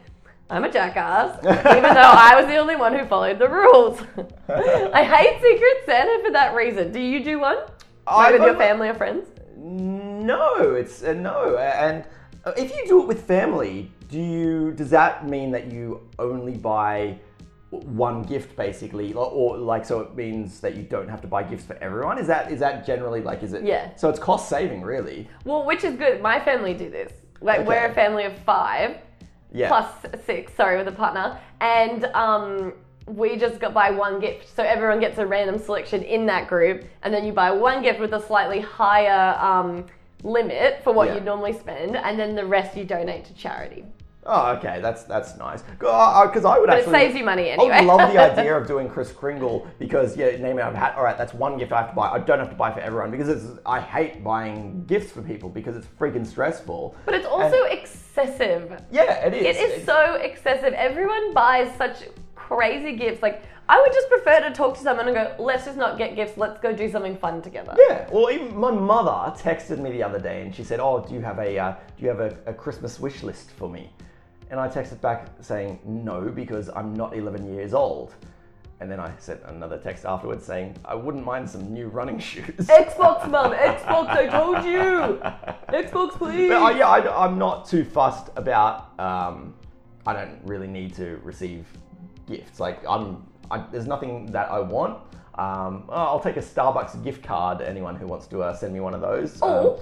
I'm 0.49 0.63
a 0.63 0.71
jackass, 0.71 1.39
even 1.39 1.93
though 1.95 2.01
I 2.01 2.34
was 2.36 2.45
the 2.45 2.58
only 2.58 2.75
one 2.75 2.95
who 2.95 3.05
followed 3.05 3.39
the 3.39 3.49
rules. 3.49 3.99
I 4.49 5.03
hate 5.03 5.41
Secret 5.41 5.86
Santa 5.86 6.23
for 6.23 6.31
that 6.31 6.53
reason. 6.53 6.91
Do 6.91 6.99
you 6.99 7.23
do 7.23 7.39
one? 7.39 7.58
Like 8.05 8.34
with 8.34 8.43
your 8.43 8.55
family 8.55 8.88
or 8.88 8.93
friends? 8.93 9.27
No, 9.58 10.75
it's 10.75 11.03
uh, 11.03 11.13
no, 11.13 11.58
and 11.58 12.03
uh, 12.45 12.51
if 12.55 12.75
you 12.75 12.86
do 12.88 13.01
it 13.01 13.08
with 13.08 13.25
family, 13.25 13.91
do 14.10 14.19
you? 14.19 14.71
Does 14.73 14.91
that 14.91 15.27
mean 15.27 15.49
that 15.51 15.71
you 15.71 16.08
only 16.19 16.53
buy 16.53 17.17
one 17.71 18.21
gift 18.21 18.55
basically, 18.55 19.13
or, 19.13 19.25
or 19.25 19.58
like 19.58 19.84
so 19.84 20.01
it 20.01 20.15
means 20.15 20.60
that 20.60 20.75
you 20.75 20.84
don't 20.84 21.10
have 21.10 21.21
to 21.21 21.27
buy 21.27 21.41
gifts 21.41 21.65
for 21.65 21.75
everyone? 21.77 22.19
Is 22.19 22.27
that 22.27 22.51
is 22.51 22.60
that 22.60 22.86
generally 22.86 23.21
like 23.21 23.41
is 23.41 23.53
it? 23.53 23.63
Yeah. 23.63 23.95
So 23.95 24.10
it's 24.10 24.19
cost 24.19 24.47
saving, 24.47 24.84
really. 24.84 25.27
Well, 25.43 25.65
which 25.65 25.84
is 25.84 25.95
good. 25.95 26.21
My 26.21 26.39
family 26.39 26.75
do 26.75 26.89
this. 26.91 27.12
Like, 27.41 27.67
we're 27.67 27.86
a 27.86 27.93
family 27.93 28.23
of 28.23 28.38
five. 28.39 28.97
Yeah. 29.55 29.67
plus 29.69 29.89
six, 30.25 30.53
sorry, 30.55 30.77
with 30.77 30.87
a 30.87 30.91
partner. 30.91 31.39
And 31.61 32.05
um, 32.13 32.73
we 33.07 33.37
just 33.37 33.59
got 33.59 33.73
buy 33.73 33.89
one 33.91 34.19
gift. 34.19 34.55
So 34.55 34.63
everyone 34.63 34.99
gets 34.99 35.17
a 35.17 35.25
random 35.25 35.57
selection 35.57 36.03
in 36.03 36.25
that 36.27 36.47
group, 36.47 36.83
and 37.03 37.13
then 37.13 37.25
you 37.25 37.33
buy 37.33 37.51
one 37.51 37.81
gift 37.81 37.99
with 37.99 38.13
a 38.13 38.21
slightly 38.21 38.59
higher 38.59 39.37
um, 39.39 39.85
limit 40.23 40.81
for 40.83 40.91
what 40.93 41.07
Yeah. 41.07 41.15
you 41.15 41.21
normally 41.21 41.53
spend, 41.53 41.95
and 41.95 42.19
then 42.19 42.35
the 42.35 42.45
rest 42.45 42.75
you 42.75 42.83
donate 42.83 43.25
to 43.25 43.33
charity. 43.33 43.85
Oh, 44.27 44.53
okay, 44.53 44.79
that's 44.81 45.03
that's 45.03 45.38
nice. 45.38 45.61
Because 45.61 46.45
I 46.45 46.57
would 46.57 46.67
But 46.67 46.77
it 46.77 46.81
actually. 46.81 46.93
saves 46.93 47.15
you 47.15 47.23
money 47.23 47.49
I 47.49 47.53
anyway. 47.53 47.79
would 47.79 47.85
love 47.85 48.11
the 48.11 48.19
idea 48.31 48.57
of 48.57 48.67
doing 48.67 48.89
Kris 48.89 49.11
Kringle 49.11 49.67
because 49.77 50.17
yeah, 50.17 50.31
name 50.38 50.57
it 50.57 50.61
out 50.61 50.71
of 50.71 50.77
hat. 50.77 50.95
All 50.97 51.03
right, 51.03 51.17
that's 51.17 51.33
one 51.33 51.57
gift 51.57 51.71
I 51.71 51.81
have 51.81 51.89
to 51.91 51.95
buy. 51.95 52.09
I 52.09 52.19
don't 52.19 52.39
have 52.39 52.49
to 52.49 52.55
buy 52.55 52.71
for 52.71 52.79
everyone 52.79 53.11
because 53.11 53.29
it's. 53.29 53.45
I 53.65 53.79
hate 53.79 54.23
buying 54.23 54.83
gifts 54.88 55.11
for 55.11 55.21
people 55.21 55.49
because 55.49 55.75
it's 55.75 55.88
freaking 55.99 56.25
stressful. 56.25 56.95
But 57.05 57.13
it's 57.13 57.27
also 57.27 57.63
excessive. 57.65 58.81
Yeah, 58.91 59.25
it 59.25 59.33
is. 59.35 59.57
It 59.57 59.59
is 59.59 59.85
so 59.85 60.15
excessive. 60.15 60.73
Everyone 60.73 61.33
buys 61.33 61.75
such 61.77 62.03
crazy 62.35 62.95
gifts. 62.95 63.21
Like, 63.21 63.43
I 63.67 63.81
would 63.81 63.91
just 63.93 64.09
prefer 64.09 64.39
to 64.41 64.51
talk 64.51 64.75
to 64.77 64.81
someone 64.81 65.07
and 65.07 65.15
go, 65.15 65.35
let's 65.39 65.65
just 65.65 65.77
not 65.77 65.97
get 65.97 66.15
gifts, 66.15 66.38
let's 66.38 66.59
go 66.59 66.71
do 66.73 66.89
something 66.89 67.17
fun 67.17 67.41
together. 67.41 67.75
Yeah, 67.89 68.07
well, 68.11 68.29
even 68.31 68.55
my 68.55 68.71
mother 68.71 69.35
texted 69.38 69.79
me 69.79 69.91
the 69.91 70.03
other 70.03 70.19
day 70.19 70.41
and 70.43 70.53
she 70.53 70.63
said, 70.63 70.79
"Oh, 70.79 71.03
do 71.07 71.13
you 71.15 71.21
have 71.21 71.39
a 71.39 71.57
uh, 71.57 71.75
do 71.97 72.03
you 72.03 72.09
have 72.09 72.19
a, 72.19 72.38
a 72.45 72.53
Christmas 72.53 72.99
wish 72.99 73.23
list 73.23 73.51
for 73.51 73.69
me?" 73.69 73.91
And 74.49 74.60
I 74.60 74.67
texted 74.67 75.01
back 75.01 75.27
saying, 75.41 75.79
"No, 75.86 76.21
because 76.29 76.69
I'm 76.69 76.93
not 76.93 77.15
11 77.15 77.53
years 77.53 77.73
old." 77.73 78.13
And 78.79 78.91
then 78.91 78.99
I 78.99 79.12
sent 79.17 79.41
another 79.45 79.77
text 79.77 80.05
afterwards 80.05 80.45
saying, 80.45 80.75
"I 80.86 80.95
wouldn't 80.95 81.25
mind 81.25 81.49
some 81.49 81.73
new 81.73 81.88
running 81.88 82.19
shoes." 82.29 82.67
Xbox, 82.67 83.29
mum, 83.29 83.53
Xbox, 83.53 84.10
I 84.10 84.27
told 84.27 84.65
you. 84.65 85.19
Xbox, 85.69 86.12
please. 86.12 86.49
But 86.49 86.62
uh, 86.62 86.77
yeah, 86.77 86.88
I, 86.89 87.25
am 87.25 87.38
not 87.38 87.67
too 87.67 87.84
fussed 87.84 88.29
about. 88.36 88.99
Um, 88.99 89.55
I 90.05 90.13
don't 90.13 90.39
really 90.43 90.67
need 90.67 90.93
to 90.95 91.19
receive 91.23 91.65
gifts. 92.27 92.60
Like 92.60 92.88
I'm, 92.88 93.25
I, 93.49 93.65
there's 93.71 93.88
nothing 93.88 94.27
that 94.27 94.51
I 94.51 94.60
want. 94.60 94.99
Um, 95.36 95.86
oh, 95.89 95.93
I'll 95.93 96.19
take 96.19 96.38
a 96.38 96.41
Starbucks 96.41 97.03
gift 97.03 97.23
card. 97.23 97.62
Anyone 97.62 97.95
who 97.95 98.08
wants 98.08 98.27
to 98.27 98.41
uh, 98.41 98.53
send 98.55 98.73
me 98.73 98.79
one 98.79 98.93
of 98.93 99.01
those. 99.01 99.41
Um, 99.41 99.49
Oh, 99.49 99.79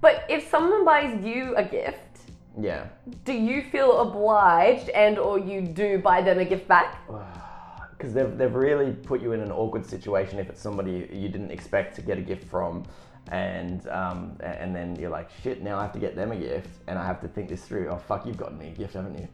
but 0.00 0.24
if 0.28 0.48
someone 0.48 0.84
buys 0.84 1.22
you 1.22 1.54
a 1.56 1.62
gift, 1.62 2.09
yeah. 2.58 2.86
do 3.24 3.32
you 3.32 3.62
feel 3.62 4.00
obliged 4.00 4.88
and 4.90 5.18
or 5.18 5.38
you 5.38 5.60
do 5.60 5.98
buy 5.98 6.22
them 6.22 6.38
a 6.38 6.44
gift 6.44 6.66
back? 6.66 6.98
because 7.90 8.14
they've, 8.14 8.38
they've 8.38 8.54
really 8.54 8.92
put 8.92 9.20
you 9.20 9.32
in 9.32 9.40
an 9.40 9.52
awkward 9.52 9.84
situation 9.84 10.38
if 10.38 10.48
it's 10.48 10.60
somebody 10.60 11.06
you 11.12 11.28
didn't 11.28 11.50
expect 11.50 11.94
to 11.94 12.00
get 12.00 12.16
a 12.16 12.22
gift 12.22 12.48
from 12.48 12.82
and 13.30 13.86
um, 13.88 14.36
and 14.40 14.74
then 14.74 14.96
you're 14.96 15.10
like 15.10 15.28
shit 15.42 15.62
now 15.62 15.78
I 15.78 15.82
have 15.82 15.92
to 15.92 15.98
get 15.98 16.16
them 16.16 16.32
a 16.32 16.36
gift 16.36 16.70
and 16.86 16.98
I 16.98 17.04
have 17.04 17.20
to 17.20 17.28
think 17.28 17.50
this 17.50 17.62
through 17.62 17.88
oh 17.90 17.98
fuck 17.98 18.24
you've 18.26 18.38
gotten 18.38 18.56
me 18.56 18.68
a 18.68 18.70
gift 18.70 18.94
haven't 18.94 19.18
you 19.18 19.28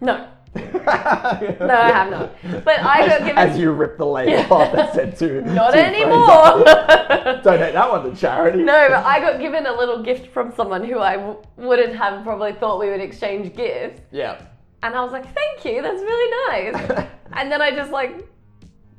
No. 0.00 0.26
No, 0.82 1.74
I 1.74 1.90
have 1.92 2.10
not. 2.10 2.64
But 2.64 2.80
I 2.80 3.06
got 3.08 3.20
given 3.20 3.38
as 3.38 3.58
you 3.58 3.70
rip 3.70 3.96
the 3.96 4.04
label 4.06 4.52
off 4.52 4.72
that 4.72 4.92
said 4.94 5.16
to 5.20 5.40
not 5.42 5.70
to 5.72 5.78
anymore. 5.84 6.64
Donate 7.42 7.72
that 7.72 7.90
one 7.90 8.10
to 8.10 8.16
charity 8.16 8.62
no, 8.62 8.88
but 8.88 9.04
I 9.04 9.20
got 9.20 9.40
given 9.40 9.66
a 9.66 9.72
little 9.72 10.02
gift 10.02 10.32
from 10.32 10.52
someone 10.54 10.84
who 10.84 10.98
I 10.98 11.16
w- 11.16 11.38
wouldn't 11.56 11.94
have 11.96 12.22
probably 12.24 12.52
thought 12.52 12.78
we 12.80 12.90
would 12.90 13.00
exchange 13.00 13.54
gifts. 13.56 14.00
yeah 14.10 14.42
And 14.82 14.94
I 14.94 15.02
was 15.02 15.12
like, 15.12 15.24
thank 15.34 15.64
you, 15.64 15.80
that's 15.82 16.02
really 16.02 16.72
nice. 16.72 17.06
and 17.32 17.50
then 17.50 17.62
I 17.62 17.70
just 17.70 17.90
like 17.92 18.26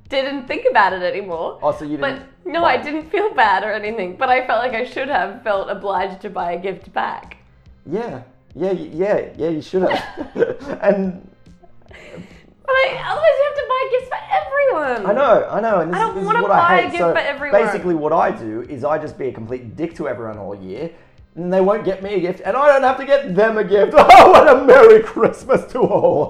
didn't 0.09 0.47
think 0.47 0.65
about 0.69 0.93
it 0.93 1.01
anymore. 1.03 1.59
oh 1.61 1.71
so 1.77 1.85
you 1.85 1.97
But 1.97 2.13
didn't 2.13 2.29
no, 2.45 2.61
buy 2.61 2.73
I 2.73 2.77
didn't 2.81 3.09
feel 3.11 3.33
bad 3.33 3.63
or 3.63 3.71
anything. 3.73 4.15
But 4.15 4.29
I 4.29 4.45
felt 4.47 4.59
like 4.59 4.73
I 4.73 4.85
should 4.85 5.07
have 5.09 5.43
felt 5.43 5.69
obliged 5.69 6.21
to 6.21 6.29
buy 6.29 6.53
a 6.53 6.59
gift 6.59 6.91
back. 6.93 7.37
yeah 7.85 8.23
yeah 8.55 8.71
yeah 8.71 9.29
yeah 9.35 9.49
you 9.49 9.61
should 9.61 9.81
have 9.81 10.79
and 10.81 11.27
But 12.65 12.71
I, 12.71 13.03
otherwise, 13.05 13.35
you 13.39 13.43
have 13.49 13.55
to 13.55 13.65
buy 13.69 13.81
gifts 13.91 14.09
for 14.09 14.21
everyone. 14.39 15.05
I 15.05 15.13
know, 15.13 15.47
I 15.49 15.59
know, 15.59 15.79
and 15.81 15.91
this, 15.91 15.97
I 15.97 16.01
don't 16.01 16.15
this 16.15 16.21
is 16.21 16.27
wanna 16.27 16.41
what 16.41 16.49
buy 16.49 16.59
I 16.59 16.77
a 16.77 16.81
hate. 16.83 16.91
gift 16.91 16.97
so 16.99 17.11
for 17.11 17.19
everyone. 17.19 17.61
basically, 17.61 17.95
what 17.95 18.13
I 18.13 18.31
do 18.31 18.61
is 18.69 18.83
I 18.85 18.97
just 18.97 19.17
be 19.17 19.27
a 19.27 19.31
complete 19.33 19.75
dick 19.75 19.93
to 19.95 20.07
everyone 20.07 20.37
all 20.37 20.55
year, 20.55 20.89
and 21.35 21.51
they 21.51 21.59
won't 21.61 21.83
get 21.83 22.01
me 22.01 22.13
a 22.13 22.19
gift, 22.21 22.41
and 22.45 22.55
I 22.55 22.67
don't 22.67 22.83
have 22.83 22.97
to 22.99 23.05
get 23.05 23.35
them 23.35 23.57
a 23.57 23.63
gift. 23.63 23.93
Oh, 23.97 24.31
what 24.31 24.47
a 24.47 24.63
Merry 24.63 25.03
Christmas 25.03 25.65
to 25.73 25.79
all! 25.79 26.29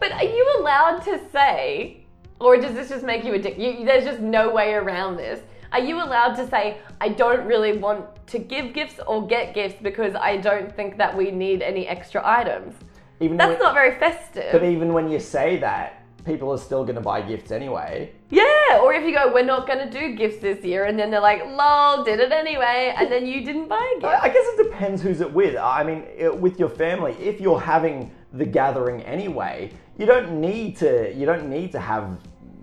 But 0.00 0.12
are 0.12 0.24
you 0.24 0.56
allowed 0.60 1.00
to 1.04 1.20
say, 1.30 2.04
or 2.40 2.56
does 2.56 2.74
this 2.74 2.88
just 2.88 3.04
make 3.04 3.24
you 3.24 3.34
a 3.34 3.38
dick? 3.38 3.58
You, 3.58 3.84
there's 3.84 4.04
just 4.04 4.20
no 4.20 4.50
way 4.50 4.72
around 4.72 5.16
this. 5.16 5.40
Are 5.72 5.80
you 5.80 5.96
allowed 6.02 6.34
to 6.34 6.48
say, 6.48 6.78
I 7.00 7.10
don't 7.10 7.46
really 7.46 7.76
want 7.76 8.06
to 8.28 8.38
give 8.38 8.72
gifts 8.72 8.98
or 9.06 9.26
get 9.26 9.54
gifts 9.54 9.76
because 9.80 10.14
I 10.14 10.38
don't 10.38 10.74
think 10.74 10.96
that 10.98 11.16
we 11.16 11.30
need 11.30 11.62
any 11.62 11.86
extra 11.86 12.22
items? 12.24 12.74
Even 13.20 13.36
That's 13.36 13.50
when, 13.50 13.58
not 13.58 13.74
very 13.74 13.98
festive. 13.98 14.50
But 14.52 14.64
even 14.64 14.92
when 14.92 15.10
you 15.10 15.20
say 15.20 15.58
that, 15.58 16.02
people 16.24 16.50
are 16.50 16.58
still 16.58 16.84
going 16.84 16.96
to 16.96 17.00
buy 17.00 17.22
gifts 17.22 17.50
anyway. 17.50 18.12
yeah, 18.30 18.80
or 18.82 18.92
if 18.92 19.04
you 19.04 19.14
go, 19.14 19.32
we're 19.32 19.44
not 19.44 19.66
going 19.66 19.78
to 19.78 19.90
do 19.90 20.14
gifts 20.16 20.38
this 20.38 20.62
year, 20.64 20.84
and 20.84 20.98
then 20.98 21.10
they're 21.10 21.20
like, 21.20 21.44
lol, 21.46 22.04
did 22.04 22.20
it 22.20 22.32
anyway, 22.32 22.94
and 22.96 23.10
then 23.10 23.26
you 23.26 23.44
didn't 23.44 23.68
buy 23.68 23.94
a 23.96 24.00
gift. 24.00 24.22
I 24.22 24.28
guess 24.28 24.46
it 24.54 24.64
depends 24.64 25.02
who's 25.02 25.20
it 25.20 25.32
with. 25.32 25.56
I 25.56 25.82
mean, 25.82 26.04
it- 26.16 26.36
with 26.36 26.58
your 26.58 26.68
family, 26.68 27.12
if 27.20 27.40
you're 27.40 27.60
having 27.60 28.10
the 28.32 28.44
gathering 28.44 29.02
anyway, 29.02 29.72
you 29.98 30.06
don't 30.06 30.40
need 30.40 30.76
to. 30.78 31.12
You 31.14 31.26
don't 31.26 31.48
need 31.50 31.72
to 31.72 31.78
have 31.80 32.18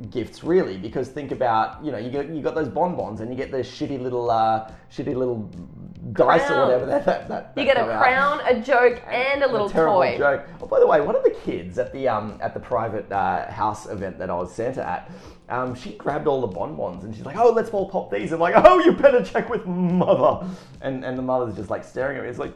gifts 0.10 0.44
really, 0.44 0.78
because 0.78 1.10
think 1.10 1.32
about 1.32 1.84
you 1.84 1.92
know 1.92 1.98
you 1.98 2.10
got 2.12 2.30
you 2.30 2.42
got 2.42 2.56
those 2.56 2.70
bonbons 2.70 3.22
and 3.22 3.30
you 3.30 3.36
get 3.36 3.52
those 3.52 3.68
shitty 3.68 4.00
little 4.02 4.30
uh, 4.30 4.72
shitty 4.92 5.16
little 5.16 5.50
dice 6.14 6.50
or 6.50 6.66
whatever 6.66 6.86
that 6.86 7.06
that, 7.06 7.28
that 7.28 7.54
You 7.58 7.66
get 7.66 7.78
a 7.78 7.82
out. 7.82 8.02
crown, 8.02 8.40
a 8.48 8.62
joke, 8.62 9.02
and 9.08 9.44
a 9.44 9.52
little 9.52 9.70
terrible 9.70 9.96
toy. 10.02 10.18
joke. 10.18 10.48
Oh, 10.62 10.68
by 10.68 10.80
the 10.80 10.88
way, 10.88 11.02
one 11.02 11.16
of 11.16 11.24
the 11.24 11.32
kids 11.32 11.78
at 11.78 11.92
the 11.94 12.08
um 12.08 12.38
at 12.42 12.54
the 12.54 12.60
private 12.60 13.12
uh, 13.12 13.50
house 13.52 13.88
event 13.88 14.18
that 14.20 14.30
I 14.30 14.36
was 14.36 14.54
Santa 14.54 14.86
at, 14.88 15.12
um, 15.50 15.74
she 15.76 15.94
grabbed 15.94 16.28
all 16.28 16.42
the 16.42 16.48
bonbons 16.48 17.04
and 17.04 17.16
she's 17.16 17.26
like, 17.26 17.38
"Oh, 17.38 17.52
let's 17.52 17.70
all 17.72 17.90
pop 17.90 18.12
these." 18.12 18.32
I'm 18.32 18.40
like, 18.40 18.54
"Oh, 18.56 18.80
you 18.80 18.92
better 18.94 19.24
check 19.24 19.50
with 19.50 19.66
mother." 19.66 20.48
And 20.82 21.04
and 21.04 21.18
the 21.18 21.24
mother's 21.24 21.56
just 21.56 21.70
like 21.70 21.84
staring 21.84 22.18
at 22.18 22.24
me. 22.24 22.30
It's 22.30 22.40
like. 22.40 22.54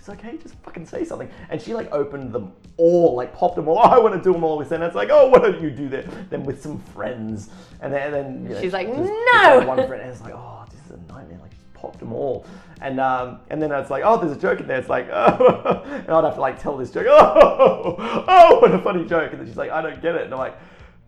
She's 0.00 0.08
like, 0.08 0.22
hey, 0.22 0.38
just 0.38 0.54
fucking 0.62 0.86
say 0.86 1.04
something. 1.04 1.28
And 1.50 1.60
she 1.60 1.74
like 1.74 1.92
opened 1.92 2.32
them 2.32 2.52
all, 2.78 3.14
like 3.14 3.34
popped 3.36 3.56
them 3.56 3.68
all. 3.68 3.76
Oh, 3.78 3.82
I 3.82 3.98
want 3.98 4.14
to 4.14 4.22
do 4.22 4.32
them 4.32 4.42
all 4.44 4.56
with 4.56 4.68
Santa. 4.68 4.86
It's 4.86 4.94
like, 4.96 5.10
oh, 5.12 5.28
why 5.28 5.40
don't 5.40 5.60
you 5.60 5.70
do 5.70 5.90
that? 5.90 6.30
Then 6.30 6.42
with 6.44 6.62
some 6.62 6.78
friends. 6.78 7.50
And 7.82 7.92
then, 7.92 8.02
and 8.06 8.14
then 8.14 8.42
you 8.44 8.54
know, 8.54 8.60
She's 8.62 8.72
like, 8.72 8.86
just- 8.86 8.98
just, 8.98 9.12
"No!" 9.12 9.58
like, 9.58 9.68
one 9.68 9.86
friend. 9.86 10.00
And 10.02 10.10
it's 10.10 10.22
like, 10.22 10.32
oh, 10.34 10.64
this 10.70 10.80
is 10.86 10.92
a 10.92 11.12
nightmare. 11.12 11.38
Like, 11.42 11.50
popped 11.74 11.98
them 11.98 12.14
all. 12.14 12.46
And 12.80 12.98
um, 12.98 13.40
and 13.50 13.60
then 13.60 13.70
it's 13.72 13.90
like, 13.90 14.02
oh, 14.06 14.16
there's 14.18 14.34
a 14.34 14.40
joke 14.40 14.60
in 14.60 14.66
there. 14.66 14.78
It's 14.78 14.88
like, 14.88 15.08
oh, 15.12 15.82
and 15.86 16.08
I'd 16.10 16.24
have 16.24 16.34
to 16.36 16.40
like 16.40 16.58
tell 16.62 16.78
this 16.78 16.90
joke. 16.90 17.06
Oh, 17.10 18.24
oh, 18.26 18.60
what 18.60 18.72
a 18.72 18.78
funny 18.78 19.04
joke. 19.04 19.32
And 19.32 19.40
then 19.40 19.46
she's 19.46 19.56
like, 19.58 19.70
I 19.70 19.82
don't 19.82 20.00
get 20.00 20.14
it. 20.14 20.22
And 20.24 20.32
I'm 20.32 20.38
like, 20.38 20.58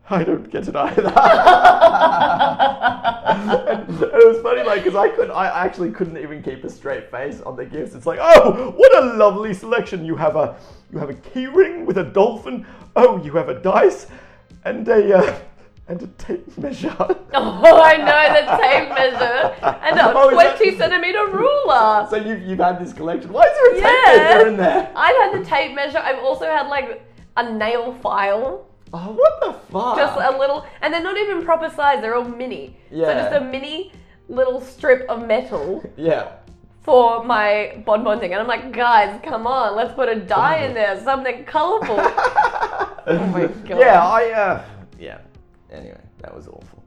I 0.11 0.25
don't 0.25 0.51
get 0.51 0.69
it 0.69 0.77
either. 0.77 1.13
and, 3.33 3.91
and 3.91 4.03
it 4.03 4.27
was 4.27 4.41
funny, 4.43 4.63
like, 4.63 4.85
because 4.85 4.97
I 4.99 5.09
couldn't. 5.09 5.31
I 5.31 5.65
actually 5.65 5.91
couldn't 5.91 6.19
even 6.19 6.43
keep 6.43 6.65
a 6.65 6.69
straight 6.71 7.11
face 7.11 7.41
on 7.41 7.57
the 7.57 7.65
gifts. 7.65 7.95
It's 7.95 8.07
like, 8.07 8.19
oh, 8.21 8.71
what 8.77 9.03
a 9.03 9.15
lovely 9.17 9.55
selection! 9.55 10.05
You 10.05 10.17
have 10.17 10.37
a, 10.37 10.57
you 10.93 10.99
have 10.99 11.11
a 11.11 11.15
key 11.15 11.47
ring 11.47 11.87
with 11.87 11.99
a 11.99 12.05
dolphin. 12.05 12.67
Oh, 12.97 13.23
you 13.23 13.33
have 13.37 13.49
a 13.49 13.59
dice, 13.61 14.07
and 14.65 14.87
a, 14.89 15.17
uh, 15.19 15.39
and 15.89 16.03
a 16.03 16.07
tape 16.19 16.57
measure. 16.59 16.95
Oh, 17.35 17.81
I 17.83 17.97
know 17.97 18.29
the 18.35 18.45
tape 18.63 18.91
measure 18.91 19.55
and 19.63 19.99
a 19.99 20.13
Oh, 20.15 20.29
is 20.29 20.37
that- 20.37 20.57
20 20.59 20.77
centimeter 20.77 21.27
ruler. 21.29 22.07
So 22.11 22.17
you've, 22.17 22.43
you've 22.43 22.59
had 22.59 22.79
this 22.79 22.93
collection. 22.93 23.33
Why 23.33 23.45
is 23.45 23.53
there 23.55 23.71
a 23.71 23.75
tape 23.77 23.83
Yeah. 23.85 24.35
measure 24.35 24.49
in 24.49 24.57
there? 24.59 24.93
I've 24.95 25.17
had 25.17 25.41
the 25.41 25.45
tape 25.49 25.75
measure. 25.75 25.97
I've 25.97 26.19
also 26.23 26.45
had 26.45 26.69
like 26.69 27.03
a 27.39 27.51
nail 27.55 27.95
file. 27.95 28.67
Oh, 28.95 29.13
what 29.13 29.41
the 29.41 29.53
fuck? 29.73 29.97
Just 29.97 30.21
a 30.21 30.39
little, 30.39 30.67
and 30.83 30.93
they're 30.93 31.03
not 31.03 31.17
even 31.17 31.43
proper 31.45 31.71
size, 31.71 32.03
they're 32.03 32.15
all 32.15 32.25
mini. 32.25 32.77
Yeah. 32.91 33.07
So 33.07 33.15
just 33.15 33.33
a 33.37 33.41
mini 33.41 33.93
little 34.29 34.61
strip 34.61 35.09
of 35.09 35.27
metal 35.27 35.83
yeah. 35.97 36.33
for 36.83 37.25
my 37.25 37.83
bonbon 37.87 38.21
thing. 38.21 38.33
And 38.33 38.41
I'm 38.41 38.47
like, 38.47 38.73
guys, 38.73 39.19
come 39.23 39.47
on, 39.47 39.77
let's 39.77 39.95
put 39.95 40.09
a 40.11 40.17
die 40.17 40.65
in 40.65 40.75
there, 40.75 41.01
something 41.05 41.45
colorful. 41.45 41.97
oh 41.99 43.31
my 43.33 43.47
God. 43.47 43.79
Yeah, 43.79 44.07
I. 44.07 44.31
Uh, 44.31 44.65
yeah. 44.99 45.19
Anyway, 45.71 46.01
that 46.19 46.35
was 46.35 46.49
awful. 46.49 46.83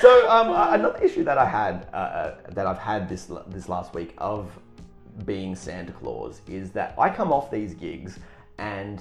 so 0.00 0.30
um, 0.30 0.48
another 0.74 0.98
issue 1.02 1.22
that 1.24 1.36
I 1.36 1.44
had 1.44 1.86
uh, 1.92 1.96
uh, 1.96 2.36
that 2.50 2.66
I've 2.66 2.78
had 2.78 3.08
this 3.08 3.30
this 3.48 3.68
last 3.68 3.94
week 3.94 4.14
of 4.18 4.50
being 5.26 5.54
Santa 5.54 5.92
Claus 5.92 6.40
is 6.46 6.70
that 6.72 6.94
I 6.98 7.10
come 7.10 7.30
off 7.30 7.50
these 7.50 7.74
gigs 7.74 8.20
and 8.58 9.00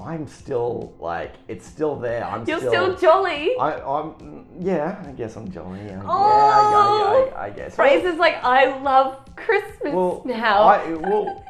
I'm 0.00 0.26
still 0.26 0.94
like 0.98 1.34
it's 1.48 1.66
still 1.66 1.96
there. 1.96 2.24
I'm 2.24 2.46
You're 2.46 2.58
still 2.58 2.96
jolly. 2.96 3.56
I, 3.58 3.74
I'm 3.80 4.46
yeah. 4.58 5.02
I 5.06 5.12
guess 5.12 5.36
I'm 5.36 5.50
jolly. 5.50 5.80
Yeah, 5.86 6.02
Oh. 6.06 7.26
yeah, 7.28 7.36
I, 7.36 7.42
I, 7.42 7.46
I 7.46 7.50
guess. 7.50 7.74
Phrases 7.76 8.18
like, 8.18 8.42
I 8.42 8.78
love 8.80 9.18
Christmas 9.36 9.92
Well, 9.94 10.22
now. 10.24 10.62
I, 10.62 10.92
well, 10.94 11.44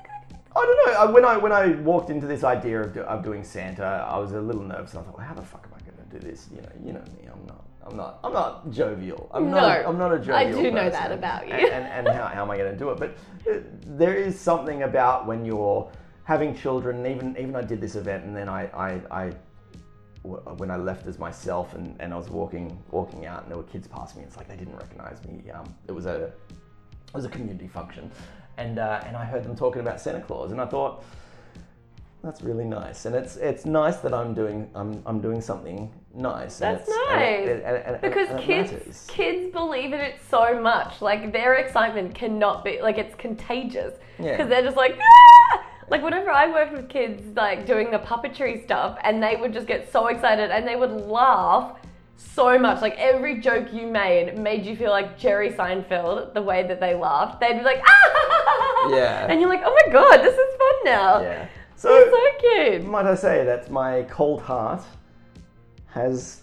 I 0.57 0.61
don't 0.61 1.07
know. 1.09 1.13
When 1.13 1.25
I 1.25 1.37
when 1.37 1.53
I 1.53 1.69
walked 1.77 2.11
into 2.11 2.27
this 2.27 2.43
idea 2.45 2.81
of, 2.83 2.93
do, 2.95 3.01
of 3.03 3.23
doing 3.23 3.45
Santa, 3.45 3.85
I 3.85 4.19
was 4.19 4.33
a 4.33 4.41
little 4.41 4.63
nervous. 4.63 4.95
I 4.95 5.03
thought, 5.03 5.17
well, 5.17 5.27
how 5.27 5.35
the 5.35 5.43
fuck 5.43 5.67
am 5.67 5.75
I 5.77 5.81
going 5.81 6.11
to 6.11 6.19
do 6.19 6.29
this? 6.29 6.49
You 6.55 6.63
know, 6.63 6.69
you 6.85 6.93
know 6.93 7.05
me. 7.19 7.29
I'm 7.33 7.47
not. 7.47 7.65
I'm 7.87 7.97
not. 7.97 8.19
I'm 8.25 8.33
not 8.33 8.71
jovial. 8.71 9.31
I'm 9.33 9.51
not. 9.51 9.83
No, 9.83 9.89
I'm 9.89 9.99
not 9.99 10.13
a 10.13 10.19
jovial. 10.19 10.37
I 10.37 10.51
do 10.63 10.71
know 10.71 10.91
that 10.91 11.13
about 11.13 11.47
you. 11.49 11.55
And, 11.55 11.85
and, 11.85 12.09
and 12.09 12.17
how, 12.17 12.27
how 12.27 12.43
am 12.43 12.51
I 12.51 12.57
going 12.57 12.73
to 12.73 12.79
do 12.79 12.91
it? 12.91 12.99
But 12.99 13.17
uh, 13.51 13.61
there 13.87 14.15
is 14.15 14.39
something 14.39 14.83
about 14.83 15.27
when 15.27 15.45
you're 15.45 15.91
having 16.31 16.55
children. 16.65 16.93
and 16.99 17.07
Even 17.15 17.29
even 17.43 17.55
I 17.57 17.65
did 17.73 17.81
this 17.81 17.95
event, 18.03 18.25
and 18.27 18.35
then 18.39 18.49
I 18.49 18.63
I. 18.89 18.91
I 19.23 19.25
when 20.61 20.71
I 20.71 20.77
left 20.77 21.07
as 21.07 21.19
myself 21.19 21.73
and, 21.77 21.97
and 21.99 22.13
I 22.13 22.17
was 22.23 22.29
walking 22.29 22.67
walking 22.91 23.25
out 23.31 23.41
and 23.43 23.49
there 23.51 23.57
were 23.57 23.71
kids 23.75 23.89
past 23.89 24.11
me, 24.19 24.23
it's 24.23 24.37
like 24.37 24.49
they 24.53 24.59
didn't 24.63 24.77
recognize 24.77 25.19
me. 25.25 25.51
Um, 25.51 25.65
it 25.89 25.93
was 25.99 26.05
a 26.05 26.17
it 26.25 27.15
was 27.15 27.25
a 27.25 27.31
community 27.31 27.69
function, 27.69 28.11
and 28.59 28.79
uh, 28.79 29.07
and 29.07 29.17
I 29.17 29.25
heard 29.25 29.45
them 29.45 29.57
talking 29.57 29.81
about 29.81 29.99
Santa 29.99 30.21
Claus, 30.21 30.53
and 30.53 30.61
I 30.61 30.67
thought 30.67 31.03
that's 32.23 32.43
really 32.43 32.67
nice, 32.67 33.07
and 33.07 33.15
it's 33.17 33.37
it's 33.37 33.65
nice 33.65 33.97
that 34.05 34.13
I'm 34.13 34.35
doing 34.35 34.69
I'm, 34.75 35.03
I'm 35.07 35.21
doing 35.23 35.41
something 35.41 35.91
nice. 36.15 36.59
That's 36.59 36.87
and 36.87 36.99
nice. 37.19 37.49
it- 37.49 37.65
and- 37.65 37.77
and- 37.79 37.95
and- 37.95 38.01
because 38.03 38.29
kids 38.45 39.07
kids 39.09 39.51
believe 39.61 39.95
in 39.97 40.01
it 40.01 40.17
so 40.29 40.61
much. 40.61 41.01
Like 41.01 41.33
their 41.33 41.55
excitement 41.55 42.15
cannot 42.15 42.63
be 42.63 42.73
like 42.83 42.99
it's 42.99 43.15
contagious. 43.15 43.95
Yeah. 44.19 44.33
Because 44.33 44.49
they're 44.51 44.67
just 44.71 44.77
like 44.77 44.99
ah! 45.01 45.40
Like 45.91 46.03
whenever 46.03 46.31
I 46.31 46.51
worked 46.51 46.73
with 46.73 46.89
kids 46.89 47.23
like 47.37 47.67
doing 47.67 47.91
the 47.91 47.99
puppetry 47.99 48.63
stuff 48.65 48.97
and 49.05 49.23
they 49.23 49.37
would 49.37 49.53
just 49.53 49.67
get 49.67 49.91
so 49.93 50.07
excited 50.07 50.51
and 50.51 50.67
they 50.67 50.77
would 50.77 50.93
laugh 50.93 51.77
so 52.17 52.59
much. 52.59 52.81
Like 52.81 52.97
every 52.99 53.41
joke 53.41 53.73
you 53.73 53.87
made 53.87 54.39
made 54.39 54.65
you 54.65 54.77
feel 54.77 54.91
like 54.91 55.19
Jerry 55.19 55.51
Seinfeld, 55.51 56.33
the 56.35 56.43
way 56.43 56.63
that 56.67 56.79
they 56.81 56.95
laughed. 56.95 57.41
They'd 57.41 57.59
be 57.59 57.65
like, 57.65 57.83
ah! 57.87 58.89
Yeah. 58.91 59.27
And 59.29 59.41
you're 59.41 59.51
like, 59.51 59.63
oh 59.65 59.79
my 59.87 59.93
god, 59.93 60.19
this 60.23 60.35
is 60.35 60.57
fun 60.57 60.75
now. 60.85 61.21
Yeah. 61.21 61.47
So, 61.77 61.89
So 61.89 62.11
so 62.11 62.19
cute. 62.41 62.85
might 62.85 63.05
I 63.07 63.15
say 63.15 63.45
that 63.45 63.71
my 63.71 64.03
cold 64.05 64.41
heart 64.41 64.83
has 65.89 66.43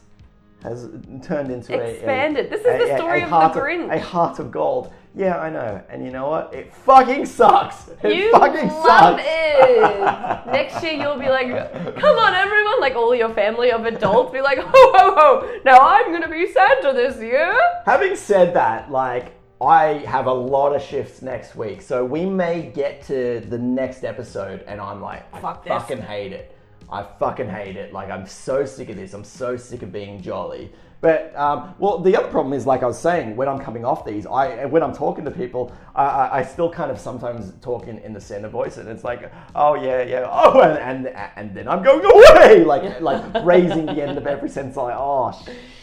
has 0.63 0.89
turned 1.23 1.51
into 1.51 1.73
a- 1.73 1.79
a 1.79 1.87
Expanded. 1.91 2.49
This 2.49 2.61
is 2.61 2.67
a- 2.67 2.77
the 2.87 2.97
story 2.97 3.21
a 3.21 3.23
of 3.25 3.29
the 3.29 3.35
heart 3.35 3.53
Grinch. 3.53 3.93
a 3.95 3.99
heart 3.99 4.39
of 4.39 4.51
gold. 4.51 4.91
Yeah, 5.17 5.39
I 5.39 5.49
know. 5.49 5.81
And 5.89 6.05
you 6.05 6.11
know 6.11 6.29
what? 6.29 6.53
It 6.53 6.71
fucking 6.85 7.25
sucks. 7.25 7.89
It 8.03 8.15
You 8.15 8.31
fucking 8.33 8.67
love 8.67 9.19
sucks. 9.19 9.23
it. 9.25 10.51
Next 10.51 10.83
year 10.83 10.93
you'll 10.93 11.17
be 11.17 11.27
like, 11.27 11.47
come 11.95 12.17
on 12.19 12.33
everyone, 12.35 12.79
like 12.79 12.93
all 12.95 13.15
your 13.15 13.33
family 13.33 13.71
of 13.71 13.83
adults 13.85 14.31
be 14.31 14.41
like, 14.41 14.59
ho 14.59 14.67
ho 14.69 15.15
ho, 15.15 15.59
now 15.65 15.79
I'm 15.79 16.11
gonna 16.11 16.29
be 16.29 16.51
Santa 16.51 16.93
this 16.93 17.19
year. 17.19 17.57
Having 17.85 18.15
said 18.15 18.53
that, 18.53 18.91
like 18.91 19.33
I 19.59 20.03
have 20.05 20.27
a 20.27 20.33
lot 20.33 20.75
of 20.75 20.83
shifts 20.83 21.23
next 21.23 21.55
week, 21.55 21.81
so 21.81 22.05
we 22.05 22.25
may 22.25 22.61
get 22.61 23.01
to 23.07 23.39
the 23.49 23.57
next 23.57 24.03
episode 24.03 24.63
and 24.67 24.79
I'm 24.79 25.01
like, 25.01 25.23
I 25.33 25.39
Fuck 25.41 25.63
this. 25.63 25.71
fucking 25.71 26.01
hate 26.01 26.31
it. 26.31 26.55
I 26.91 27.03
fucking 27.03 27.49
hate 27.49 27.75
it. 27.75 27.91
Like 27.91 28.11
I'm 28.11 28.27
so 28.27 28.65
sick 28.65 28.89
of 28.89 28.95
this. 28.97 29.13
I'm 29.15 29.23
so 29.23 29.57
sick 29.57 29.81
of 29.81 29.91
being 29.91 30.21
jolly. 30.21 30.71
But 30.99 31.35
um, 31.35 31.75
well, 31.77 31.99
the 31.99 32.17
other 32.17 32.27
problem 32.27 32.53
is, 32.53 32.65
like 32.65 32.81
I 32.81 32.87
was 32.87 32.99
saying, 32.99 33.35
when 33.35 33.47
I'm 33.47 33.59
coming 33.59 33.85
off 33.85 34.03
these, 34.03 34.25
I 34.25 34.65
when 34.65 34.81
I'm 34.81 34.93
talking 34.93 35.23
to 35.25 35.31
people, 35.31 35.71
I, 35.95 36.05
I, 36.05 36.37
I 36.39 36.43
still 36.43 36.71
kind 36.71 36.89
of 36.89 36.99
sometimes 36.99 37.53
talk 37.61 37.87
in, 37.87 37.99
in 37.99 38.13
the 38.13 38.21
Santa 38.21 38.49
voice, 38.49 38.77
and 38.77 38.89
it's 38.89 39.03
like, 39.03 39.31
oh 39.53 39.75
yeah, 39.75 40.01
yeah, 40.01 40.27
oh, 40.29 40.59
and 40.61 40.77
and, 41.05 41.15
and 41.35 41.55
then 41.55 41.67
I'm 41.67 41.83
going 41.83 42.03
away, 42.03 42.63
like 42.73 42.99
like 42.99 43.45
raising 43.45 43.85
the 43.85 44.01
end 44.01 44.17
of 44.17 44.25
every 44.25 44.49
sentence, 44.49 44.75
like 44.75 44.95
oh 44.97 45.39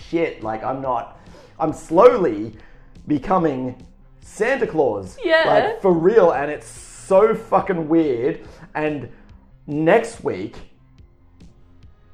shit, 0.09 0.43
like 0.43 0.65
I'm 0.65 0.83
not, 0.83 1.21
I'm 1.61 1.73
slowly 1.73 2.57
becoming 3.07 3.87
Santa 4.21 4.67
Claus, 4.67 5.17
Yeah. 5.23 5.45
like 5.47 5.81
for 5.81 5.93
real, 5.93 6.33
and 6.33 6.51
it's 6.51 6.67
so 6.67 7.35
fucking 7.37 7.89
weird. 7.89 8.41
And 8.75 9.09
next 9.69 10.25
week, 10.25 10.57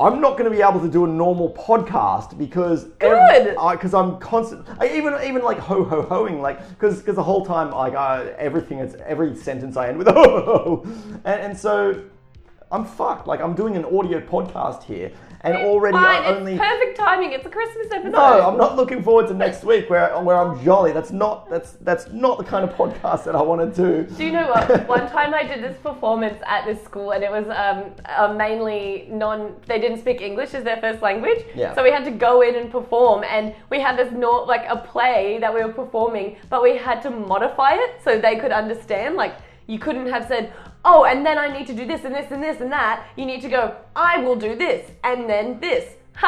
I'm 0.01 0.19
not 0.19 0.39
going 0.39 0.51
to 0.51 0.57
be 0.57 0.63
able 0.63 0.81
to 0.81 0.89
do 0.89 1.05
a 1.05 1.09
normal 1.09 1.53
podcast 1.53 2.39
because 2.39 2.85
Good. 2.99 3.55
because 3.55 3.93
I'm 3.93 4.19
constant. 4.19 4.67
I 4.79 4.89
even 4.97 5.13
even 5.23 5.43
like 5.43 5.59
ho 5.59 5.85
ho 5.85 6.01
hoing 6.03 6.41
like 6.41 6.67
because 6.71 7.01
because 7.01 7.17
the 7.17 7.23
whole 7.23 7.45
time 7.45 7.71
like 7.71 7.93
uh, 7.93 8.33
everything 8.39 8.79
it's 8.79 8.95
every 9.05 9.37
sentence 9.37 9.77
I 9.77 9.89
end 9.89 9.99
with 9.99 10.07
ho 10.09 10.23
ho 10.23 10.43
ho, 10.45 10.83
and, 11.25 11.41
and 11.43 11.59
so 11.59 12.03
I'm 12.73 12.87
fucked. 12.87 13.27
Like 13.27 13.41
I'm 13.43 13.55
doing 13.55 13.77
an 13.77 13.85
audio 13.85 14.21
podcast 14.21 14.85
here, 14.85 15.13
and 15.43 15.57
already 15.57 15.97
Fine, 15.97 16.25
only. 16.25 16.53
it's 16.53 16.61
perfect 16.61 16.97
timing. 16.99 17.33
It's 17.33 17.47
a 17.47 17.51
Christmas 17.51 17.87
episode. 17.91 18.13
No, 18.13 18.49
I'm 18.49 18.59
not 18.59 18.77
looking 18.77 19.03
forward 19.03 19.29
to 19.29 19.35
next 19.35 19.65
week 19.65 19.89
where 19.89 20.19
where 20.21 20.37
I'm 20.37 20.63
jolly. 20.65 20.93
That's 20.93 21.11
not 21.11 21.49
that's 21.49 21.73
that's 21.81 22.09
not 22.13 22.39
the 22.39 22.45
kind 22.45 22.63
of 22.69 22.75
podcast 22.77 23.25
that 23.25 23.35
I 23.35 23.43
want 23.43 23.75
to 23.75 23.83
do. 24.07 24.15
Do 24.17 24.25
you 24.25 24.33
know 24.33 24.49
what? 24.49 24.87
One 24.89 25.09
time 25.09 25.33
I 25.35 25.43
did 25.43 25.63
this 25.63 25.77
performance 25.83 26.39
at 26.47 26.67
this 26.67 26.83
school, 26.85 27.13
and 27.13 27.25
it 27.25 27.31
was 27.31 27.47
um, 27.49 27.93
uh, 28.05 28.35
mainly 28.35 29.07
non. 29.11 29.57
They 29.67 29.81
didn't 29.81 30.01
speak 30.01 30.21
English 30.21 30.53
as 30.55 30.65
their 30.65 30.77
first 30.81 31.01
language, 31.03 31.45
Yeah. 31.55 31.75
so 31.75 31.83
we 31.83 31.91
had 31.91 32.05
to 32.05 32.11
go 32.11 32.43
in 32.43 32.55
and 32.55 32.71
perform. 32.71 33.25
And 33.25 33.55
we 33.71 33.81
had 33.81 33.97
this 33.99 34.13
not 34.13 34.47
like 34.47 34.67
a 34.69 34.77
play 34.77 35.39
that 35.41 35.53
we 35.55 35.63
were 35.65 35.73
performing, 35.73 36.37
but 36.51 36.63
we 36.63 36.77
had 36.77 37.01
to 37.03 37.11
modify 37.11 37.73
it 37.75 38.01
so 38.05 38.19
they 38.21 38.37
could 38.37 38.53
understand. 38.53 39.17
Like 39.17 39.35
you 39.67 39.79
couldn't 39.79 40.09
have 40.09 40.27
said, 40.27 40.53
"Oh, 40.85 41.05
and 41.05 41.25
then 41.25 41.39
I 41.39 41.49
need 41.57 41.67
to 41.69 41.75
do 41.75 41.87
this 41.87 42.05
and 42.05 42.15
this 42.15 42.31
and 42.31 42.43
this 42.43 42.61
and 42.61 42.73
that." 42.73 43.07
You 43.17 43.27
need 43.27 43.43
to 43.43 43.49
go, 43.49 43.77
"I 43.95 44.19
will 44.19 44.37
do 44.37 44.55
this 44.57 44.91
and 45.05 45.29
then 45.29 45.61
this." 45.61 45.97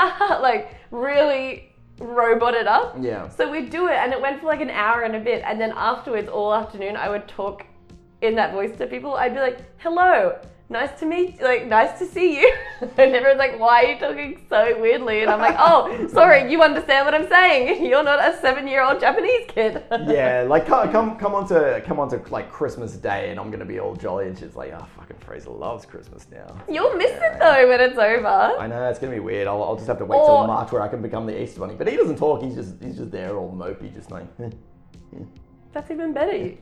Like 0.48 0.74
really 0.90 1.72
robot 1.98 2.54
it 2.54 2.66
up. 2.66 2.96
Yeah. 3.00 3.28
So 3.28 3.50
we'd 3.50 3.70
do 3.70 3.88
it, 3.88 3.94
and 3.94 4.12
it 4.12 4.20
went 4.20 4.40
for 4.40 4.46
like 4.46 4.60
an 4.60 4.70
hour 4.70 5.02
and 5.02 5.14
a 5.16 5.20
bit. 5.20 5.42
And 5.46 5.60
then 5.60 5.72
afterwards, 5.76 6.28
all 6.28 6.54
afternoon, 6.54 6.96
I 6.96 7.08
would 7.08 7.28
talk 7.28 7.64
in 8.20 8.34
that 8.36 8.52
voice 8.52 8.76
to 8.78 8.86
people. 8.86 9.14
I'd 9.14 9.34
be 9.34 9.40
like, 9.40 9.58
"Hello, 9.78 10.38
nice 10.72 10.98
to 11.00 11.06
meet, 11.06 11.40
like, 11.40 11.66
nice 11.66 11.98
to 12.00 12.06
see 12.06 12.40
you." 12.40 12.52
and 12.80 12.90
everyone's 12.98 13.38
like, 13.38 13.58
"Why 13.60 13.84
are 13.84 13.86
you 13.92 13.98
talking 13.98 14.44
so 14.48 14.80
weirdly?" 14.80 15.22
And 15.22 15.30
I'm 15.30 15.40
like, 15.40 15.56
"Oh, 15.58 16.08
sorry, 16.08 16.50
you 16.50 16.62
understand 16.62 17.06
what 17.06 17.14
I'm 17.14 17.28
saying. 17.28 17.84
You're 17.90 18.02
not 18.02 18.18
a 18.18 18.36
seven-year-old 18.40 18.98
Japanese 19.00 19.46
kid." 19.48 19.82
yeah, 20.08 20.44
like 20.48 20.66
come 20.66 21.16
come 21.18 21.34
on 21.34 21.46
to 21.48 21.82
come 21.86 22.00
on 22.00 22.08
to 22.10 22.16
like 22.30 22.50
Christmas 22.50 22.96
Day, 22.96 23.30
and 23.30 23.38
I'm 23.38 23.50
gonna 23.50 23.64
be 23.64 23.78
all 23.78 23.94
jolly, 23.94 24.26
and 24.26 24.36
she's 24.38 24.56
like, 24.56 24.72
"Oh, 24.72 24.86
fucking 24.96 25.18
Fraser 25.18 25.50
loves 25.50 25.86
Christmas 25.86 26.26
now." 26.30 26.56
You'll 26.68 26.96
miss 26.96 27.12
it 27.12 27.38
though 27.38 27.68
when 27.68 27.80
it's 27.80 27.98
over. 27.98 28.26
I 28.26 28.66
know 28.66 28.82
it's 28.88 28.98
gonna 28.98 29.12
be 29.12 29.20
weird. 29.20 29.46
I'll, 29.46 29.62
I'll 29.62 29.76
just 29.76 29.86
have 29.86 29.98
to 29.98 30.04
wait 30.04 30.16
Or- 30.18 30.26
till 30.26 30.46
March 30.46 30.72
where 30.72 30.82
I 30.82 30.88
can 30.88 31.02
become 31.02 31.26
the 31.26 31.40
Easter 31.40 31.60
Bunny. 31.60 31.74
But 31.74 31.88
he 31.88 31.96
doesn't 31.96 32.16
talk. 32.16 32.42
He's 32.42 32.54
just 32.54 32.82
he's 32.82 32.96
just 32.96 33.10
there 33.10 33.36
all 33.36 33.52
mopey, 33.52 33.92
just 33.94 34.10
like. 34.10 34.26
That's 35.72 35.90
even 35.90 36.12
better. 36.12 36.56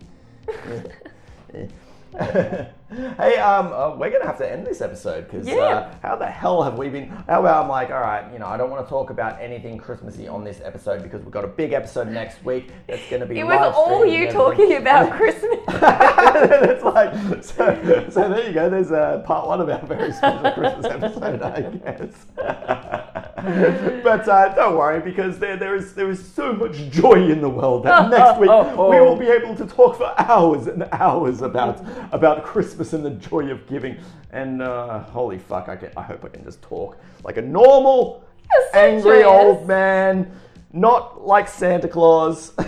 hey, 2.20 3.36
um, 3.36 3.72
uh, 3.72 3.94
we're 3.96 4.11
gonna 4.11 4.26
have 4.26 4.38
to 4.38 4.50
end 4.50 4.66
this 4.66 4.80
episode 4.80 5.28
because 5.28 5.46
uh, 5.46 5.94
how 6.02 6.16
the 6.16 6.26
hell 6.26 6.62
have 6.62 6.76
we 6.76 6.88
been? 6.88 7.06
How 7.06 7.40
about 7.40 7.62
I'm 7.62 7.68
like, 7.68 7.90
all 7.90 8.00
right, 8.00 8.30
you 8.32 8.40
know, 8.40 8.46
I 8.46 8.56
don't 8.56 8.68
want 8.68 8.84
to 8.84 8.90
talk 8.90 9.11
about 9.11 9.40
anything 9.40 9.78
Christmassy 9.78 10.26
on 10.26 10.42
this 10.42 10.61
episode 10.64 11.04
because 11.04 11.22
we've 11.22 11.30
got 11.30 11.44
a 11.44 11.48
big 11.48 11.72
episode 11.72 12.08
next 12.08 12.44
week 12.44 12.72
that's 12.88 13.08
gonna 13.08 13.26
be. 13.26 13.38
It 13.38 13.44
was 13.44 13.74
all 13.76 14.04
you 14.04 14.30
talking 14.32 14.76
about 14.76 15.12
Christmas. 15.16 15.61
it's 15.68 16.82
like 16.82 17.14
so, 17.44 18.08
so. 18.11 18.28
There 18.28 18.46
you 18.46 18.52
go. 18.54 18.68
There's 18.68 18.90
uh, 18.90 19.22
part 19.24 19.46
one 19.46 19.61
of 19.61 19.68
our 19.68 19.86
very 19.86 20.12
special 20.12 20.50
Christmas 20.50 20.86
episode, 20.86 21.42
I 21.42 21.61
guess. 21.61 23.19
but 24.05 24.28
uh, 24.28 24.55
don't 24.55 24.76
worry 24.76 25.01
because 25.01 25.38
there, 25.38 25.57
there 25.57 25.74
is 25.74 25.95
there 25.95 26.11
is 26.11 26.24
so 26.24 26.53
much 26.53 26.76
joy 26.91 27.30
in 27.30 27.41
the 27.41 27.49
world 27.49 27.84
that 27.84 28.11
next 28.16 28.38
week 28.38 28.51
we 28.51 29.01
will 29.01 29.16
be 29.16 29.28
able 29.28 29.55
to 29.57 29.66
talk 29.66 29.97
for 29.97 30.14
hours 30.18 30.66
and 30.66 30.86
hours 30.93 31.43
about 31.43 31.84
about 32.12 32.45
Christmas 32.45 32.93
and 32.93 33.05
the 33.05 33.11
joy 33.11 33.51
of 33.51 33.66
giving. 33.66 33.97
And 34.32 34.62
uh, 34.62 35.01
holy 35.01 35.38
fuck, 35.38 35.68
I 35.68 35.76
can, 35.76 35.91
I 35.97 36.03
hope 36.03 36.24
I 36.24 36.28
can 36.28 36.45
just 36.45 36.62
talk 36.62 36.99
like 37.24 37.36
a 37.36 37.43
normal, 37.43 38.24
so 38.72 38.78
angry 38.78 39.22
joyous. 39.22 39.26
old 39.26 39.66
man, 39.66 40.30
not 40.72 41.26
like 41.26 41.49
Santa 41.49 41.88
Claus. 41.88 42.53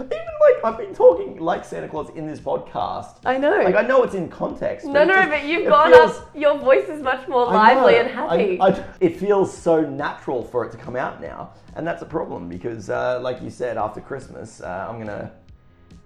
Even 0.00 0.10
like 0.10 0.64
I've 0.64 0.78
been 0.78 0.94
talking 0.94 1.38
like 1.40 1.64
Santa 1.64 1.88
Claus 1.88 2.10
in 2.10 2.26
this 2.26 2.40
podcast. 2.40 3.16
I 3.24 3.38
know. 3.38 3.62
Like 3.62 3.74
I 3.76 3.82
know 3.82 4.02
it's 4.02 4.14
in 4.14 4.28
context. 4.28 4.86
no, 4.86 5.04
no, 5.04 5.14
just- 5.14 5.30
but 5.30 5.44
you've 5.44 5.68
gone 5.68 5.90
feels- 5.92 6.18
up. 6.18 6.30
Your 6.34 6.58
voice 6.58 6.88
is 6.88 7.02
much 7.02 7.26
more 7.28 7.46
lively 7.46 7.94
know. 7.94 7.98
and 8.00 8.08
happy. 8.10 8.60
I- 8.60 8.68
I- 8.68 8.84
it 9.00 9.16
feels 9.18 9.56
so 9.56 9.80
natural 9.80 10.42
for 10.44 10.64
it 10.64 10.70
to 10.72 10.76
come 10.78 10.96
out 10.96 11.20
now, 11.20 11.50
and 11.74 11.86
that's 11.86 12.02
a 12.02 12.06
problem 12.06 12.48
because, 12.48 12.90
uh, 12.90 13.18
like 13.22 13.40
you 13.42 13.50
said, 13.50 13.76
after 13.76 14.00
Christmas, 14.00 14.60
uh, 14.60 14.86
I'm 14.88 14.98
gonna. 14.98 15.30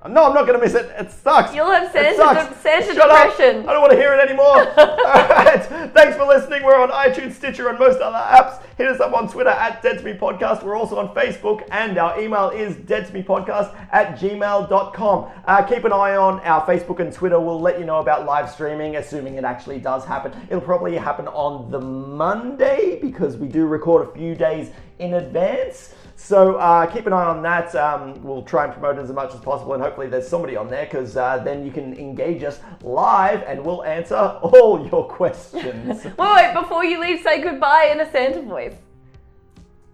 No, 0.09 0.25
I'm 0.25 0.35
not 0.35 0.47
gonna 0.47 0.59
miss 0.59 0.73
it. 0.73 0.91
It 0.99 1.11
sucks. 1.11 1.55
You'll 1.55 1.71
have 1.71 1.93
Santa 1.93 2.17
de- 2.17 2.57
Santa 2.61 2.95
Shut 2.95 3.11
up. 3.11 3.39
I 3.39 3.61
don't 3.61 3.83
want 3.83 3.93
to 3.93 3.99
hear 3.99 4.15
it 4.15 4.21
anymore. 4.21 4.67
All 4.79 5.29
right. 5.29 5.63
Thanks 5.93 6.17
for 6.17 6.25
listening. 6.25 6.63
We're 6.63 6.81
on 6.81 6.89
iTunes, 6.89 7.33
Stitcher, 7.35 7.69
and 7.69 7.79
most 7.79 8.01
other 8.01 8.17
apps. 8.17 8.63
Hit 8.79 8.87
us 8.89 8.99
up 8.99 9.13
on 9.13 9.29
Twitter 9.29 9.51
at 9.51 9.83
Dead 9.83 9.99
to 9.99 10.05
Me 10.05 10.15
Podcast. 10.15 10.63
We're 10.63 10.75
also 10.75 10.99
on 10.99 11.15
Facebook, 11.15 11.69
and 11.71 11.99
our 11.99 12.19
email 12.19 12.49
is 12.49 12.77
dead 12.77 13.09
to 13.09 13.13
me 13.13 13.23
podcast 13.23 13.77
at 13.93 14.19
gmail.com. 14.19 15.31
Uh, 15.45 15.63
keep 15.65 15.85
an 15.85 15.93
eye 15.93 16.17
on 16.17 16.41
our 16.41 16.65
Facebook 16.67 17.01
and 17.01 17.13
Twitter. 17.13 17.39
We'll 17.39 17.61
let 17.61 17.79
you 17.79 17.85
know 17.85 17.99
about 17.99 18.25
live 18.25 18.49
streaming, 18.51 18.97
assuming 18.97 19.35
it 19.35 19.45
actually 19.45 19.81
does 19.81 20.07
happen. 20.07 20.33
It'll 20.49 20.63
probably 20.63 20.97
happen 20.97 21.29
on 21.29 21.71
the 21.71 21.81
Monday 21.81 22.99
because 23.03 23.37
we 23.37 23.49
do 23.49 23.67
record 23.67 24.09
a 24.09 24.13
few 24.13 24.35
days 24.35 24.71
in 24.99 25.15
advance. 25.15 25.95
So 26.23 26.57
uh, 26.57 26.87
keep 26.87 27.07
an 27.07 27.13
eye 27.13 27.25
on 27.25 27.43
that. 27.43 27.75
Um, 27.75 28.23
we'll 28.23 28.43
try 28.43 28.65
and 28.65 28.73
promote 28.73 28.99
it 28.99 29.03
as 29.03 29.11
much 29.11 29.35
as 29.35 29.41
possible, 29.41 29.73
and 29.75 29.83
hopefully 29.83 30.07
there's 30.07 30.29
somebody 30.29 30.55
on 30.55 30.69
there 30.69 30.85
because 30.85 31.17
uh, 31.17 31.39
then 31.39 31.65
you 31.65 31.73
can 31.73 31.99
engage 31.99 32.45
us 32.45 32.61
live, 32.83 33.43
and 33.43 33.65
we'll 33.65 33.83
answer 33.83 34.15
all 34.43 34.87
your 34.87 35.09
questions. 35.09 36.05
Wait, 36.05 36.19
wait, 36.19 36.55
before 36.55 36.85
you 36.85 37.01
leave, 37.01 37.23
say 37.23 37.43
goodbye 37.43 37.91
in 37.93 38.01
a 38.01 38.13
Santa 38.13 38.43
voice. 38.43 38.75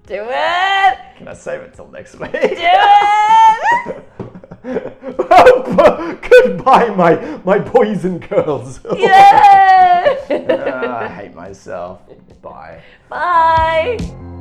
Do 0.07 0.27
it! 0.29 0.99
can 1.17 1.29
I 1.29 1.33
save 1.33 1.63
it 1.63 1.75
till 1.75 1.89
next 1.89 2.19
week? 2.19 2.33
Do 2.33 2.39
it! 2.43 4.05
Goodbye, 6.23 6.89
my 6.91 7.41
my 7.45 7.59
boys 7.59 8.05
and 8.05 8.21
girls. 8.29 8.81
Yeah! 8.97 10.17
Ah, 10.31 10.99
I 11.01 11.09
hate 11.09 11.35
myself. 11.35 12.03
Bye. 12.43 12.83
Bye! 13.09 14.36